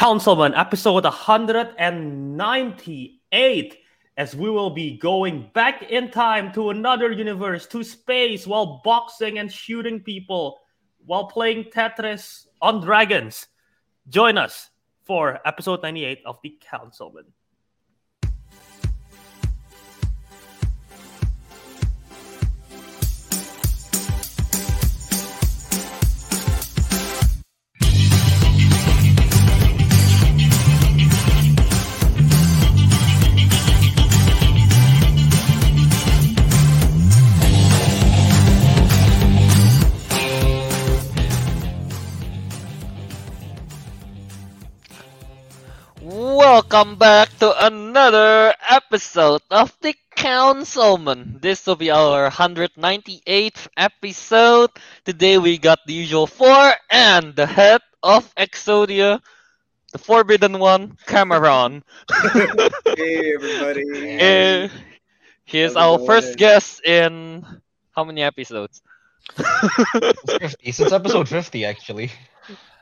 [0.00, 3.76] Councilmen, episode 198,
[4.16, 9.40] as we will be going back in time to another universe, to space, while boxing
[9.40, 10.58] and shooting people,
[11.04, 13.46] while playing Tetris on dragons.
[14.08, 14.70] Join us
[15.04, 17.26] for episode 98 of The Councilmen.
[46.70, 51.38] Welcome back to another episode of The Councilmen.
[51.40, 54.70] This will be our 198th episode.
[55.04, 59.20] Today we got the usual four and the head of Exodia,
[59.92, 61.82] the forbidden one, Cameron.
[62.96, 63.84] hey everybody.
[64.18, 64.68] Eh,
[65.44, 65.98] he is How's it our going?
[65.98, 67.44] first guest in
[67.92, 68.82] how many episodes?
[70.26, 72.10] 50 since episode 50 actually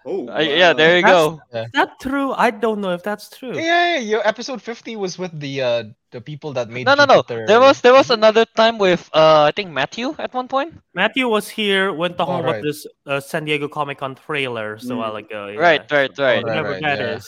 [0.06, 1.40] Oh, Uh, yeah, there you That's- go.
[1.52, 2.32] Is that true?
[2.32, 3.54] I don't know if that's true.
[3.54, 7.04] yeah, yeah, your episode 50 was with the uh the people that made No, no,
[7.04, 7.16] no.
[7.20, 10.80] Jupiter- There was there was another time with uh I think Matthew at one point.
[10.94, 14.94] Matthew was here when talking Oh, about this uh, San Diego Comic Con trailer so
[14.94, 14.98] a Mm.
[15.02, 15.48] while ago.
[15.52, 15.60] yeah.
[15.60, 16.42] Right, right, So right.
[16.44, 17.26] Whatever Right, that right, is.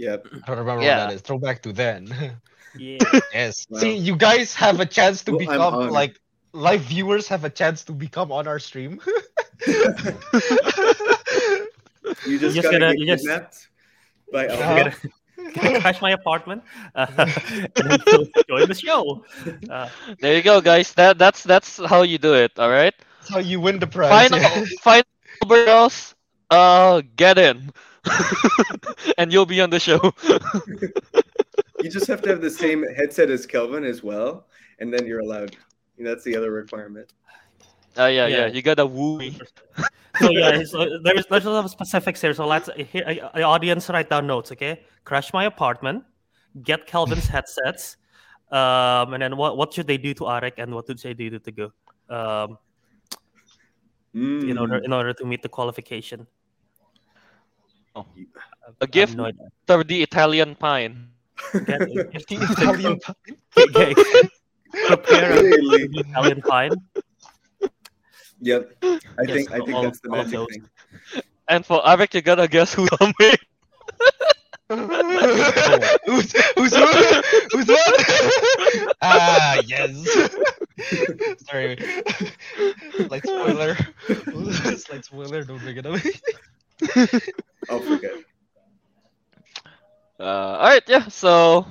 [0.00, 0.26] Yep.
[0.32, 1.04] I don't remember Yeah.
[1.04, 2.08] what that is throwback to then
[2.78, 2.98] Yeah.
[3.34, 3.80] yes Wow.
[3.80, 6.16] see you guys have a chance to Well, become like
[6.56, 8.96] live viewers have a chance to become on our stream
[12.26, 13.68] You just, just gotta gotta- get you just- kidnapped
[14.32, 14.46] by.
[14.48, 15.08] Alpha.
[15.54, 16.62] Gonna crash my apartment
[16.94, 17.06] uh,
[17.76, 18.02] and
[18.48, 19.24] join the show.
[19.70, 19.88] Uh,
[20.20, 20.92] There you go, guys.
[20.94, 22.52] That that's that's how you do it.
[22.58, 22.94] All right.
[23.20, 24.64] that's how you win the prize Find yeah.
[24.82, 25.04] find
[25.48, 26.14] girls.
[26.50, 27.70] Uh, get in,
[29.18, 30.00] and you'll be on the show.
[31.80, 34.46] You just have to have the same headset as Kelvin as well,
[34.80, 35.56] and then you're allowed.
[35.96, 37.12] And that's the other requirement.
[37.98, 38.46] Uh, yeah, yeah, Yeah.
[38.46, 39.20] You got a woo
[40.20, 42.34] so yeah, so there's there's a lot of specifics here.
[42.34, 44.50] So let's here, uh, the audience write down notes.
[44.52, 46.04] Okay, crash my apartment,
[46.62, 47.96] get Kelvin's headsets,
[48.50, 51.38] um, and then what what should they do to Ariq and what should they do
[51.38, 51.66] to go?
[52.10, 52.58] Um,
[54.14, 54.84] in order Mm.
[54.84, 56.26] in order to meet the qualification.
[57.94, 58.04] A I
[58.82, 59.46] have gift no idea.
[59.66, 61.08] for the Italian pine.
[61.52, 61.80] Get,
[62.28, 62.98] The Italian
[63.54, 64.30] get- get-
[64.86, 65.88] prepare a Really?
[65.94, 66.74] Italian pine.
[68.40, 68.70] Yep.
[69.18, 70.46] I Yes, think I think that's the all magic those.
[70.46, 70.68] thing.
[71.48, 73.12] And for Ariq, you gotta guess who's coming.
[76.06, 77.24] who's who's what?
[77.52, 78.94] Who's what?
[79.02, 79.92] ah yes.
[81.48, 81.76] Sorry.
[83.08, 83.76] Like spoiler.
[84.76, 85.44] Slight spoiler.
[85.44, 86.00] Don't bring it up.
[87.68, 88.12] I'll forget.
[90.18, 90.22] Uh,
[90.58, 91.08] all right, yeah.
[91.08, 91.66] So,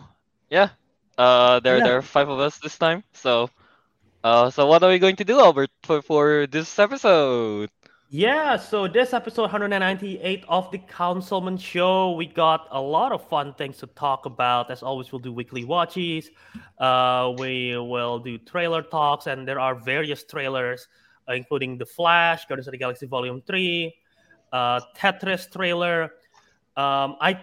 [0.49, 0.69] yeah.
[1.17, 1.83] Uh, there Yeah.
[1.83, 3.03] there are five of us this time.
[3.13, 3.49] So,
[4.23, 7.69] uh, so what are we going to do, Albert, for for this episode?
[8.11, 13.53] Yeah, so this episode 198 of the Councilmen Show, we got a lot of fun
[13.53, 14.71] things to talk about.
[14.71, 16.31] As always, we'll do weekly watches.
[16.79, 20.87] Uh, we will do trailer talks, and there are various trailers,
[21.29, 23.93] uh, including The Flash, Guardians of the Galaxy Volume 3,
[24.53, 26.05] uh, Tetris trailer.
[26.75, 27.39] Um, I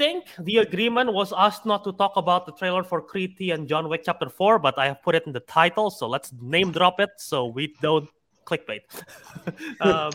[0.00, 3.86] think the agreement was us not to talk about the trailer for Creed and John
[3.90, 7.00] Wick Chapter 4, but I have put it in the title, so let's name drop
[7.00, 8.08] it so we don't
[8.46, 8.80] clickbait.
[9.82, 10.10] um,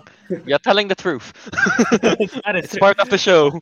[0.48, 1.32] You're telling the truth.
[2.02, 2.80] that is it's true.
[2.80, 3.60] part of the show.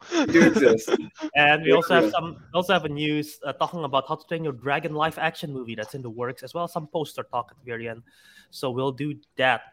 [1.36, 2.12] And we also have true.
[2.12, 5.52] some also have a news uh, talking about how to train your dragon live action
[5.52, 8.02] movie that's in the works, as well as some poster talk at the very end.
[8.50, 9.73] So we'll do that.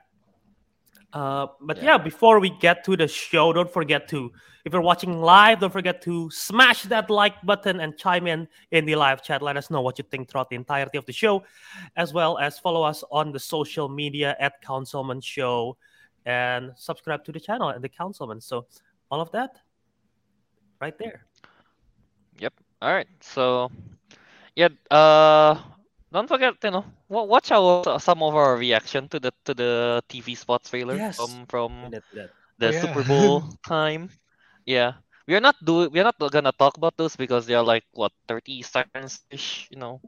[1.12, 1.84] Uh, but Yeah.
[1.84, 1.98] yeah.
[1.98, 4.32] before we get to the show, don't forget to,
[4.64, 8.84] if you're watching live, don't forget to smash that like button and chime in in
[8.84, 9.42] the live chat.
[9.42, 11.42] Let us know what you think throughout the entirety of the show,
[11.96, 15.76] as well as follow us on the social media at Councilmen Show
[16.26, 18.40] and subscribe to the channel and the Councilmen.
[18.40, 18.66] So
[19.10, 19.56] all of that
[20.80, 21.26] right there.
[22.38, 22.54] Yep.
[22.82, 23.08] All right.
[23.20, 23.70] So,
[24.54, 24.68] yeah.
[24.90, 25.60] Uh,
[26.12, 30.36] don't forget, you know, watch our some of our reaction to the to the TV
[30.36, 31.16] spot trailer Yes.
[31.16, 32.80] from from That- that- the yeah.
[32.82, 34.10] Super Bowl time.
[34.66, 34.92] Yeah.
[35.26, 37.84] We are not do we are not gonna talk about those because they are like
[37.94, 40.00] what 30 seconds ish, you know.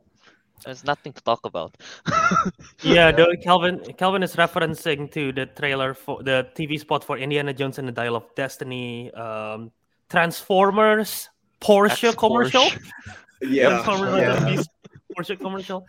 [0.64, 1.75] There's nothing to talk about.
[2.82, 7.54] Yeah, though Kelvin Kelvin is referencing to the trailer for the TV spot for Indiana
[7.54, 9.70] Jones and the Dial of Destiny, um,
[10.10, 11.28] Transformers,
[11.60, 13.16] Porsche commercial, Ex-Porsche.
[13.43, 13.82] Yeah.
[14.19, 14.62] Yeah.
[15.17, 15.87] And Beast Porsche commercial,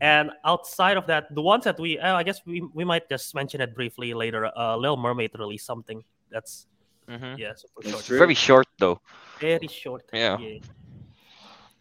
[0.00, 3.34] and outside of that, the ones that we uh, I guess we we might just
[3.34, 4.46] mention it briefly later.
[4.56, 6.66] Uh, Little Mermaid released something that's
[7.08, 7.38] mm-hmm.
[7.38, 8.18] yeah super That's short.
[8.18, 9.00] Very short though.
[9.40, 10.04] Very short.
[10.12, 10.38] Yeah.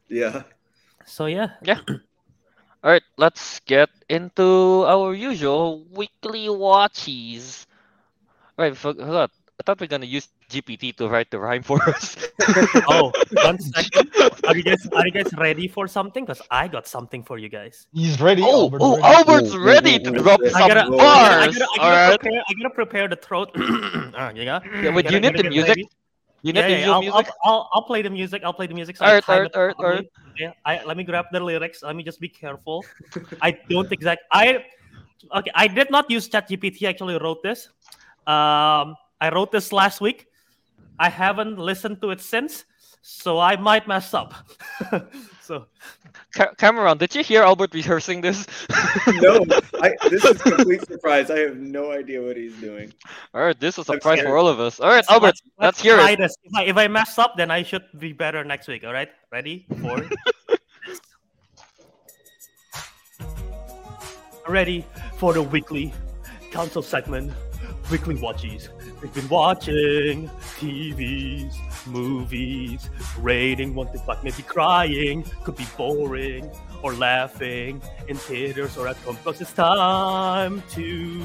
[0.08, 0.44] Yeah.
[1.06, 1.50] So yeah.
[1.62, 1.80] Yeah.
[2.84, 7.66] All right, let's get into our usual weekly watches
[8.58, 9.32] Right, I forgot.
[9.58, 12.18] I thought we are gonna use GPT to write the rhyme for us.
[12.88, 13.12] Oh,
[13.44, 14.12] one second.
[14.46, 16.26] Are you guys are you guys ready for something?
[16.26, 17.88] Cause I got something for you guys.
[17.94, 18.44] He's ready.
[18.44, 19.16] oh, Albert's oh, ready.
[19.16, 20.24] Albert's Ooh, ooh, ready ooh, to ooh.
[20.24, 21.58] drop I some gotta- I I bars.
[21.58, 22.42] gotta, I gotta right, prepare.
[22.48, 23.50] I gotta prepare the throat.
[23.56, 24.66] uh, you got.
[24.84, 25.70] Yeah, wait, you need the gotta get music.
[25.70, 25.90] ready.
[26.44, 27.28] you need Yeah, the yeah, I'll, music.
[27.44, 28.44] I'll, I'll, I'll play the music.
[28.44, 28.98] I'll play the music.
[28.98, 29.96] So I Alright, time alright, it alright, properly.
[29.96, 30.12] alright.
[30.38, 31.82] Yeah, I, let me grab the lyrics.
[31.82, 32.84] Let me just be careful.
[33.42, 34.24] I don't exact.
[34.34, 34.66] I
[35.34, 35.52] okay.
[35.56, 36.86] I did not use ChatGPT.
[36.86, 37.70] I actually wrote this.
[38.28, 40.28] Um, I wrote this last week.
[41.00, 42.66] I haven't listened to it since,
[43.02, 44.36] so I might mess up.
[45.42, 45.66] so
[46.36, 48.46] Ca- Cameron, did you hear Albert rehearsing this?
[49.22, 49.40] No,
[49.82, 51.30] I, this is a complete surprise.
[51.30, 52.92] I have no idea what he's doing.
[53.34, 54.30] All right, this is a I'm surprise scared.
[54.30, 54.80] for all of us.
[54.80, 56.20] All right, so Albert, let's, let's hear try it.
[56.20, 56.36] this.
[56.44, 58.84] If I, if I mess up, then I should be better next week.
[58.84, 59.68] All right, ready?
[59.82, 60.06] Four.
[64.48, 64.86] ready
[65.18, 65.94] for the weekly
[66.52, 67.32] council segment.
[67.92, 68.70] Weekly watchies.
[69.02, 71.56] We've been watching TVs,
[71.86, 72.90] movies,
[73.20, 76.50] rating one to five, maybe crying, could be boring
[76.82, 79.18] or laughing in theaters or at home.
[79.18, 81.22] Because it's time to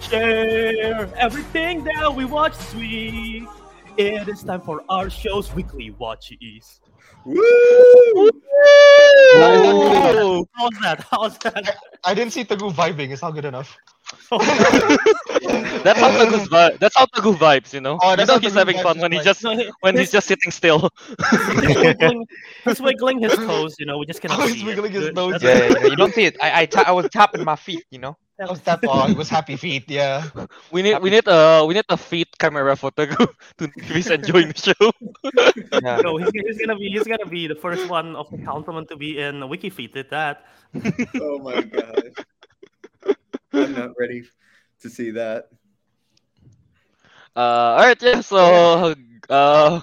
[0.00, 3.48] share everything that we watch this week.
[3.96, 6.80] It is time for our show's weekly watchies.
[7.26, 8.30] Woo!
[9.38, 10.46] Ooh.
[10.54, 11.04] How's that?
[11.10, 11.76] How's that?
[12.04, 13.10] I didn't see Teguh vibing.
[13.10, 13.76] It's not good enough.
[14.30, 17.98] That's how Teguh vi- That's how Teguh vibes, you know.
[18.02, 19.44] Oh, you that's know how he's Teguh having vibes fun is when he like- just
[19.80, 20.88] when he's just sitting still.
[21.30, 21.46] he's
[21.76, 22.26] wiggling,
[22.64, 23.98] he's wiggling his toes, you know.
[23.98, 24.66] We just cannot Oh, see he's it.
[24.66, 25.14] wiggling his Good.
[25.16, 25.32] nose.
[25.40, 26.36] That's Yeah, yeah, yeah, you don't see it.
[26.40, 28.16] I I, ta- I was tapping my feet, you know.
[28.38, 28.80] That was that.
[28.86, 29.84] Oh, it was happy feet.
[29.88, 30.24] Yeah.
[30.72, 33.28] We need we need uh we need a feet camera for Teguh
[33.58, 34.90] to if he's enjoying the show.
[35.82, 36.00] Yeah.
[36.02, 38.96] No, he's, he's gonna be he's gonna be the first one of the councilman to
[38.96, 39.92] be in WikiFeet.
[39.92, 40.44] Did that?
[41.20, 42.14] Oh my god!
[43.52, 44.24] I'm not ready
[44.80, 45.48] to see that.
[47.34, 48.20] Uh, all right, yeah.
[48.20, 48.94] So,
[49.28, 49.80] uh,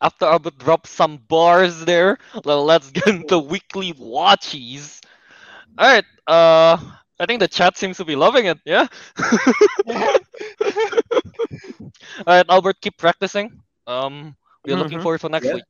[0.00, 5.00] after Albert drop some bars there, let's get into weekly watchies.
[5.78, 6.04] All right.
[6.26, 6.78] Uh,
[7.20, 8.58] I think the chat seems to be loving it.
[8.64, 8.86] Yeah.
[9.18, 10.20] all
[12.26, 13.60] right, Albert, keep practicing.
[13.86, 14.34] Um,
[14.66, 15.02] we're looking Mhm.
[15.02, 15.54] forward for next Yeah.
[15.54, 15.64] week.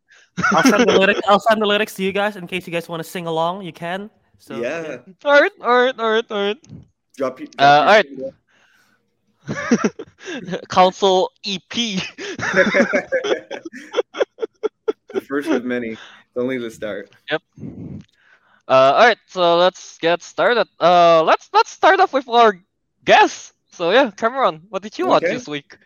[0.53, 1.21] I'll send the lyrics.
[1.29, 3.63] I'll send the lyrics to you guys in case you guys want to sing along.
[3.63, 4.11] You can.
[4.39, 4.99] So yeah.
[5.25, 6.59] All right, all right, all right, all right.
[7.17, 8.35] Drop, you- drop Uh, your alright.
[10.71, 11.69] Council EP.
[15.13, 15.91] the first of many.
[15.93, 16.01] It's
[16.37, 17.11] only the start.
[17.31, 17.43] Yep.
[18.67, 20.67] Uh, all right, so let's get started.
[20.81, 22.59] Uh, let's let's start off with our
[23.05, 23.53] guests.
[23.71, 25.77] So yeah, Cameron, what did you watch this week?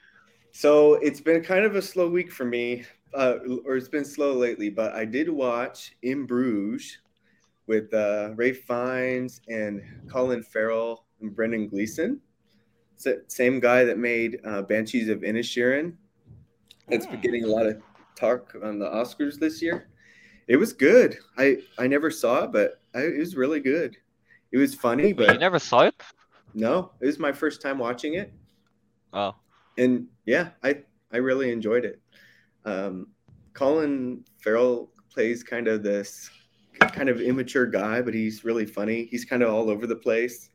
[0.53, 2.85] So it's been kind of a slow week for me,
[3.15, 4.71] uh, or it's been slow lately.
[4.71, 6.99] But I did watch In Bruges
[7.67, 12.21] with uh, Ralph Fiennes and Colin Farrell and Brendan Gleeson.
[12.95, 15.95] It's the same guy that made uh, Banshees of Inisherin.
[16.89, 17.81] It's been getting a lot of
[18.17, 19.89] talk on the Oscars this year.
[20.49, 21.19] It was good.
[21.37, 23.97] I I never saw it, but I, it was really good.
[24.51, 25.95] It was funny, but you never saw it?
[26.55, 28.33] no, it was my first time watching it
[29.13, 29.35] Oh,
[29.77, 32.01] and yeah, I I really enjoyed it.
[32.65, 33.09] Um,
[33.55, 36.31] Colin Farrell plays kind of this
[36.81, 39.09] kind of immature guy, but he's really funny.
[39.11, 40.51] He's kind of all over the place.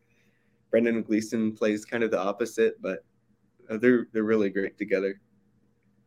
[0.69, 3.03] Brendan Gleeson plays kind of the opposite, but
[3.69, 5.19] uh, they're they're really great together.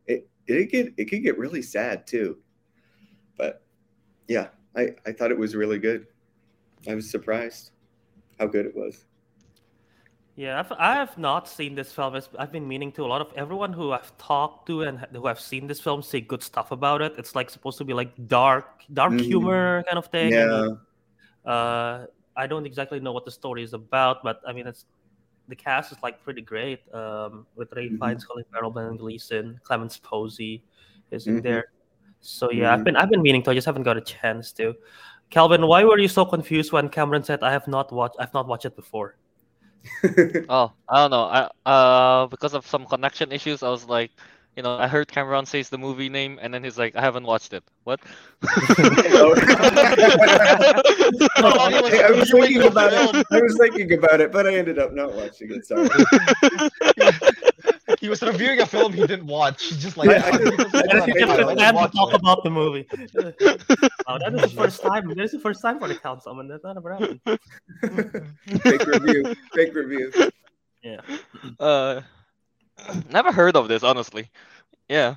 [0.05, 2.37] It it get it could get really sad too,
[3.37, 3.63] but
[4.27, 6.07] yeah, I I thought it was really good.
[6.87, 7.71] I was surprised
[8.39, 9.05] how good it was.
[10.35, 12.15] Yeah, I've, I have not seen this film.
[12.15, 13.03] It's- I've been meaning to.
[13.03, 16.21] A lot of everyone who I've talked to and who have seen this film say
[16.21, 17.15] good stuff about it.
[17.17, 19.21] It's like supposed to be like dark, dark Mhm.
[19.21, 20.31] humor kind of thing.
[20.33, 20.75] Yeah.
[21.45, 22.05] uh,
[22.35, 24.85] I don't exactly know what the story is about, but I mean, it's
[25.47, 26.81] the cast is like pretty great.
[26.93, 27.99] Um, with Ralph Mhm.
[27.99, 30.61] Fiennes, Colin Farrell, Ben Gleeson, Clémence Poésy
[31.09, 31.43] is in Mhm.
[31.43, 31.71] there.
[32.27, 32.91] So yeah, I've Mhm.
[32.91, 33.51] been I've been meaning to.
[33.51, 34.75] I just haven't got a chance to.
[35.29, 38.47] Kelvin, why were you so confused when Cameron said I have not watched I've not
[38.47, 39.15] watched it before?
[40.49, 41.23] oh, I don't know.
[41.31, 44.11] I uh because of some connection issues, I was like,
[44.57, 47.23] you know, I heard Cameron says the movie name, and then he's like, I haven't
[47.23, 47.63] watched it.
[47.85, 48.01] What?
[48.43, 48.47] I,
[52.03, 53.25] I was thinking about it.
[53.31, 55.65] I was thinking about it, but I ended up not watching it.
[55.65, 55.87] Sorry.
[58.07, 59.65] He was reviewing a film he didn't watch.
[59.65, 62.41] He's just like, I- I just- I And just he just it to talk about
[62.41, 62.87] the movie.
[64.07, 65.09] oh, that is the first time.
[65.09, 66.47] That is the first time for the councilman.
[66.47, 67.19] That's not ever happened.
[68.63, 69.35] Fake review.
[69.51, 70.07] Fake review.
[70.81, 71.01] Yeah.
[71.59, 71.99] Uh,
[73.11, 74.31] never heard of this, honestly.
[74.87, 75.15] Yeah.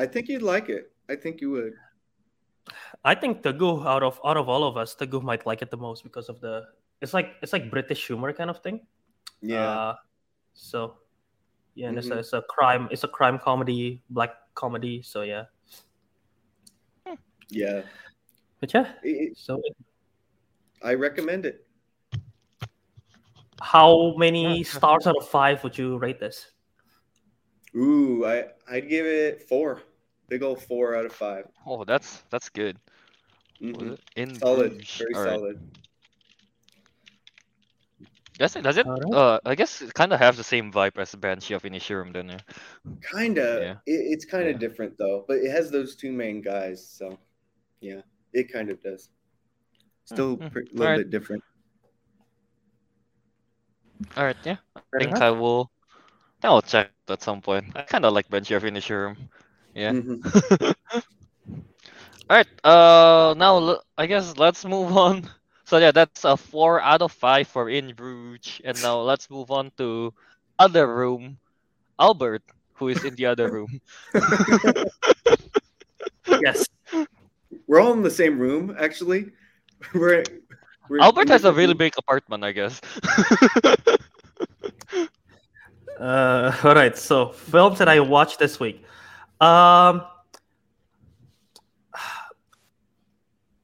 [0.00, 0.90] I think you'd like it.
[1.10, 1.74] I think you would.
[3.04, 5.76] I think Teguh out of out of all of us, Teguh might like it the
[5.76, 6.64] most because of the
[7.02, 8.86] it's like it's like British humor kind of thing.
[9.42, 9.68] Yeah.
[9.68, 9.94] Uh,
[10.54, 10.96] so
[11.74, 15.02] yeah, and it's, a, it's a crime it's a crime comedy, black comedy.
[15.02, 15.44] So yeah.
[17.48, 17.82] yeah.
[18.60, 18.92] But yeah.
[19.02, 19.60] It- So
[20.82, 21.66] I recommend it.
[23.60, 26.50] how many stars out of five would you rate this?
[27.76, 29.80] Ooh, I I'd give it four.
[30.28, 31.46] Big old four out of five.
[31.66, 32.76] Oh, that's that's good.
[33.60, 33.98] Mhm.
[34.16, 35.38] In Solid, very Alright.
[35.38, 35.60] solid.
[38.38, 38.62] Does it?
[38.62, 38.86] Does it?
[38.86, 39.12] Alright.
[39.12, 42.28] Uh, I guess it kind of have the same vibe as Banshee of Inisherin, then.
[42.30, 42.38] Yeah.
[43.10, 43.62] Kinda.
[43.62, 43.76] Yeah.
[43.86, 44.58] It, it's kind of Yeah.
[44.58, 47.18] different though, but it has those two main guys, so
[47.80, 49.10] yeah, it kind of does.
[50.04, 50.94] Still Hmm, a little alright.
[50.94, 51.42] bit different.
[54.16, 54.36] All right.
[54.44, 54.56] Yeah.
[54.76, 55.22] I Fair think enough.
[55.22, 55.70] I will.
[56.42, 57.66] I will check at some point.
[57.76, 59.16] I kind of like Banshee of Inisherin.
[59.74, 59.94] Yeah.
[59.94, 60.22] Mhm.
[62.28, 62.46] All right.
[62.64, 65.28] Uh, now l- I guess let's move on.
[65.72, 69.50] So yeah, that's a four out of five for In Bruges, and now let's move
[69.50, 70.12] on to
[70.58, 71.38] other room.
[71.98, 72.42] Albert,
[72.74, 73.80] who is in the other room.
[76.28, 76.68] Yes.
[77.66, 79.32] We're all in the same room, actually.
[79.94, 80.24] We're,
[80.90, 81.78] we're Albert has a really rooms.
[81.78, 82.78] big apartment, I guess.
[85.98, 86.98] Uh, all right.
[86.98, 88.82] So films that I watched this week.
[89.40, 90.02] Um,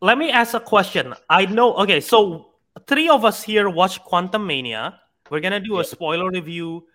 [0.00, 1.14] let me ask a question.
[1.28, 1.74] I know.
[1.76, 2.54] Okay, so
[2.86, 4.94] three of us here watched Quantumania.
[5.30, 6.86] We're gonna do a spoiler review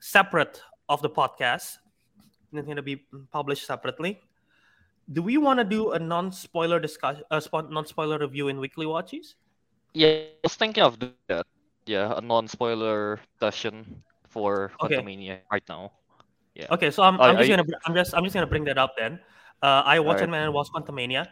[0.00, 1.78] separate of the podcast.
[2.52, 4.20] It's gonna be published separately.
[5.12, 9.34] Do we want to do a non-spoiler discussion, a spo- non-spoiler review in weekly watches?
[9.92, 11.46] yeah, I was thinking of doing that.
[11.86, 14.96] Yeah, a non-spoiler session for Okay.
[14.96, 15.92] Quantumania right now.
[16.70, 18.94] Okay, so I'm, I'm just you- gonna I'm just I'm just gonna bring that up
[18.96, 19.20] then.
[19.62, 20.40] Uh, I watched Alright.
[20.40, 21.26] it and watched Quantumania.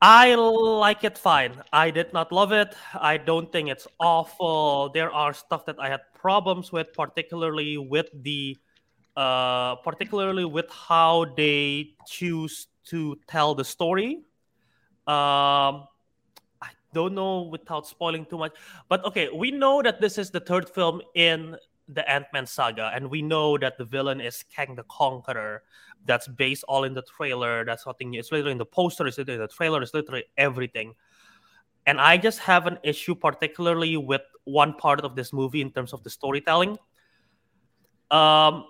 [0.00, 1.62] I like it fine.
[1.72, 2.74] I did not love it.
[2.94, 4.90] I don't think it's awful.
[4.90, 8.56] There are stuff that I had problems with, particularly with the
[9.16, 14.26] uh particularly with how they choose to tell the story.
[15.06, 15.86] Um
[16.60, 18.52] I don't know without spoiling too much.
[18.88, 21.56] But okay, we know that this is the third film in
[21.88, 25.62] the Ant-Man saga, and we know that the villain is Kang the Conqueror.
[26.06, 27.64] That's based all in the trailer.
[27.64, 28.14] That's nothing.
[28.14, 30.94] It's literally in the poster, it's literally in the trailer, it's literally everything.
[31.86, 35.92] And I just have an issue, particularly with one part of this movie in terms
[35.92, 36.78] of the storytelling.
[38.10, 38.66] Um,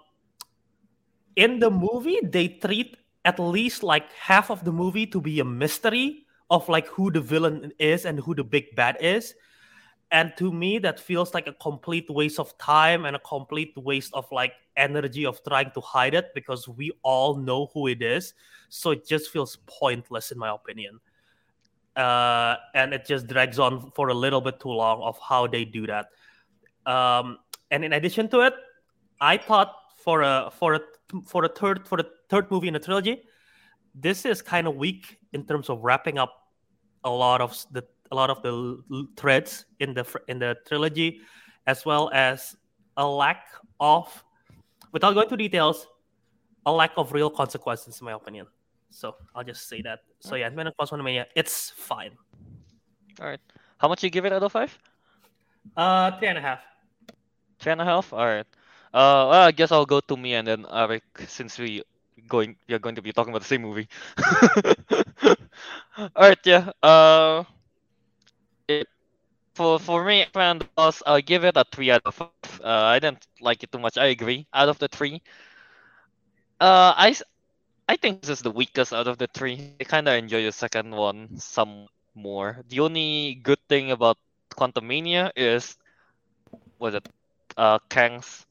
[1.37, 5.44] in the movie, they treat at least like half of the movie to be a
[5.44, 9.35] mystery of like who the villain is and who the big bad is
[10.11, 14.12] and to me that feels like a complete waste of time and a complete waste
[14.14, 18.34] of like energy of trying to hide it because we all know who it is.
[18.68, 21.00] So it just feels pointless in my opinion.
[21.96, 25.64] Uh, and it just drags on for a little bit too long of how they
[25.64, 26.08] do that.
[26.87, 27.38] Um,
[27.75, 28.54] and in addition to it
[29.20, 30.80] i thought for a for a
[31.26, 33.23] for a third for the third movie in the trilogy
[33.94, 36.32] this is kind of weak in terms of wrapping up
[37.04, 38.82] a lot of the a lot of the
[39.16, 41.20] threads in the fr- in the trilogy,
[41.66, 42.56] as well as
[42.96, 43.46] a lack
[43.80, 44.25] of,
[44.92, 45.87] without going to details,
[46.66, 48.46] a lack of real consequences, in my opinion.
[48.90, 50.00] So I'll just say that.
[50.20, 52.12] So yeah, Men of Mania, it's fine.
[53.20, 53.40] All right.
[53.78, 54.76] How much you give it out of five?
[55.76, 56.61] Uh, three and a half.
[57.58, 58.12] Three and a half.
[58.12, 58.46] All right.
[58.94, 61.82] Uh, well, I guess I'll go to me and then Ariq, since we
[62.28, 63.88] going we are going to be talking about the same movie.
[65.99, 66.38] All right.
[66.44, 66.70] Yeah.
[66.82, 67.44] Uh,
[69.54, 72.61] for for me, and the I'll give it a three out of five.
[72.62, 73.96] Uh, I didn't like it too much.
[73.99, 74.46] I agree.
[74.52, 75.23] Out of the three,
[76.61, 77.14] uh, I
[77.88, 79.61] I think this is the weakest out of the three.
[79.70, 82.62] I kind of enjoy the second one some more.
[82.68, 84.18] The only good thing about
[84.54, 85.76] Quantumania is
[86.78, 87.08] was it
[87.56, 88.46] uh Kang's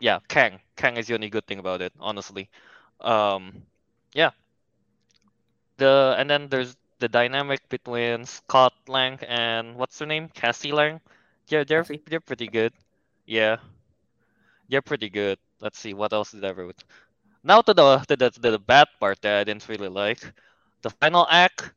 [0.00, 2.48] yeah Kang Kang is the only good thing about it honestly
[3.00, 3.62] um
[4.14, 4.30] yeah
[5.78, 10.28] the and then there's the dynamic between Scott Lang and what's her name?
[10.28, 11.00] Cassie Lang?
[11.48, 12.02] Yeah they're Cassie.
[12.06, 12.72] they're pretty good.
[13.26, 13.58] Yeah.
[14.68, 15.38] They're pretty good.
[15.60, 16.84] Let's see what else did I wrote?
[17.44, 20.20] Now to the to the, to the bad part that I didn't really like.
[20.82, 21.72] The final act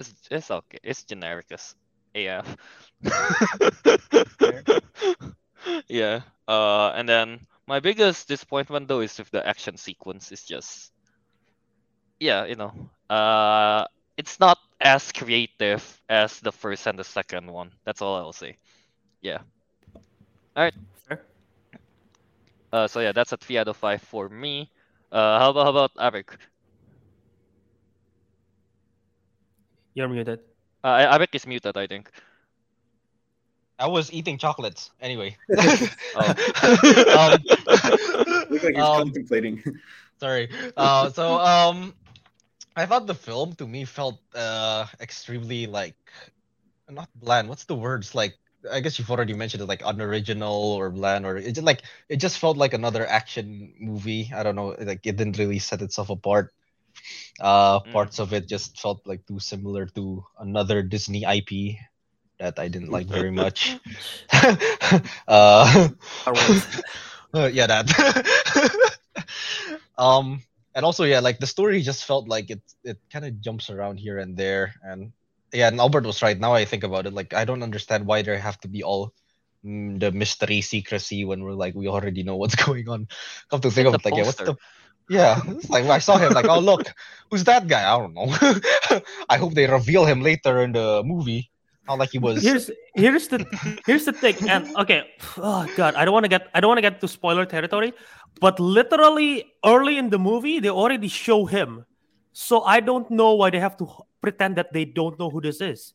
[0.00, 0.78] it's, it's okay.
[0.82, 1.74] It's generic as
[2.14, 2.56] AF
[5.88, 6.20] yeah.
[6.46, 10.32] Uh, and then my biggest disappointment though is with the action sequence.
[10.32, 10.92] It's just,
[12.22, 12.72] yeah, you know,
[13.10, 13.86] uh,
[14.16, 17.72] it's not as creative as the first and the second one.
[17.84, 18.56] That's all I'll say.
[19.22, 19.40] Yeah.
[20.56, 20.74] Alright.
[21.08, 21.26] Fair.
[22.72, 24.70] Uh, so yeah, that's a three out of five for me.
[25.10, 26.36] Uh, how about how about Ariq?
[29.94, 30.40] You're muted.
[30.84, 32.10] Uh, Ariq is muted, I think.
[33.78, 35.36] I was eating chocolates anyway.
[36.14, 36.28] Oh.
[37.34, 37.40] um,
[38.50, 39.62] Look like he's Um, contemplating.
[40.20, 40.48] Sorry.
[40.76, 41.94] Uh, so um,
[42.76, 45.96] I thought the film to me felt uh extremely like
[46.88, 47.48] not bland.
[47.48, 48.34] What's the words like?
[48.70, 52.16] I guess you've already mentioned it, like unoriginal or bland, or it just like it
[52.18, 54.30] just felt like another action movie.
[54.34, 56.52] I don't know, like it didn't really set itself apart.
[57.40, 57.92] Uh, Mm.
[57.92, 61.78] parts of it just felt like too similar to another Disney IP
[62.38, 63.78] that I didn't like very much.
[65.28, 65.88] uh,
[66.26, 66.60] uh,
[67.52, 67.88] yeah, that.
[69.98, 70.40] um,
[70.74, 73.98] and also yeah, like the story just felt like it it kind of jumps around
[73.98, 75.12] here and there, and
[75.52, 76.38] yeah, and Albert was right.
[76.38, 79.12] Now I think about it, like I don't understand why there have to be all
[79.64, 83.08] mm, the mystery secrecy when we're like we already know what's going on.
[83.50, 84.56] Come to think of it, like yeah, what's the
[85.08, 86.88] yeah, it's like I saw him like oh look,
[87.30, 87.84] who's that guy?
[87.84, 88.32] I don't know.
[89.28, 91.51] I hope they reveal him later in the movie.
[91.88, 92.42] Not like he was.
[92.42, 93.38] here's here's the
[93.86, 95.00] here's the thing and okay
[95.38, 97.92] oh god i don't want to get i don't want to get to spoiler territory
[98.40, 101.84] but literally early in the movie they already show him
[102.32, 103.86] so i don't know why they have to
[104.20, 105.94] pretend that they don't know who this is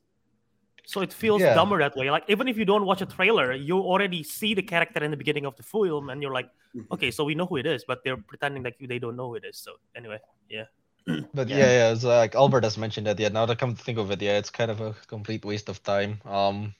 [0.85, 1.53] so it feels Yeah.
[1.53, 4.61] dumber that way like even if you don't watch a trailer you already see the
[4.63, 6.85] character in the beginning of the film and you're like Mhm.
[6.91, 9.35] okay so we know who it is but they're pretending like they don't know who
[9.35, 10.19] it is so anyway
[11.33, 11.57] But Yeah.
[11.57, 13.19] yeah, it's like Albert has mentioned that.
[13.19, 15.45] Yeah, now that I come to think of it, yeah, it's kind of a complete
[15.45, 16.21] waste of time.
[16.25, 16.75] Um,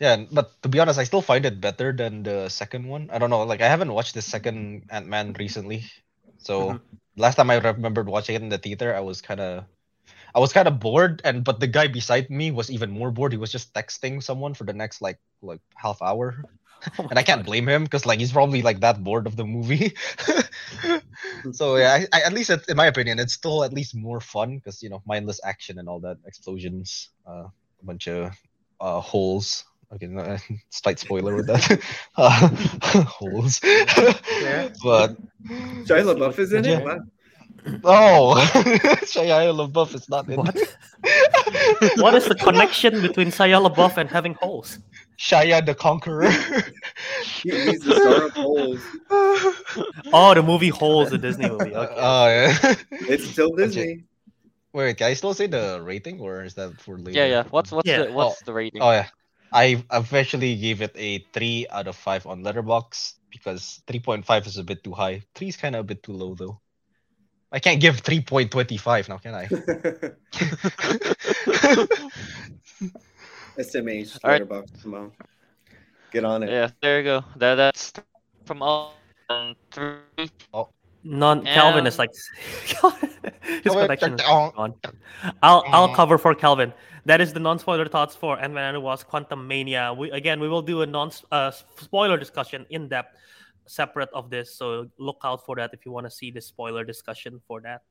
[0.00, 3.10] yeah, but to be honest, I still find it better than the second one.
[3.12, 5.84] I don't know, like I haven't watched the second Ant Man recently,
[6.38, 6.80] so
[7.16, 9.64] last time I remembered watching it in the theater, I was kind of,
[10.34, 13.32] I was kind of bored, and but the guy beside me was even more bored.
[13.32, 16.46] He was just texting someone for the next like like half hour,
[16.98, 17.46] Oh and I can't God.
[17.46, 19.94] blame him because like he's probably like that bored of the movie.
[21.52, 24.56] so yeah, I, I, at least in my opinion, it's still at least more fun
[24.56, 28.32] because you know mindless action and all that, explosions, uh, a bunch of
[28.80, 29.64] uh, holes.
[29.92, 30.36] Okay, no,
[30.70, 31.80] slight spoiler with that.
[32.16, 32.48] uh,
[33.04, 33.60] holes.
[33.64, 34.68] Yeah.
[34.82, 35.16] but
[35.84, 36.78] Shia LaBeouf is in Yeah.
[36.78, 36.84] it.
[36.84, 36.98] Wow.
[37.84, 38.34] Oh,
[39.04, 40.36] Shia LaBeouf is not in.
[40.36, 40.56] what
[41.96, 44.78] what is the connection between Shia LaBeouf and having holes
[45.18, 46.30] Shia the Conqueror.
[47.22, 48.80] He, he's the star of Holes.
[50.12, 51.94] oh the movie holes the disney movie okay.
[51.96, 52.74] Oh yeah.
[52.90, 54.04] It's still Disney.
[54.72, 57.18] Wait, can I still say the rating or is that for later?
[57.18, 57.42] Yeah, yeah.
[57.50, 58.04] What's what's Yeah.
[58.04, 58.44] the what's oh.
[58.46, 58.82] the rating?
[58.82, 59.08] Oh yeah,
[59.52, 64.46] I officially gave it a three out of five on Letterboxd because three point five
[64.46, 65.22] is a bit too high.
[65.34, 66.60] Three is kind of a bit too low though.
[67.52, 69.46] I can't give three point twenty five now, can I?
[73.58, 74.42] SMH, All right.
[74.42, 75.12] Letterboxd, come on.
[76.12, 76.50] Get on it.
[76.50, 77.24] Yeah, there you go.
[77.36, 77.92] That that's
[78.44, 78.94] from all
[79.28, 80.30] um, three.
[81.02, 82.10] Non Kelvin is like
[83.42, 84.74] his connection is Oh, gone.
[85.42, 86.74] I'll I'll Uh, cover for Kelvin.
[87.06, 89.96] That is the non-spoiler thoughts for Ant Man and the Wasp: Quantumania.
[89.96, 93.16] We again we will do a non uh, spoiler discussion in depth,
[93.70, 94.54] separate of this.
[94.54, 97.82] So look out for that if you want to see the spoiler discussion for that.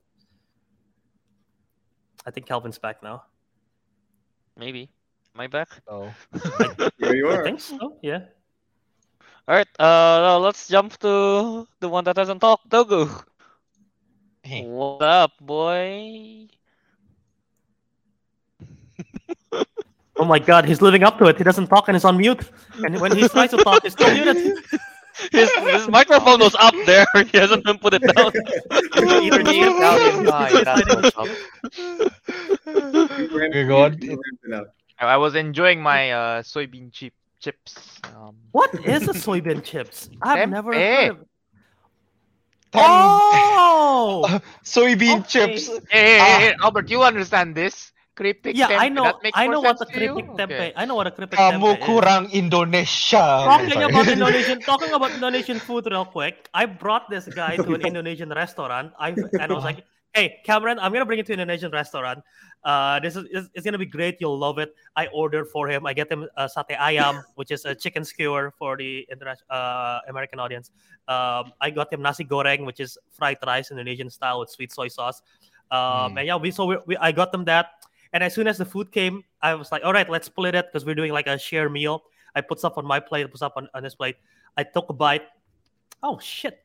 [2.26, 3.24] I think Kelvin's back now.
[4.58, 4.92] Maybe.
[5.34, 5.70] Am I back?
[5.88, 6.12] oh.
[7.00, 7.42] Here you are.
[7.42, 7.96] I think so.
[8.02, 8.28] Yeah.
[9.48, 9.68] All right.
[9.80, 12.70] Uh, now let's jump to the one that hasn't talked.
[12.70, 13.24] Teguh.
[14.44, 14.65] Hey.
[14.65, 16.50] What up, boy?
[20.20, 21.38] Oh my God, he's living up to it.
[21.38, 22.44] He doesn't talk and he's on mute.
[22.84, 24.58] And when he tries to talk, he's still muted.
[25.32, 27.06] His his microphone was up there.
[27.32, 28.32] He hasn't been put it down.
[29.24, 31.04] Either he is Kelvin, or hi, he's that's hiding.
[31.04, 31.28] what's up.
[32.68, 34.04] You ramped- You're good.
[34.04, 34.74] you ramped it up.
[35.00, 38.00] I was enjoying my uh, soybean chip chips.
[38.16, 40.10] Um, What is a soybean chips?
[40.22, 41.08] I've never Tempeh.
[41.08, 41.18] heard of
[42.72, 44.42] Tem- Oh!
[44.64, 45.28] soybean Okay.
[45.56, 45.68] chips.
[45.90, 46.40] hey, hey, Ah.
[46.40, 47.92] hey, Albert, you understand this?
[48.20, 49.08] Cryptic Yeah, I know.
[49.08, 50.12] that makes I know what a sense to you?
[50.20, 50.54] kripik tempe.
[50.60, 50.72] Okay.
[50.76, 51.88] I know what a kripik Kamu tempe is.
[51.88, 53.26] kurang Indonesia.
[53.48, 53.88] Talking Sorry.
[53.88, 56.52] about Indonesian, talking about Indonesian food real quick.
[56.54, 58.92] I brought this guy to an Indonesian restaurant.
[59.00, 62.20] I and I was like, "Hey, Cameron, I'm gonna bring you to an Indonesian restaurant.
[62.60, 64.20] Uh, this is it's, it's gonna be great.
[64.20, 65.88] You'll love it." I ordered for him.
[65.88, 70.04] I get him uh, sate ayam, which is a chicken skewer for the interna- uh,
[70.12, 70.76] American audience.
[71.08, 74.92] Um, I got him nasi goreng, which is fried rice Indonesian style with sweet soy
[74.92, 75.24] sauce.
[75.72, 76.18] Um, Mm.
[76.20, 77.86] And yeah, we so we, we I got them that.
[78.13, 80.65] And as soon as the food came, I was like, all right, let's split it
[80.67, 82.04] because we're doing like a share meal.
[82.36, 84.15] I put stuff on my plate, put stuff on, on his plate.
[84.58, 85.24] I took a bite.
[86.02, 86.63] Oh shit.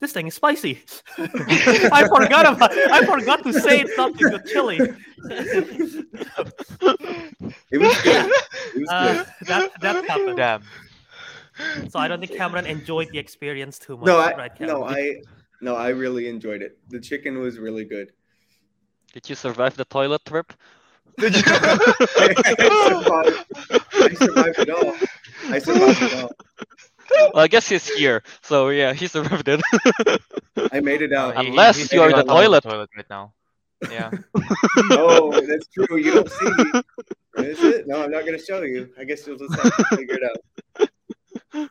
[0.00, 0.82] This thing is spicy.
[1.18, 4.78] I forgot about I forgot to say it's not too chili.
[7.70, 8.30] It was good.
[8.74, 9.48] It was Uh, good.
[9.48, 10.36] that that happened.
[10.36, 10.62] Damn.
[11.88, 14.06] So I don't think Cameron enjoyed the experience too much.
[14.06, 15.20] No, I right, no, I
[15.60, 16.76] no, I really enjoyed it.
[16.90, 18.12] The chicken was really good.
[19.14, 20.52] Did you survive the toilet trip?
[21.20, 21.30] I
[22.90, 23.46] survived,
[23.94, 24.94] I survived it all.
[25.54, 26.32] I survived it all.
[27.32, 29.62] Well, I guess he's here, so yeah, he survived it.
[30.72, 31.36] I made it out.
[31.36, 32.64] Uh, he- Unless he's you are in the toilet.
[32.64, 33.32] toilet right now.
[33.88, 34.10] Yeah.
[34.90, 35.96] Oh, that's true.
[35.96, 36.50] You don't see.
[37.36, 37.86] Is it?
[37.86, 38.90] No, I'm not gonna show you.
[38.98, 41.68] I guess you'll just have to figure it out.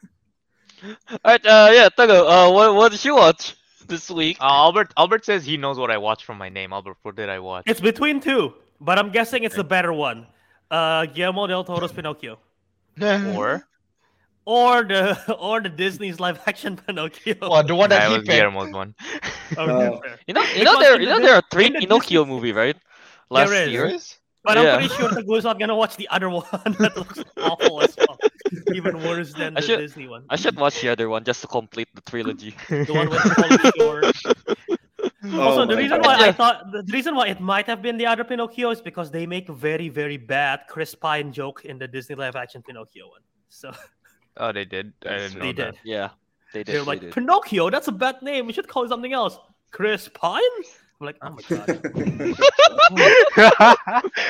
[1.25, 3.55] Alright, uh, yeah, Teguh, uh, what, what did you watch
[3.87, 4.37] this week?
[4.39, 6.73] Uh, Albert Albert says he knows what I watched from my name.
[6.73, 7.63] Albert, what did I watch?
[7.67, 10.27] It's between two, but I'm guessing it's the better one.
[10.71, 12.39] Uh, Guillermo del Toro's Pinocchio,
[13.01, 13.67] Or
[14.45, 17.35] or the or the Disney's live action Pinocchio.
[17.41, 18.31] Oh, the one that that he was picked.
[18.39, 18.95] Guillermo's one.
[19.57, 19.99] Okay, Oh.
[20.01, 20.19] fair.
[20.27, 22.75] You know, you know there, you know there are three the Pinocchio Disney- movie, right?
[23.29, 24.17] Last is.
[24.45, 24.55] Year.
[24.55, 24.73] But Yeah.
[24.75, 26.45] I'm pretty sure Teguh's not gonna watch the other one
[26.79, 28.17] that looks awful as well.
[28.73, 30.25] Even worse than I the should- Disney one.
[30.29, 32.55] I should watch the other one just to complete the trilogy.
[32.69, 34.01] The one with Pauly Shore.
[35.25, 36.05] Oh also, Oh the my reason God.
[36.19, 39.09] why I thought the reason why it might have been the other Pinocchio is because
[39.11, 43.07] they make a very very bad Chris Pine joke in the Disney live action Pinocchio
[43.09, 43.21] one.
[43.49, 43.71] So
[44.37, 44.93] Oh, they did.
[45.05, 45.71] I didn't know they that.
[45.73, 45.79] did.
[45.85, 46.09] Yeah,
[46.53, 46.73] they did.
[46.75, 47.13] They're they like did.
[47.13, 47.69] Pinocchio.
[47.69, 48.47] That's a bad name.
[48.47, 49.37] We should call it something else.
[49.71, 50.41] Chris Pine.
[51.03, 51.71] I'm like, oh my god.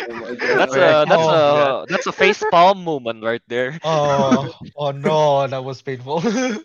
[0.10, 0.58] Oh my God.
[0.58, 3.80] That's a that's Oh, a that's a face palm moment right there.
[3.84, 6.22] Oh, oh no, that was painful.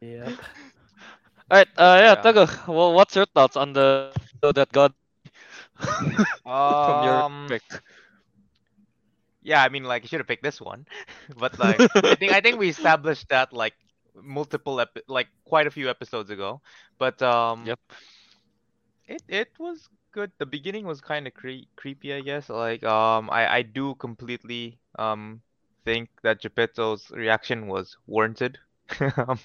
[0.00, 0.32] yeah.
[1.52, 2.16] Alright, uh, yeah, Yeah.
[2.16, 4.94] Teguh, well, what's your thoughts on the that God
[6.82, 7.62] from your Um, pick?
[9.42, 10.86] yeah, I mean, like, you should have picked this one,
[11.36, 13.74] but like, I think I think we established that like
[14.14, 16.60] multiple epi- like quite a few episodes ago.
[16.98, 17.80] But um, Yep.
[19.06, 20.30] It it was good.
[20.38, 22.48] The beginning was kind of cre- creepy, I guess.
[22.48, 25.42] Like, um, I I do completely um
[25.84, 28.58] think that Geppetto's reaction was warranted.
[29.16, 29.38] um,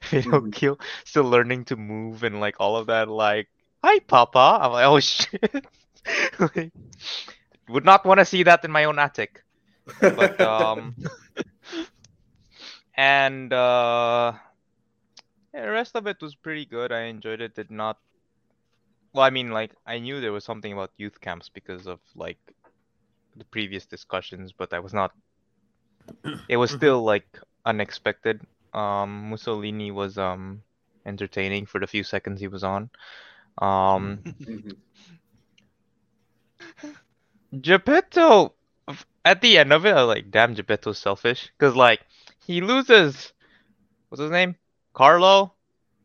[0.00, 3.08] Pinocchio still learning to move and like all of that.
[3.08, 3.48] Like,
[3.84, 4.58] hi, Papa.
[4.60, 5.66] I'm like, oh shit.
[6.38, 6.72] like,
[7.68, 9.42] would not want to see that in my own attic.
[10.00, 10.96] But um,
[12.96, 14.32] and uh,
[15.54, 16.92] yeah, the rest of it was pretty good.
[16.92, 17.54] I enjoyed it.
[17.54, 17.98] Did not.
[19.12, 22.38] Well, I mean, like I knew there was something about youth camps because of like
[23.36, 25.12] the previous discussions, but I was not.
[26.48, 28.40] It was still like unexpected.
[28.72, 30.62] Um, Mussolini was um
[31.06, 32.90] entertaining for the few seconds he was on.
[33.58, 34.76] Um, Mhm.
[37.60, 38.54] Geppetto,
[39.24, 41.50] at the end of it, I was like, damn, Geppetto's selfish.
[41.58, 42.00] Because, like,
[42.46, 43.32] he loses,
[44.08, 44.56] what's his name?
[44.94, 45.54] Carlo.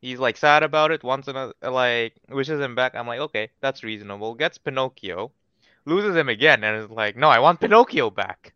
[0.03, 2.93] He's, like, sad about it, wants another, like, wishes him back.
[2.95, 4.35] I'm like, okay, that's reasonable.
[4.35, 5.31] Gets Pinocchio,
[5.85, 8.53] loses him again, and is like, no, I want Pinocchio back.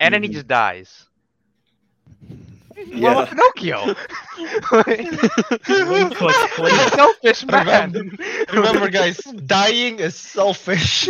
[0.00, 0.32] And then he Mhm.
[0.32, 1.08] just dies.
[2.76, 3.12] What Yeah.
[3.12, 3.94] about Pinocchio?
[4.72, 5.08] Like,
[6.16, 7.92] To explain selfish man.
[8.52, 11.06] Remember, guys, dying is selfish.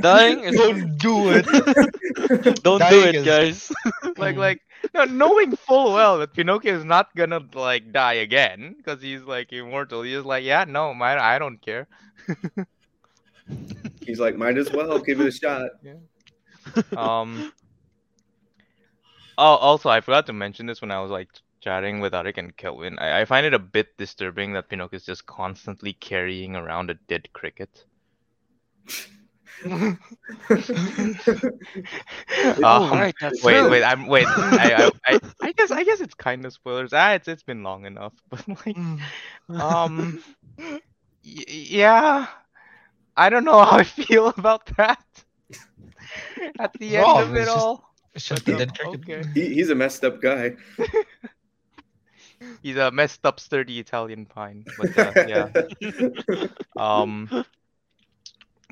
[0.00, 1.46] Dying is Don't do it.
[2.62, 3.72] don't do dying it, is- guys.
[4.16, 4.60] like like
[4.94, 9.52] no, knowing full well that Pinocchio is not gonna like die again because he's like
[9.52, 10.02] immortal.
[10.02, 11.86] He's like, yeah, no, man, I don't care.
[14.04, 15.70] He's like, might as well give it a shot.
[15.82, 15.94] Yeah.
[16.96, 17.52] Um.
[19.38, 21.28] Oh, also, I forgot to mention this when I was like
[21.60, 22.98] chatting with Ariq and Kelvin.
[22.98, 26.94] I, I find it a bit disturbing that Pinocchio is just constantly carrying around a
[26.94, 27.84] dead cricket.
[29.64, 29.96] Oh,
[32.62, 33.70] Um, right, that's wait, true.
[33.70, 34.26] wait, I'm wait.
[34.28, 36.92] I, I, I, I guess, I guess it's kind of spoilers.
[36.92, 38.76] Ah, it's it's been long enough, but like,
[39.60, 40.22] um,
[40.58, 40.80] y-
[41.24, 42.26] yeah,
[43.16, 45.02] I don't know how I feel about that.
[46.58, 49.22] At the end Wrong, of it it's just- all, It's just But, dead okay.
[49.34, 50.56] He, he's a messed up guy.
[52.62, 54.64] he's a messed up, sturdy Italian pine.
[54.78, 55.48] But uh, yeah,
[56.76, 57.44] um,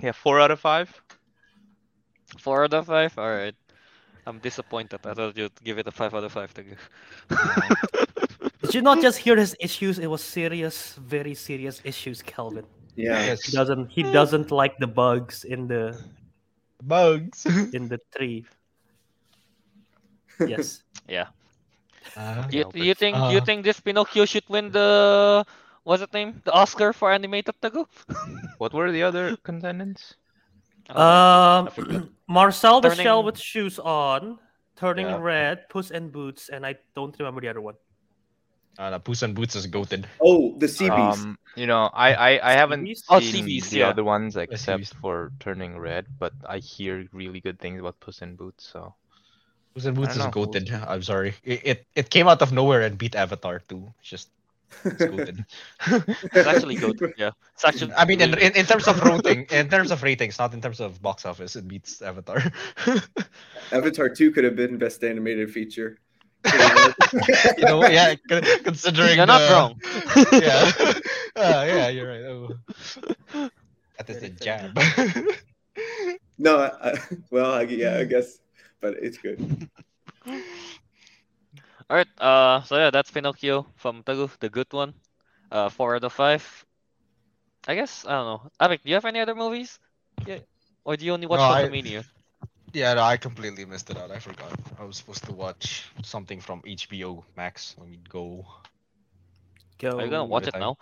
[0.02, 0.88] yeah, four out of five.
[2.38, 3.16] Four out of five.
[3.18, 3.54] All right.
[4.26, 5.00] I'm disappointed.
[5.04, 6.52] I thought you'd give it a five out of five.
[6.54, 6.76] Teguh.
[8.62, 9.98] Did you not just hear his issues?
[9.98, 12.64] It was serious, very serious issues, Kelvin.
[12.96, 13.20] yeah.
[13.26, 13.42] Yes.
[13.44, 15.98] He doesn't he doesn't like the bugs in the
[16.82, 17.44] Bugs.
[17.76, 18.44] in the tree.
[20.46, 20.82] Yes.
[21.08, 21.26] Yeah.
[22.16, 22.78] Uh, you, Albert.
[22.78, 23.44] do you think do you Uh.
[23.44, 25.44] think this Pinocchio should win the
[25.84, 26.42] what's the name?
[26.44, 27.86] The Oscar for animated Teguh?
[28.58, 30.14] What were the other contendants?
[30.90, 32.08] Um, forgot.
[32.28, 34.38] Marcel the shell with shoes on,
[34.76, 35.16] turning Yeah.
[35.16, 37.74] red, Puss in Boots, and I don't remember the other one.
[38.78, 40.04] uh, the Puss in Boots is goated.
[40.20, 41.20] Oh, the sea beast.
[41.20, 43.04] Um, you know, I I, I haven't Seabeast?
[43.08, 43.88] Oh, seen the yeah.
[43.88, 48.34] other ones except for Turning Red, but I hear really good things about Puss in
[48.36, 48.66] Boots.
[48.72, 48.94] So
[49.74, 50.30] Puss in Boots is know.
[50.30, 50.70] goated.
[50.88, 51.34] I'm sorry.
[51.44, 53.92] It, it it came out of nowhere and beat Avatar too.
[54.00, 54.28] It's just
[54.84, 55.44] it's goated.
[56.34, 57.14] It's actually good.
[57.16, 57.92] Yeah, it's actually.
[57.94, 60.80] I mean, in, in, in terms of rating, in terms of ratings, not in terms
[60.80, 62.42] of box office, it beats Avatar.
[63.72, 65.98] Avatar 2 could have been best animated feature.
[66.44, 68.14] you know, yeah,
[68.64, 69.80] considering You're not the- wrong.
[70.42, 70.70] yeah,
[71.42, 72.24] uh, yeah, you're right.
[72.28, 73.48] Oh.
[73.96, 74.78] That is a jab.
[76.38, 76.98] no, I, I-
[77.30, 78.40] well, I, yeah, I guess,
[78.80, 79.68] but it's good.
[81.90, 82.08] All right.
[82.18, 84.94] Uh, so yeah, that's Pinocchio from Teguh, the good one.
[85.50, 86.42] Uh, four out of five.
[87.68, 88.50] I guess I don't know.
[88.60, 89.78] Ariq, do you have any other movies?
[90.26, 90.38] Yeah.
[90.84, 92.02] Or do you only watch No, I-
[92.72, 94.10] yeah, no, I completely missed it out.
[94.10, 94.50] I forgot.
[94.80, 97.76] I was supposed to watch something from HBO Max.
[97.78, 98.44] Let me go.
[99.78, 99.98] Go.
[99.98, 100.60] Are you gonna watch it time.
[100.60, 100.76] now?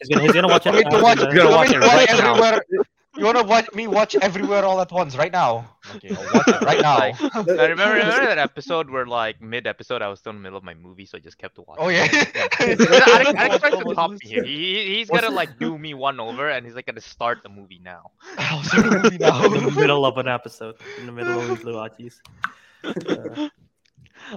[0.00, 0.72] He's gonna, he's gonna watch it.
[0.72, 2.30] Want me to watch, the- you want watch it right now.
[2.30, 2.60] everywhere?
[3.18, 5.76] You wanna watch me watch everywhere all at once right now?
[5.96, 6.96] Okay, I'll watch it right now.
[7.34, 10.58] I remember, remember that episode where like mid episode I was still in the middle
[10.58, 11.84] of my movie, so I just kept watching.
[11.84, 12.06] Oh yeah.
[12.60, 14.44] Alex, Alex tried to top me here.
[14.44, 17.48] He, he- he's gonna like do me one over, and he's like gonna start the
[17.48, 18.10] movie now.
[18.38, 19.44] I'll start the movie now.
[19.44, 22.16] in the middle of an episode, in the middle of Weekly Watchies.
[22.84, 23.48] Uh,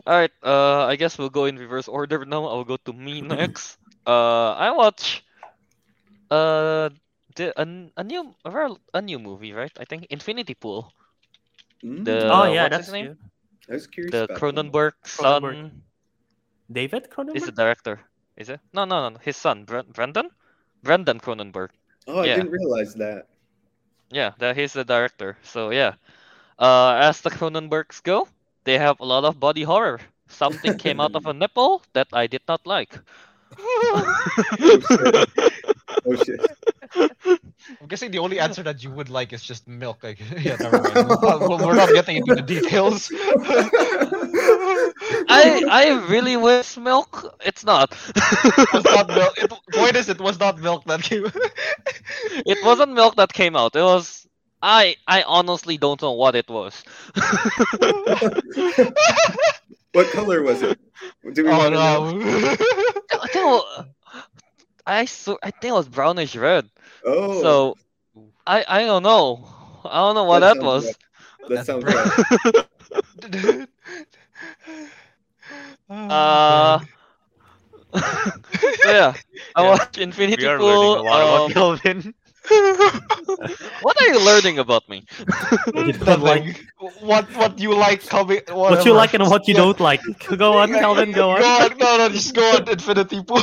[0.08, 0.32] All right.
[0.44, 2.46] Uh, I guess we'll go in reverse order now.
[2.46, 3.78] I'll go to me next.
[4.08, 5.24] Uh, I watch.
[6.30, 6.90] Uh,
[7.36, 9.72] the a, n- a new a, rel- a new movie, right?
[9.80, 10.92] I think Infinity Pool.
[11.84, 13.08] Mm, The oh yeah, what's that's his name?
[13.08, 13.18] good.
[13.70, 14.12] I was curious.
[14.12, 14.40] The about that.
[14.40, 15.72] Cronenberg son Cronenberg.
[16.72, 17.36] David Cronenberg.
[17.36, 18.00] is the director.
[18.38, 18.60] Is it?
[18.74, 19.18] No, no, no.
[19.20, 20.30] His son, Bre- Brendan.
[20.84, 21.70] Brandon Cronenberg.
[22.08, 22.36] Oh, I Yeah.
[22.38, 23.28] didn't realize that.
[24.12, 25.38] Yeah, that he's the director.
[25.44, 25.94] So yeah,
[26.60, 28.28] uh, as the Cronenbergs go,
[28.64, 30.00] they have a lot of body horror.
[30.28, 32.98] Something came out of a nipple that I did not like.
[36.06, 36.42] Oh shit.
[36.96, 40.04] I'm guessing the only answer that you would like is just milk.
[40.04, 40.96] Like, yeah, never mind.
[41.22, 43.10] We're we're not getting into the details.
[45.30, 47.38] I I really wish milk.
[47.46, 47.94] It's not.
[48.16, 49.38] It was not milk.
[49.38, 51.26] It, point is, it was not milk that came.
[52.46, 53.76] it wasn't milk that came out.
[53.76, 54.28] It was.
[54.62, 56.84] I I honestly don't know what it was.
[59.94, 60.80] what color was it?
[61.34, 62.12] Do we oh want to know?
[63.36, 63.86] no.
[64.86, 66.70] I saw, I think it was brownish red.
[67.06, 67.78] Oh, So
[68.46, 69.48] I I don't know.
[69.86, 70.98] I don't know what That that, sounds was.
[71.48, 72.12] that sounds right.
[76.10, 76.80] Uh,
[78.80, 79.16] so yeah,
[79.56, 79.64] I Yeah.
[79.64, 80.64] watched Infinity We are Pool.
[80.64, 82.14] learning a lot about um, Kelvin.
[83.80, 85.06] what are you learning about me?
[85.74, 89.64] You like what what you like coming what you like and what you Yeah.
[89.64, 90.02] don't like.
[90.38, 91.14] Go on, Kelvin.
[91.14, 91.52] Go on.
[91.54, 93.42] Go on, no, no, just go on, Infinity Pool.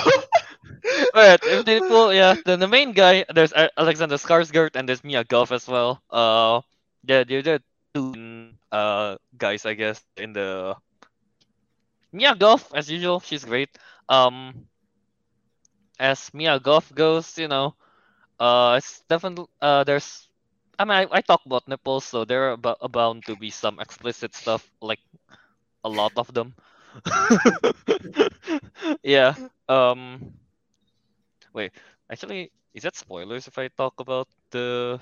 [1.15, 2.13] Alright, Infinity Pool.
[2.13, 3.25] Yeah, the, the main guy.
[3.33, 6.03] There's Alexander Skarsgård and there's Mia Goth as well.
[6.11, 6.61] Uh,
[7.05, 7.63] yeah, they're the
[7.95, 10.77] two uh guys, I guess, in the
[12.13, 13.21] Mia Goth as usual.
[13.21, 13.71] She's great.
[14.11, 14.69] Um,
[15.99, 17.75] as Mia Goth goes, you know,
[18.41, 20.29] uh, it's definitely uh, there's.
[20.79, 23.81] I mean, I, I talk about nipples, so there are about, bound to be some
[23.81, 25.01] explicit stuff, like
[25.85, 26.55] a lot of them.
[29.03, 29.35] yeah.
[29.69, 30.38] Um.
[31.55, 31.73] Wait.
[32.11, 35.01] Actually, is that spoilers if I talk about the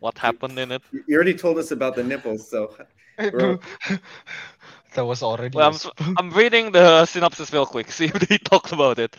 [0.00, 0.82] what happened in it?
[1.06, 2.74] You already told us about the nipples, so
[4.94, 5.54] that was already.
[5.54, 7.90] Well, a I'm, sp- s- I'm reading the synopsis real quick.
[7.90, 9.16] See if they talked about it.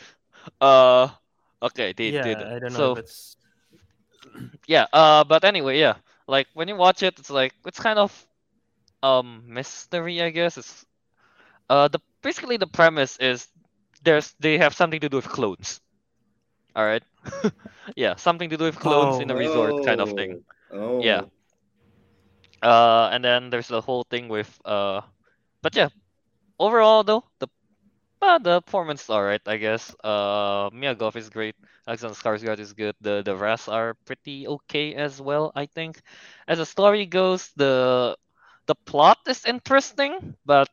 [0.61, 1.09] Uh.
[1.61, 2.47] Okay, they yeah, did.
[2.55, 3.37] I don't know So if it's.
[4.67, 5.95] yeah uh but anyway yeah
[6.27, 8.11] like when you watch it it's like it's kind of
[9.03, 10.85] um mystery i guess it's
[11.69, 13.47] uh the basically the premise is
[14.03, 15.81] there's they have something to do with clones
[16.75, 17.03] all right.
[17.95, 19.21] Yeah something to do with clones Oh.
[19.21, 20.38] in a resort kind of thing.
[20.71, 21.23] Oh, Yeah.
[22.62, 25.01] uh and then there's the whole thing with uh
[25.62, 25.89] but yeah.
[26.59, 27.47] Overall though the
[28.21, 29.93] uh, the performance is alright i guess.
[30.03, 31.55] Uh mia goth is great.
[31.88, 32.95] Alexander skarsgård is good.
[33.01, 36.01] The the rest are pretty okay as well i think.
[36.47, 38.15] As the story goes the
[38.67, 40.69] the plot is interesting but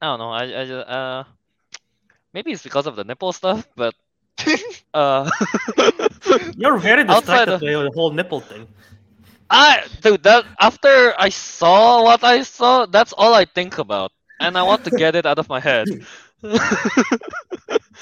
[0.00, 0.30] i don't know.
[0.32, 1.24] I i uh
[2.32, 3.94] maybe it's because of the nipple stuff but
[4.94, 5.30] uh
[6.56, 8.66] You're very Outside distracted of- by the whole nipple thing.
[9.50, 14.12] I dude that after I saw what I saw, that's all I think about.
[14.40, 15.90] And I want to get it out of my head.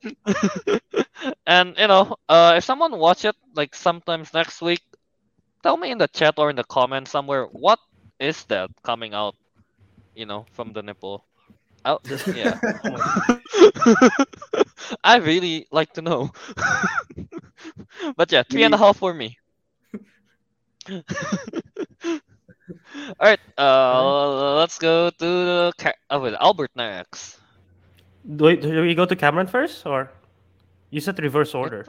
[1.45, 4.81] and you know, uh, if someone watch it like sometimes next week,
[5.63, 7.79] tell me in the chat or in the comments somewhere what
[8.21, 9.35] is that coming out,
[10.15, 11.25] you know, from the nipple.
[11.83, 11.99] Oh,
[12.35, 12.59] yeah.
[15.03, 16.29] I really like to know.
[18.15, 19.37] but yeah, three and a half for me.
[23.19, 27.39] All right, uh, let's go to the ca- oh, wait, Albert next.
[28.35, 30.09] Do we, do we go to Cameron first, or
[30.89, 31.85] you said reverse order?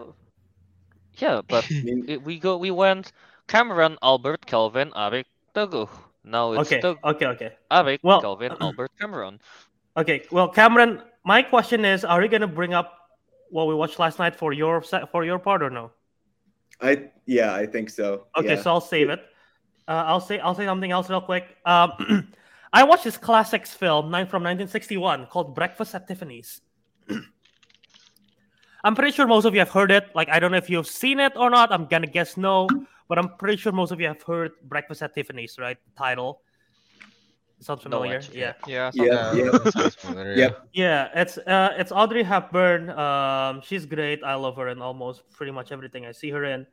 [1.18, 2.56] Yeah, but I mean, it- we go.
[2.56, 3.12] We went
[3.48, 5.88] Cameron, Albert, Kelvin, Ariq, Teguh.
[6.24, 9.40] Now it's Okay, Tog- okay, okay, Ariq, Well- Kelvin, Albert, Cameron.
[9.96, 10.22] okay.
[10.30, 12.94] Well, Cameron, my question is: Are you gonna bring up
[13.50, 15.90] what we watched last night for your se- for your part or no?
[16.80, 18.26] I yeah, I think so.
[18.36, 18.62] Okay, yeah.
[18.62, 19.20] so I'll save it.
[19.88, 21.56] Uh, I'll say I'll say something else real quick.
[21.66, 22.28] Um,
[22.72, 26.60] I watched this classics film nine from 1961 called Breakfast at Tiffany's.
[28.84, 30.10] I'm pretty sure most of you have heard it.
[30.14, 31.72] Like I don't know if you've seen it or not.
[31.72, 32.68] I'm gonna guess no,
[33.12, 35.76] but I'm pretty sure most of you have heard Breakfast at Tiffany's, right?
[35.98, 36.40] Title.
[37.60, 38.16] Sounds No, familiar.
[38.16, 38.54] actually, yeah.
[38.66, 38.90] Yeah.
[38.94, 39.50] Yeah, yeah.
[39.50, 40.38] that sounds familiar, yeah.
[40.44, 40.68] Yep.
[40.72, 42.88] Yeah, it's uh, it's Audrey Hepburn.
[42.88, 44.24] Um, she's great.
[44.24, 46.66] I love her in almost pretty much everything I see her in.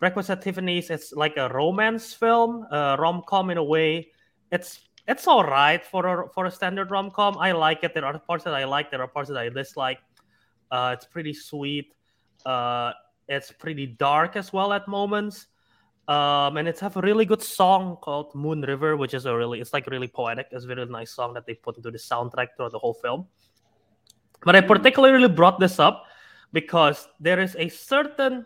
[0.00, 0.88] Breakfast at Tiffany's.
[0.88, 4.08] It's like a romance film, uh, rom com in a way.
[4.50, 7.36] It's it's all right for a for a standard rom com.
[7.36, 7.92] I like it.
[7.92, 8.90] There are parts that I like.
[8.90, 9.98] There are parts that I dislike.
[10.70, 11.92] Uh, it's pretty sweet.
[12.46, 12.92] Uh,
[13.28, 15.48] it's pretty dark as well at moments.
[16.08, 19.60] Um, and it's have a really good song called Moon River, which is a really
[19.60, 20.48] it's like really poetic.
[20.50, 23.26] It's a very nice song that they put into the soundtrack throughout the whole film.
[24.44, 26.06] But I particularly brought this up
[26.52, 28.44] because there is a certain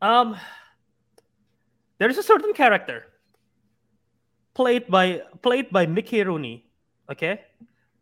[0.00, 0.36] um
[1.98, 3.04] there is a certain character
[4.54, 6.66] played by played by Mickey Rooney,
[7.10, 7.42] okay?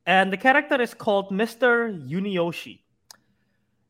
[0.07, 1.91] And the character is called Mr.
[2.09, 2.81] Yunioshi.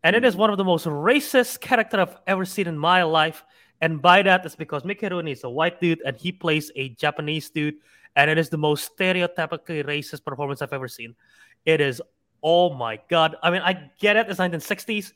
[0.02, 3.44] And it is one of the most racist character I've ever seen in my life.
[3.80, 6.90] And by that, it's because Mickey Rooney is a white dude and he plays a
[6.90, 7.76] Japanese dude.
[8.16, 11.14] And it is the most stereotypically racist performance I've ever seen.
[11.64, 12.02] It is,
[12.42, 13.36] oh my God.
[13.42, 15.12] I mean, I get it, it's 1960s,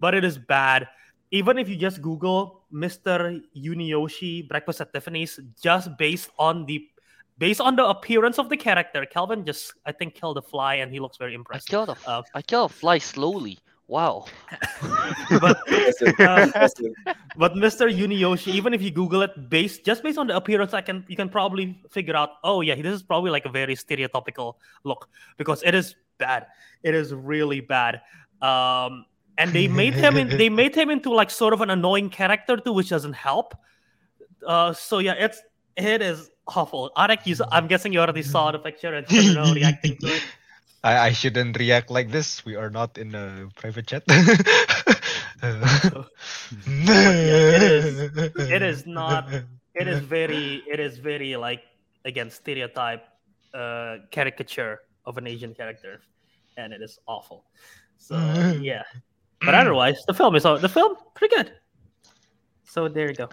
[0.00, 0.88] but it is bad.
[1.32, 3.42] Even if you just Google Mr.
[3.56, 6.86] Yunioshi Breakfast at Tiffany's, just based on the
[7.38, 10.92] based on the appearance of the character, Kelvin just I think killed a fly and
[10.92, 11.74] he looks very impressive.
[11.74, 12.04] I impressed.
[12.04, 13.58] killed a, Uh, I killed a fly slowly.
[13.88, 14.26] Wow.
[15.40, 17.86] but Impressive, Um, but Mr.
[17.86, 21.16] Yunioshi, even if you Google it, based just based on the appearance, I can you
[21.16, 22.30] can probably figure out.
[22.42, 26.46] Oh yeah, this is probably like a very stereotypical look because it is bad.
[26.82, 28.00] It is really bad.
[28.42, 29.06] Um,
[29.38, 32.56] and they made him in, they made him into like sort of an annoying character
[32.56, 33.54] too, which doesn't help.
[34.44, 35.40] Uh, so yeah, it's
[35.76, 36.90] it is awful.
[36.96, 40.22] Ariq, you, I'm guessing you already saw the picture and you know reacting to it.
[40.86, 42.44] I, I shouldn't react like this.
[42.46, 44.04] We are not in a private chat.
[46.66, 48.10] it is-
[48.48, 49.28] it is not-
[49.74, 51.60] it is very it is very like
[52.06, 53.04] again stereotype
[53.52, 56.00] uh caricature of an asian character
[56.56, 57.44] and it is awful
[57.98, 58.16] so
[58.62, 58.82] yeah
[59.44, 61.52] but otherwise the film is all the film pretty good
[62.64, 63.28] so there you go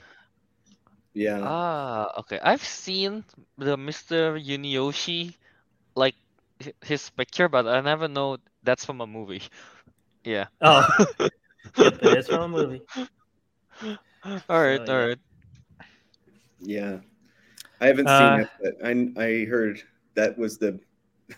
[1.14, 1.46] Yeah.
[1.46, 2.42] Ah, okay.
[2.42, 3.22] I've seen
[3.62, 4.34] the Mr.
[4.34, 5.38] Yunioshi,
[5.94, 6.23] like hi-
[6.84, 9.44] his picture, but I never know that's from a movie.
[10.26, 10.48] Yeah.
[10.62, 10.88] oh
[11.78, 12.82] yep, it is from a movie
[14.50, 15.08] all right, So, all yeah.
[15.08, 15.20] right.
[16.60, 17.00] Yeah.
[17.82, 19.82] I haven't Uh, seen it, but I I heard
[20.16, 20.80] that was the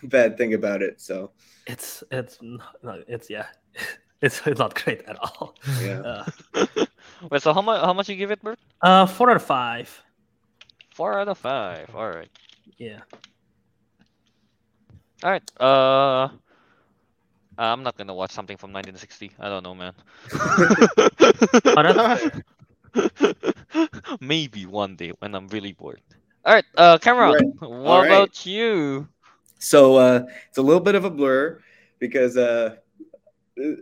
[0.04, 1.02] bad thing about it.
[1.02, 1.32] So
[1.68, 3.48] it's it's not, no, it's yeah
[4.22, 6.02] it's, it's not great at all yeah.
[6.04, 6.26] uh,
[7.30, 8.60] Wait, so how much how much you give it, Bert?
[8.82, 10.04] uh four out of five
[10.90, 11.94] Four out of five.
[11.94, 12.32] All right.
[12.78, 13.02] yeah
[15.26, 15.52] All right.
[15.60, 16.30] Uh,
[17.58, 19.32] I'm not gonna watch something from 1960.
[19.40, 19.94] I don't know, man.
[21.76, 22.21] That's
[22.94, 23.90] fair.
[24.21, 26.02] Maybe one day when I'm really bored.
[26.46, 28.12] All right, uh, Cameron, what All right.
[28.12, 29.08] about you?
[29.58, 31.60] So uh, it's a little bit of a blur
[31.98, 32.76] because uh,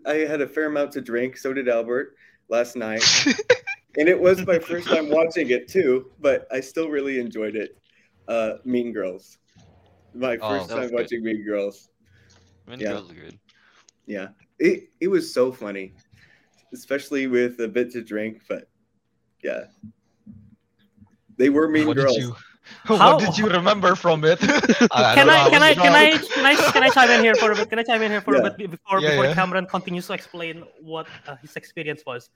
[0.08, 1.36] I had a fair amount to drink.
[1.36, 2.16] So did Albert
[2.48, 3.04] last night,
[3.98, 6.10] and it was my first time watching it too.
[6.22, 7.78] But I still really enjoyed it.
[8.30, 9.40] Uh, mean Girls,
[10.14, 11.02] my Oh, first that was time good.
[11.04, 11.90] watching Mean Girls.
[12.68, 12.90] Mean Yeah.
[12.94, 13.40] Girls are good.
[14.06, 14.28] Yeah,
[14.60, 15.94] it it was so funny,
[16.74, 18.42] especially with a bit to drink.
[18.48, 18.68] But
[19.44, 19.66] yeah,
[21.38, 22.16] they were Mean what Girls.
[22.16, 22.36] did you
[22.86, 24.40] How- what did you remember from it?
[24.92, 27.36] I can don't I can I can I can I can I chime in here
[27.36, 27.70] for a bit?
[27.70, 28.42] Can I chime in here for Yeah.
[28.48, 29.34] a bit before Yeah, before yeah.
[29.36, 32.30] Cameron continues to explain what uh, his experience was?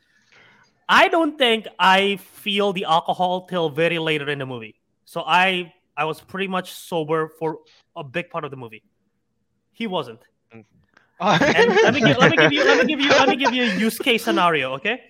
[0.89, 4.75] I don't think I feel the alcohol till very later in the movie.
[5.05, 7.60] So I I was pretty much sober for
[7.95, 8.84] a big part of the movie.
[9.72, 10.22] He wasn't.
[11.20, 13.54] And let me give, let me give you let me give you let me give
[13.54, 15.02] you a use case scenario, okay?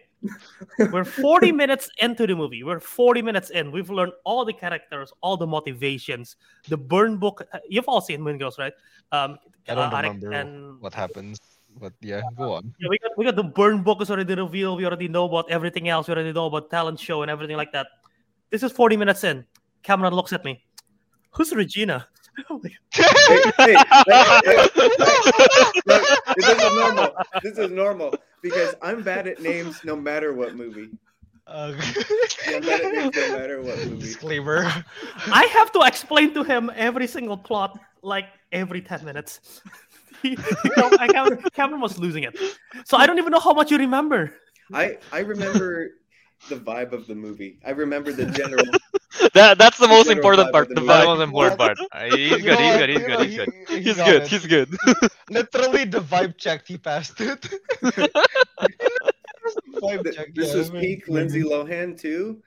[0.91, 2.63] We're 40 minutes into the movie.
[2.63, 3.71] We're 40 minutes in.
[3.71, 6.37] We've learned all the characters, all the motivations,
[6.69, 7.45] the burn book.
[7.69, 8.73] You've all seen Mean Girls, right?
[9.11, 11.39] Um, I don't uh, remember and what happens,
[11.79, 12.73] but yeah, go on.
[12.79, 14.77] yeah, we got we got the burn book is already revealed.
[14.77, 16.07] We already know about everything else.
[16.07, 17.87] We already know about talent show and everything like that.
[18.49, 19.45] This is 40 minutes in.
[19.83, 20.63] Cameron looks at me.
[21.37, 22.07] Who's Regina?
[22.93, 23.75] Hey, hey,
[24.05, 24.67] hey, hey,
[26.35, 27.11] this is normal.
[27.41, 28.13] This is normal
[28.43, 30.89] because I'm bad at names no matter what movie.
[31.47, 31.73] Uh,
[32.47, 33.97] I'm bad at names no matter what movie.
[34.01, 34.65] Disclaimer.
[35.31, 39.61] I have to explain to him every single plot like every 10 minutes.
[40.23, 40.37] He- he-
[40.99, 42.35] I- Cameron, Cameron was losing it.
[42.85, 44.33] So I don't even know how much you remember.
[44.73, 45.91] I I remember
[46.49, 47.59] the vibe of the movie.
[47.65, 48.65] I remember the general.
[49.33, 50.67] that that's the most important part.
[50.69, 50.93] The the That movie.
[51.05, 51.07] vibe.
[51.07, 51.77] was important part.
[51.93, 52.59] Uh, he's good.
[52.59, 52.89] He's good.
[52.89, 53.19] He's good.
[53.21, 53.49] He's good.
[53.85, 54.27] He's got good.
[54.27, 54.69] He's good.
[55.29, 56.67] Literally, the vibe checked.
[56.67, 57.41] He passed it.
[59.81, 60.33] vibe Th- check.
[60.35, 62.41] this is peak Lindsay Lohan too.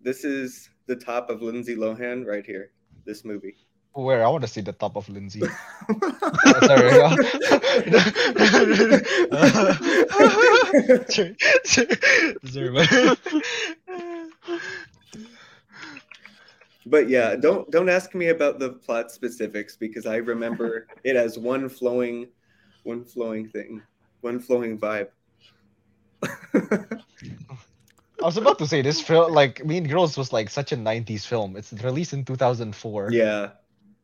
[0.00, 2.72] This is the top of Lindsay Lohan right here.
[3.04, 3.56] This movie.
[3.92, 5.40] Where I want to see the top of Lindsay.
[5.42, 6.96] Oh, sorry.
[7.00, 7.16] yeah.
[11.08, 11.96] Sorry, sorry,
[12.44, 13.16] sorry, man.
[16.86, 21.36] But yeah, don't don't ask me about the plot specifics because I remember it as
[21.36, 22.28] one flowing,
[22.84, 23.82] one flowing thing,
[24.20, 25.08] one flowing vibe.
[28.22, 31.26] I was about to say this film, like Mean Girls, was like such a '90s
[31.26, 31.56] film.
[31.56, 33.10] It's released in 2004.
[33.10, 33.50] yeah,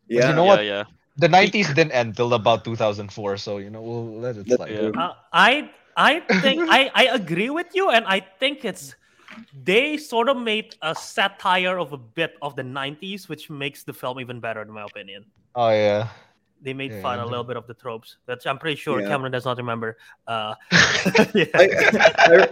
[0.09, 0.29] yeah.
[0.29, 0.65] you know yeah, what?
[0.65, 0.85] yeah.
[1.17, 4.71] The '90s didn't end till about 2004, so you know we'll let it slide.
[4.73, 4.91] Yeah.
[4.91, 8.97] Uh, I I think I, I agree with you, and I think it's
[9.65, 13.93] they sort of made a satire of a bit of the '90s, which makes the
[13.93, 15.25] film even better, in my opinion.
[15.55, 16.09] Oh yeah.
[16.65, 19.01] They made Yeah, fun yeah, a little bit of the tropes that I'm pretty sure
[19.01, 19.09] Yeah.
[19.09, 19.97] Cameron does not remember.
[20.29, 20.55] Uh,
[21.35, 21.47] yeah.
[21.55, 22.47] I,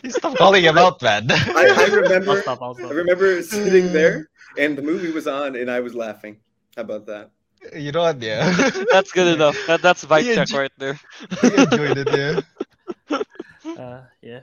[0.02, 1.26] you stop calling him out, man.
[1.30, 1.36] I,
[1.68, 2.62] I I'll remember stop.
[2.62, 6.38] I'll I remember sitting there and the movie was on and I was laughing.
[6.76, 7.30] How about that?
[7.76, 8.22] you know what?
[8.22, 8.50] Yeah.
[8.90, 9.56] That's good enough.
[9.66, 10.98] That, that's vibe check enjo- right there.
[11.44, 12.08] enjoyed it.
[12.10, 13.20] Yeah.
[13.76, 14.40] Uh, yeah.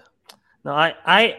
[0.65, 1.37] No, I, I,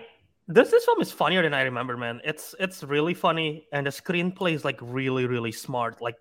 [0.49, 2.21] this this film is funnier than I remember, man.
[2.25, 6.01] It's it's really funny, and the screenplay is like really really smart.
[6.01, 6.17] Like,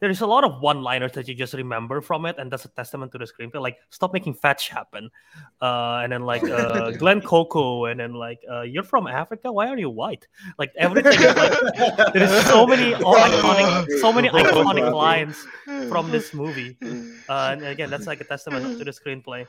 [0.00, 3.12] there's a lot of one-liners that you just remember from it, and that's a testament
[3.12, 3.60] to the screenplay.
[3.60, 5.10] Like, stop making fetch happen,
[5.60, 9.68] uh, and then like uh, Glenn Coco, and then like uh, you're from Africa, why
[9.68, 10.26] are you white?
[10.58, 15.44] Like everything is like there is so many iconic, so many iconic lines
[15.88, 16.78] from this movie.
[17.28, 19.46] Uh, and again, that's like a testament to the screenplay.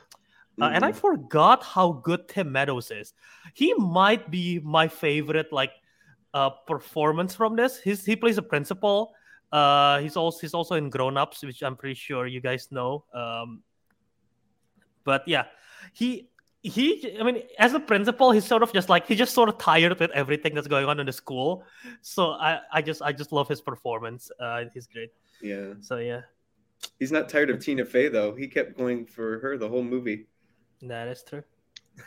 [0.62, 0.96] Uh, and I Mhm.
[0.96, 3.14] forgot how good Tim Meadows is.
[3.54, 5.72] He might be my favorite like
[6.34, 7.80] uh, performance from this.
[7.82, 9.14] He's, he plays a principal.
[9.52, 13.04] Uh, he's also he's also in Grown Ups, which I'm pretty sure you guys know.
[13.14, 13.64] Um,
[15.04, 15.46] but yeah,
[15.94, 16.30] he
[16.62, 17.18] he.
[17.20, 20.00] I mean, as a principal, he's sort of just like he's just sort of tired
[20.00, 21.64] with everything that's going on in the school.
[22.02, 24.30] So I I just I just love his performance.
[24.40, 25.10] Uh, he's great.
[25.42, 25.74] yeah.
[25.80, 26.22] So yeah,
[27.00, 28.36] He's not tired of Tina Fey though.
[28.36, 30.28] He kept going for her the whole movie.
[30.84, 31.44] That is true.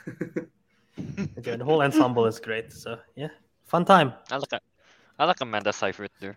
[1.37, 2.73] Again, the whole ensemble is great.
[2.73, 3.29] So yeah,
[3.65, 4.13] fun time.
[4.31, 4.63] I like
[5.19, 6.37] I like Amanda Seyfried there.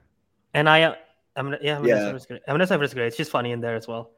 [0.53, 0.95] And I, uh,
[1.35, 1.99] I'm yeah, Amanda Yeah.
[2.05, 2.41] Seyfried's great.
[2.47, 3.13] Amanda Seyfried's great.
[3.13, 4.11] She's funny in there as well.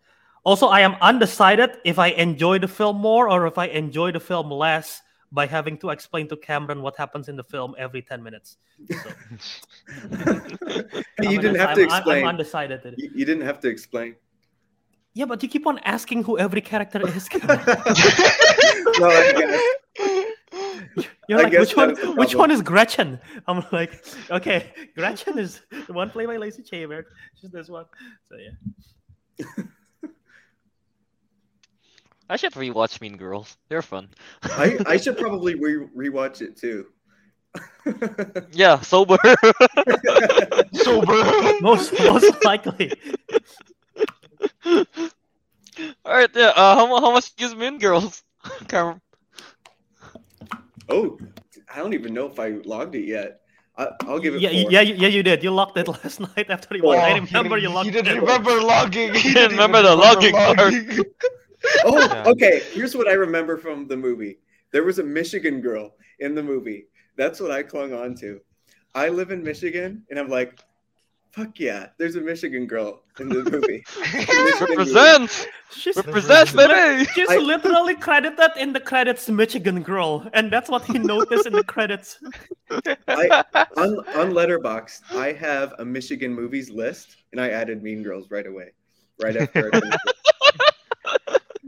[0.44, 4.20] Also, I am undecided if I enjoy the film more or if I enjoy the
[4.20, 5.02] film less
[5.32, 8.58] by having to explain to Cameron what happens in the film every ten minutes.
[8.90, 9.10] So,
[11.20, 12.24] I'm you didn't have to I'm- I'm- explain.
[12.24, 12.96] I'm undecided.
[12.98, 14.16] You, you didn't have to explain.
[15.18, 17.28] Yeah, but you keep on asking who every character is.
[17.30, 17.60] Cameron.
[17.66, 21.08] well, I guess.
[21.28, 22.18] You're I like, guess which one?
[22.18, 23.20] Which one is Gretchen?
[23.48, 27.06] I'm like, okay, Gretchen is the one played by Lacey Chabert.
[27.42, 27.86] She's this one.
[28.30, 29.64] So yeah.
[32.30, 33.58] I should rewatch Mean Girls.
[33.70, 34.10] They're fun.
[34.44, 36.86] I, I should probably re- rewatch it too.
[38.52, 39.18] Yeah, sober.
[40.74, 41.24] Sober.
[41.62, 42.94] Most most likely.
[44.66, 46.54] All right, yeah.
[46.56, 48.24] Uh, how mu- how much is Mean Girls?
[48.68, 49.02] Cameron?
[50.90, 51.18] oh,
[51.74, 53.42] I don't even know if I logged it yet.
[53.78, 54.42] I, I'll give it.
[54.42, 54.72] Yeah, four.
[54.72, 55.44] yeah, you- yeah, you did.
[55.44, 57.04] You locked it last night after you watched.
[57.04, 58.04] I remember you locked He it.
[58.06, 59.14] didn't remember logging.
[59.14, 60.58] He didn't didn't remember the logging part.
[60.58, 61.04] logging.
[61.86, 62.24] Oh, Yeah.
[62.28, 62.62] okay.
[62.74, 64.40] Here's what I remember from the movie.
[64.72, 66.88] There was a Michigan girl in the movie.
[67.18, 68.40] That's what I clung on to.
[68.96, 70.60] I live in Michigan, and I'm like,
[71.32, 73.84] fuck yeah, there's a Michigan girl in the movie.
[74.68, 75.48] Represent!
[75.72, 77.06] She's, Represent, baby!
[77.14, 81.54] she's I- literally credited in the credits Michigan girl, and that's what he noticed in
[81.54, 82.20] the credits.
[83.08, 83.44] I-
[83.78, 88.48] on on Letterboxd, I have a Michigan movies list, and I added Mean Girls right
[88.48, 88.72] away,
[89.22, 89.70] right after.
[89.74, 89.82] I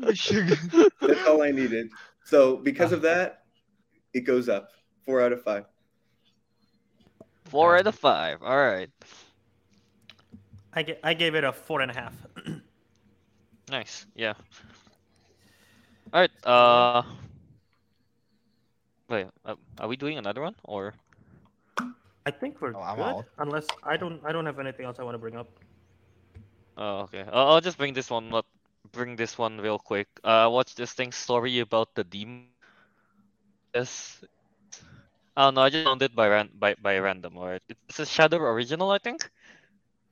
[0.01, 0.33] finished.
[1.01, 1.89] That's all I needed.
[2.25, 3.43] So because of that,
[4.13, 4.69] it goes up
[5.05, 5.65] four out of five.
[7.45, 8.41] Four out of five.
[8.43, 8.89] All right.
[10.73, 12.15] I, ga- I gave it a four and a half.
[13.69, 14.05] Nice.
[14.15, 14.33] Yeah.
[16.13, 16.31] All right.
[16.45, 17.03] Uh.
[19.09, 19.27] Wait.
[19.45, 20.93] Uh, are we doing another one or?
[22.25, 23.25] I think we're Oh, good, out.
[23.37, 25.49] unless I don't I don't have anything else I want to bring up.
[26.77, 27.23] Oh, okay.
[27.31, 28.33] I'll, I'll just bring this one.
[28.33, 28.45] Up,
[28.91, 30.07] bring this one real quick.
[30.23, 31.11] Uh, watch this thing.
[31.11, 32.47] Story about the demon.
[33.73, 34.23] Yes.
[35.35, 35.61] I don't know.
[35.61, 37.37] I just found it by ran by by random.
[37.37, 37.59] Or
[37.89, 39.29] it's a Shudder original, I think.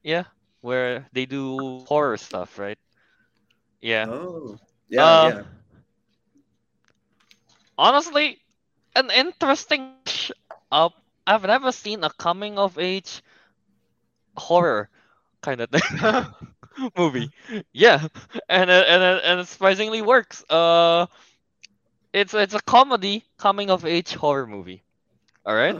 [0.03, 0.25] Yeah,
[0.67, 2.79] where they do horror stuff, right?
[3.81, 4.07] Yeah.
[4.07, 4.59] Oh,
[4.89, 5.43] yeah, Uh, yeah.
[7.77, 8.39] honestly,
[8.95, 10.01] an interesting
[10.71, 10.89] uh,
[11.27, 13.21] I've never seen a coming of age
[14.37, 14.89] horror
[15.41, 15.83] kind of thing
[16.97, 17.31] movie.
[17.73, 18.07] Yeah,
[18.49, 20.43] and it, and it, and it surprisingly works.
[20.49, 21.07] Uh,
[22.13, 24.83] it's it's a comedy coming of age horror movie.
[25.45, 25.75] All right,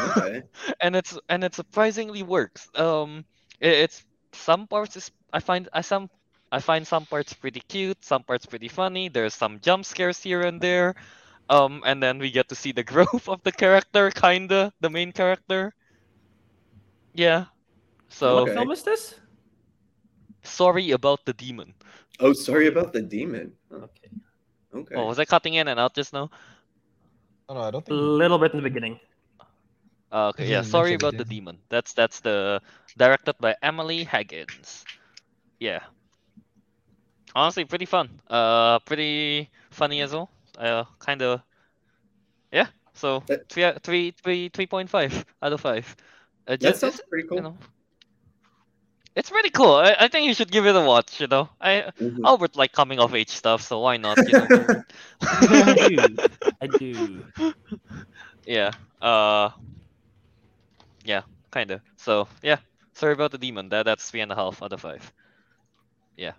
[0.00, 0.42] Okay.
[0.80, 2.68] and it's and it surprisingly works.
[2.74, 3.24] Um,
[3.60, 6.10] it's some parts is I find I some
[6.52, 9.08] I find some parts pretty cute, some parts pretty funny.
[9.08, 10.94] There's some jump scares here and there.
[11.50, 15.12] Um, and then we get to see the growth of the character, kinda, the main
[15.12, 15.74] character.
[17.14, 17.46] Yeah.
[18.08, 19.14] So What film is this?
[20.42, 21.74] sorry about the demon.
[22.20, 23.52] Oh, sorry about the demon.
[23.72, 24.10] Okay.
[24.74, 24.94] okay.
[24.96, 26.30] Oh, was I cutting in and out just now?
[27.48, 27.98] Oh, no, I don't think.
[27.98, 29.00] A little bit in the beginning.
[30.12, 30.62] Uh, okay, yeah.
[30.62, 31.58] Sorry about the demon.
[31.68, 32.60] That's that's the
[32.96, 34.84] directed by Emily Hagins.
[35.60, 35.80] Yeah.
[37.34, 38.10] Honestly, pretty fun.
[38.28, 40.28] Uh, pretty funny as well.
[40.58, 41.40] Uh, kind of.
[42.52, 42.66] Yeah.
[42.94, 45.94] So That- three, out- three, three, three point five out of five.
[46.48, 47.36] Uh, that sounds pretty cool.
[47.38, 47.56] you know,
[49.14, 49.74] it's pretty cool.
[49.76, 51.20] I, I think you should give it a watch.
[51.20, 52.24] You know, I Mhm.
[52.24, 54.18] Albert like coming of age stuff, so why not?
[54.18, 54.82] You know?
[55.22, 56.16] I do.
[56.60, 57.24] I do.
[58.46, 58.72] Yeah.
[59.00, 59.50] Uh.
[61.10, 61.82] Yeah, kinda.
[61.96, 62.58] So yeah.
[62.94, 63.68] Sorry about the demon.
[63.70, 65.12] That that's three and a half out of five.
[66.16, 66.34] Yeah.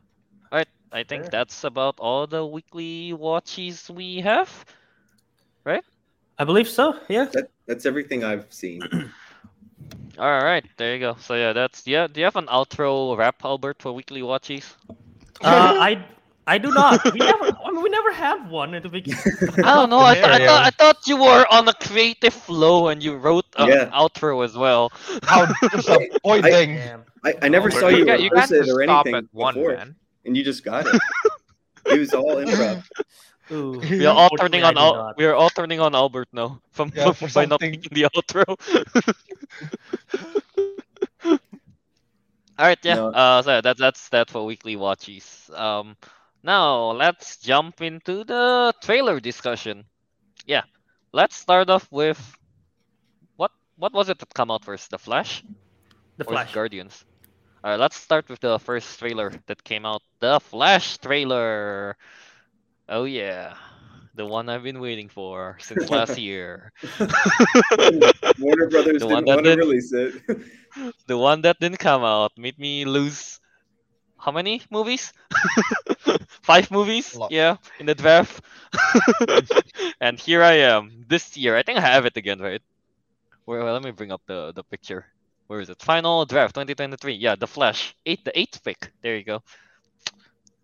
[0.51, 0.69] Alright.
[0.91, 1.31] I think Fair.
[1.31, 4.47] that's about all the weekly watches we have.
[5.65, 5.83] Right?
[6.39, 6.95] I believe so.
[7.09, 7.25] Yeah.
[7.33, 8.81] That, that's everything I've seen.
[10.17, 11.17] Alright, there you go.
[11.19, 12.07] So yeah, that's yeah.
[12.07, 14.75] Do you have an outro rap, Albert, for weekly watches?
[15.43, 16.05] Uh, I
[16.47, 17.03] I do not.
[17.13, 17.45] We never.
[17.63, 19.21] I mean, we never have one at the beginning.
[19.63, 19.99] I don't know.
[19.99, 20.65] I, th- I, There, thought.
[20.65, 23.89] I thought you were on a creative flow and you wrote an Yeah.
[23.93, 24.91] outro as well.
[25.23, 26.75] How disappointing.
[26.75, 27.03] Damn.
[27.23, 29.75] I, I never Albert, saw you you, you rehearse it or anything at one, before,
[29.75, 29.95] man.
[30.25, 30.99] and you just got it.
[31.85, 32.83] it was all improv.
[33.51, 33.79] Ooh.
[33.79, 37.11] We are all turning on Al- we are all turning on Albert now from Yeah,
[37.11, 37.71] for by not something.
[37.71, 38.45] making the outro.
[42.57, 42.95] all right, yeah.
[42.95, 43.07] No.
[43.09, 45.49] Uh, so that's that's that for weekly watches.
[45.53, 45.95] Um,
[46.43, 49.85] now let's jump into the trailer discussion.
[50.45, 50.63] Yeah,
[51.13, 52.19] let's start off with
[53.35, 54.91] what what was it that come out first?
[54.91, 55.43] The Flash
[56.17, 56.51] The or Flash.
[56.51, 57.05] Guardians?
[57.63, 60.01] All right, let's start with the first trailer that came out.
[60.19, 61.97] The Flash trailer.
[62.89, 63.55] Oh yeah,
[64.15, 66.71] the one I've been waiting for since last year.
[68.39, 70.13] Warner Brothers The didn't one that want to did- release it.
[71.07, 73.40] the one that didn't come out made me lose
[74.21, 75.13] how many movies?
[76.43, 77.17] Five movies?
[77.29, 78.41] Yeah, in the draft.
[80.01, 81.57] and here I am this year.
[81.57, 82.61] I think I have it again, right?
[83.45, 85.05] Where well, let me bring up the the picture.
[85.47, 85.81] Where is it?
[85.81, 87.13] Final draft 2023.
[87.13, 87.95] Yeah, the Flash.
[88.05, 88.91] Eight the eighth pick.
[89.01, 89.41] There you go.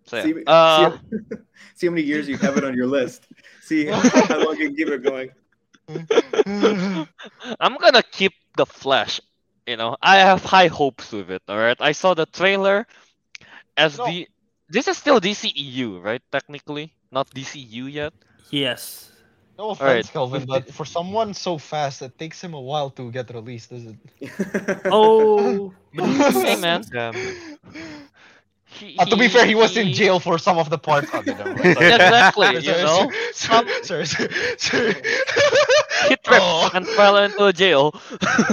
[0.06, 0.44] So see.
[0.46, 1.36] Uh, see,
[1.76, 3.28] see how many years you have it on your list.
[3.62, 5.30] See how long you can keep it going.
[7.60, 9.20] I'm gonna keep the Flash.
[9.66, 11.42] You know, I have high hopes with it.
[11.48, 12.88] All right, I saw the trailer
[13.78, 14.06] as No.
[14.06, 14.28] the.
[14.70, 16.22] This is still DCEU, right?
[16.32, 18.14] Technically, not DCU yet.
[18.52, 19.12] Yes.
[19.58, 19.82] No Alright.
[20.06, 23.70] offense, Kelvin, but for someone so fast, it takes him a while to get released,
[23.72, 23.98] does it?
[24.86, 25.74] Oh.
[25.98, 26.84] Hey, man.
[26.96, 27.16] Um,
[28.70, 31.12] He, Uh, to be fair, he was in jail for some of the parts.
[31.12, 31.58] Never mind.
[31.74, 31.94] Sorry.
[31.96, 33.10] Exactly, you know.
[33.34, 34.94] Sorry, sorry, sorry, sorry.
[36.10, 36.70] He tripped Oh.
[36.76, 37.96] and fell into jail.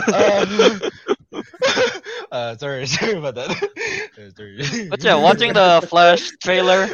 [0.09, 0.47] Uh,
[2.33, 3.51] uh, sorry, sorry about that.
[4.19, 4.61] Uh, sorry.
[4.89, 6.89] But yeah, watching the Flash trailer,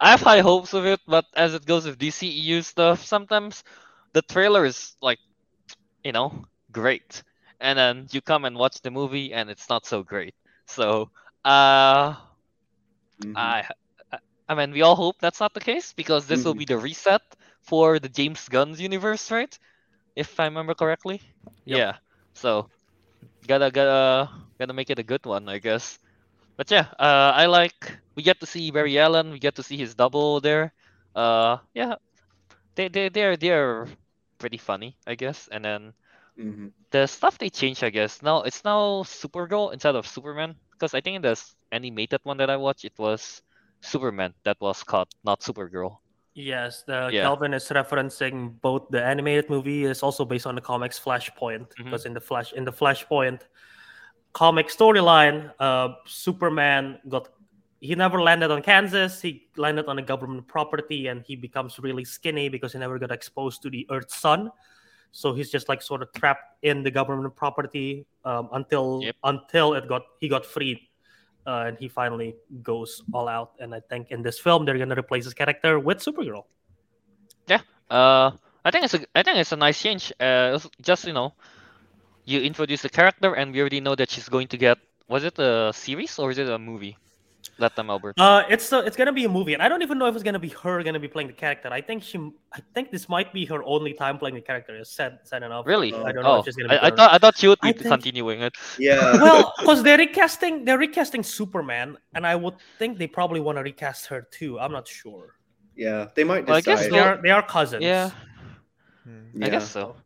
[0.00, 1.00] I have high hopes of it.
[1.06, 3.62] But as it goes with DCEU stuff, sometimes
[4.12, 5.18] the trailer is like,
[6.04, 7.22] you know, great,
[7.60, 10.34] and then you come and watch the movie and it's not so great.
[10.66, 11.10] So,
[11.44, 12.14] uh,
[13.18, 13.34] Mhm.
[13.34, 13.64] I,
[14.12, 14.18] I,
[14.48, 16.56] I mean, we all hope that's not the case because this will Mhm.
[16.56, 17.22] be the reset
[17.62, 19.56] for the James Gunn's universe, right?
[20.16, 21.20] If I remember correctly.
[21.66, 21.82] Yep.
[21.82, 21.96] Yeah.
[22.34, 22.68] So,
[23.46, 25.98] gotta gotta gotta make it a good one, I guess.
[26.56, 29.76] But yeah, uh, I like we get to see Barry Allen, we get to see
[29.76, 30.72] his double there.
[31.14, 31.96] Uh, yeah,
[32.76, 33.86] they they they're they're
[34.38, 35.48] pretty funny, I guess.
[35.50, 35.94] And then
[36.36, 36.72] Mhm.
[36.90, 38.22] the stuff they changed, I guess.
[38.22, 40.56] Now it's now Supergirl instead of Superman.
[40.72, 41.36] Because I think in the
[41.72, 43.42] animated one that I watched, it was
[43.82, 45.98] Superman that was caught, not Supergirl.
[46.34, 47.22] Yes, the Yeah.
[47.22, 51.84] Kelvin is referencing both the animated movie is also based on the comics Flashpoint Mhm.
[51.84, 53.42] because in the Flash in the Flashpoint
[54.32, 57.28] comic storyline, uh, Superman got
[57.80, 59.22] he never landed on Kansas.
[59.22, 63.10] He landed on a government property, and he becomes really skinny because he never got
[63.10, 64.52] exposed to the Earth's sun.
[65.12, 69.16] So he's just like sort of trapped in the government property um, until Yep.
[69.24, 70.78] until it got he got freed,
[71.46, 73.52] uh, and he finally goes all out.
[73.58, 76.44] And I think in this film they're gonna replace his character with Supergirl.
[77.46, 77.60] Yeah,
[77.90, 78.32] uh,
[78.64, 80.12] I think it's a I think it's a nice change.
[80.20, 81.34] Uh, just you know,
[82.24, 84.78] you introduce the character, and we already know that she's going to get.
[85.08, 86.96] Was it a series or is it a movie?
[87.60, 88.14] Let them Albert.
[88.18, 90.24] Uh, it's uh, it's gonna be a movie, and I don't even know if it's
[90.24, 91.68] gonna be her gonna be playing the character.
[91.70, 92.16] I think she,
[92.52, 94.74] I think this might be her only time playing the character.
[94.76, 95.66] Is sad, sad enough.
[95.66, 95.92] Really?
[95.92, 96.76] Oh, I don't know Oh, if she's gonna be.
[96.76, 98.54] I, I thought I thought she would be think- continuing it.
[98.78, 99.12] Yeah.
[99.24, 103.62] well, because they're recasting, they're recasting Superman, and I would think they probably want to
[103.62, 104.58] recast her too.
[104.58, 105.34] I'm not sure.
[105.76, 106.06] yeah.
[106.14, 106.88] They might Well, I guess.
[106.88, 107.84] They are they are cousins.
[107.84, 108.10] Yeah,
[109.04, 109.42] Hmm.
[109.44, 109.96] I guess so.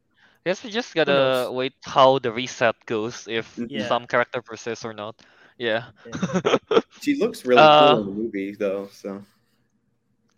[0.44, 3.86] I guess we just gotta wait how the reset goes if Yeah.
[3.88, 5.14] some character persists or not.
[5.56, 5.84] Yeah.
[7.00, 8.88] She looks really Uh, cool in the movie, though.
[8.92, 9.24] So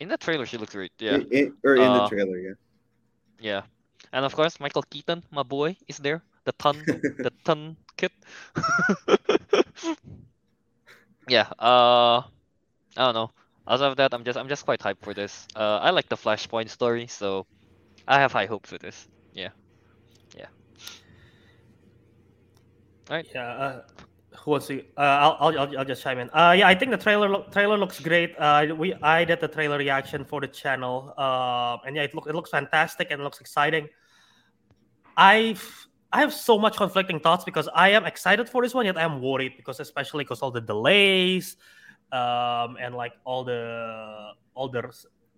[0.01, 0.93] in the trailer, she looks great.
[0.99, 1.17] Yeah.
[1.17, 2.55] In- in- or in the Uh, trailer, yeah.
[3.41, 3.63] Yeah.
[4.13, 6.23] And of course, Michael Keaton, my boy, is there.
[6.45, 6.79] The ton,
[7.19, 8.13] the ton kid.
[11.29, 11.47] yeah.
[11.59, 12.23] Uh,
[12.97, 13.31] I don't know.
[13.67, 15.47] Other of that, I'm just, I'm just quite hyped for this.
[15.57, 17.47] Uh, I like the Flashpoint story, so
[18.07, 19.09] I have high hopes for this.
[19.35, 19.49] Yeah.
[20.37, 20.47] Yeah.
[23.11, 23.27] Right.
[23.35, 23.49] Yeah.
[23.49, 23.83] Uh,
[24.39, 24.81] who wants to?
[24.97, 26.31] Uh, I'll, I'll, I'll, just chime in.
[26.31, 28.35] Uh, yeah, I think the trailer look, trailer looks great.
[28.39, 31.15] Uh, we I did the trailer reaction for the channel.
[31.17, 33.89] Uh, and yeah, it look it looks fantastic and looks exciting.
[35.17, 38.97] I've I have so much conflicting thoughts because I am excited for this one, yet
[38.97, 41.57] I am worried because especially because all the delays,
[42.13, 44.93] um, and like all the all the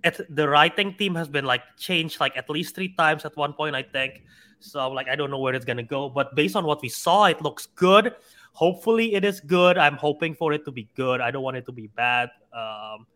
[0.04, 3.52] at the writing team has been like changed like at least three times at one
[3.52, 4.22] point, I think.
[4.60, 6.08] So like, I don't know where it's gonna go.
[6.08, 8.14] But based on what we saw, it looks good.
[8.52, 9.78] Hopefully, it is good.
[9.78, 11.20] I'm hoping for it to be good.
[11.20, 12.30] I don't want it to be bad.
[12.52, 13.06] Um,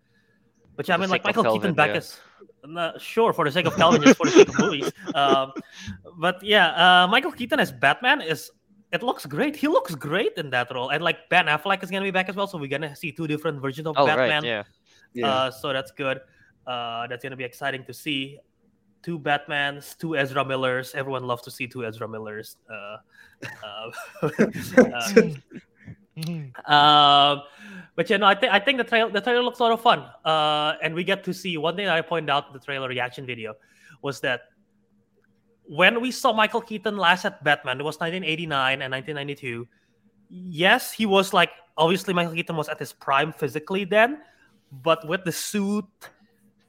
[0.77, 1.97] but yeah, I mean, like sake of Michael Keaton Kelvin, back yeah.
[1.97, 2.21] is
[2.77, 4.93] uh, sure for the sake of Kelvin, just for the sake of movies.
[5.15, 5.53] Um,
[6.19, 8.51] but yeah, uh, Michael Keaton as Batman is
[8.93, 9.57] it looks great.
[9.57, 12.37] He looks great in that role, and like Ben Affleck is gonna be back as
[12.37, 12.47] well.
[12.47, 14.43] So we're gonna see two different versions of Oh Batman.
[14.43, 14.45] right.
[14.45, 14.63] Yeah.
[15.15, 15.29] Yeah.
[15.29, 16.21] Uh, so that's good.
[16.67, 18.39] Uh, that's gonna be exciting to see.
[19.03, 20.95] Two Batmans, two Ezra Millers.
[20.95, 22.57] Everyone loves to see two Ezra Millers.
[22.71, 22.99] Uh,
[23.65, 23.91] uh,
[26.67, 27.37] uh,
[27.97, 29.81] but you know, I think I think the trailer the trailer looks a lot of
[29.81, 30.05] fun.
[30.25, 32.89] Uh, and we get to see one thing that I pointed out in the trailer
[32.89, 33.55] reaction video
[34.03, 34.43] was that
[35.65, 39.67] when we saw Michael Keaton last at Batman, it was 1989 and 1992.
[40.29, 44.21] Yes, he was like obviously Michael Keaton was at his prime physically then,
[44.71, 45.87] but with the suit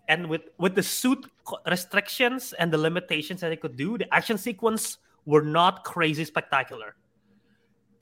[0.08, 1.26] and with with the suit
[1.70, 6.96] restrictions and the limitations that he could do, the action sequence were not crazy spectacular.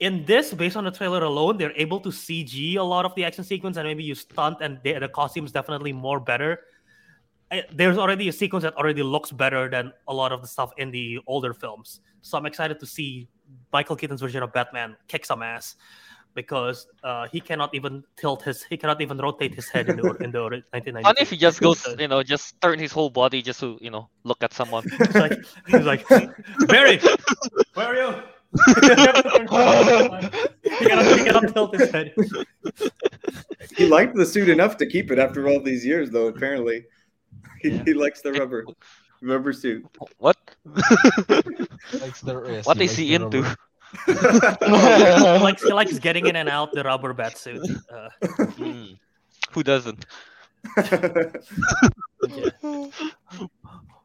[0.00, 3.24] In this, based on the trailer alone, they're able to CG a lot of the
[3.24, 6.60] action sequence and maybe use stunt, and the, the costumes definitely more better.
[7.72, 10.90] There's already a sequence that already looks better than a lot of the stuff in
[10.90, 12.00] the older films.
[12.22, 13.28] So I'm excited to see
[13.72, 15.76] Michael Keaton's version of Batman kick some ass
[16.34, 20.14] because uh, he cannot even tilt his, he cannot even rotate his head in the
[20.20, 21.02] in the 1990s.
[21.08, 23.90] And if he just goes, you know, just turn his whole body just to, you
[23.90, 24.84] know, look at someone.
[24.98, 26.06] He's like, he's like,
[26.66, 26.98] Barry,
[27.74, 28.22] where are you?
[28.74, 28.80] he,
[30.86, 32.12] cannot, he cannot tilt his head.
[33.76, 36.26] He liked the suit enough to keep it after all these years, though.
[36.26, 36.84] Apparently,
[37.60, 37.82] he, Yeah.
[37.86, 38.66] he likes the rubber
[39.22, 39.86] rubber suit.
[40.18, 40.36] what?
[40.66, 43.42] Likes the, yes, what he is likes he the into?
[43.42, 43.56] rubber.
[44.06, 47.62] He likes, he likes getting in and out the rubber bat suit.
[47.92, 48.08] Uh,
[48.56, 48.92] Hmm.
[49.52, 50.06] Who doesn't?
[50.76, 52.50] yeah.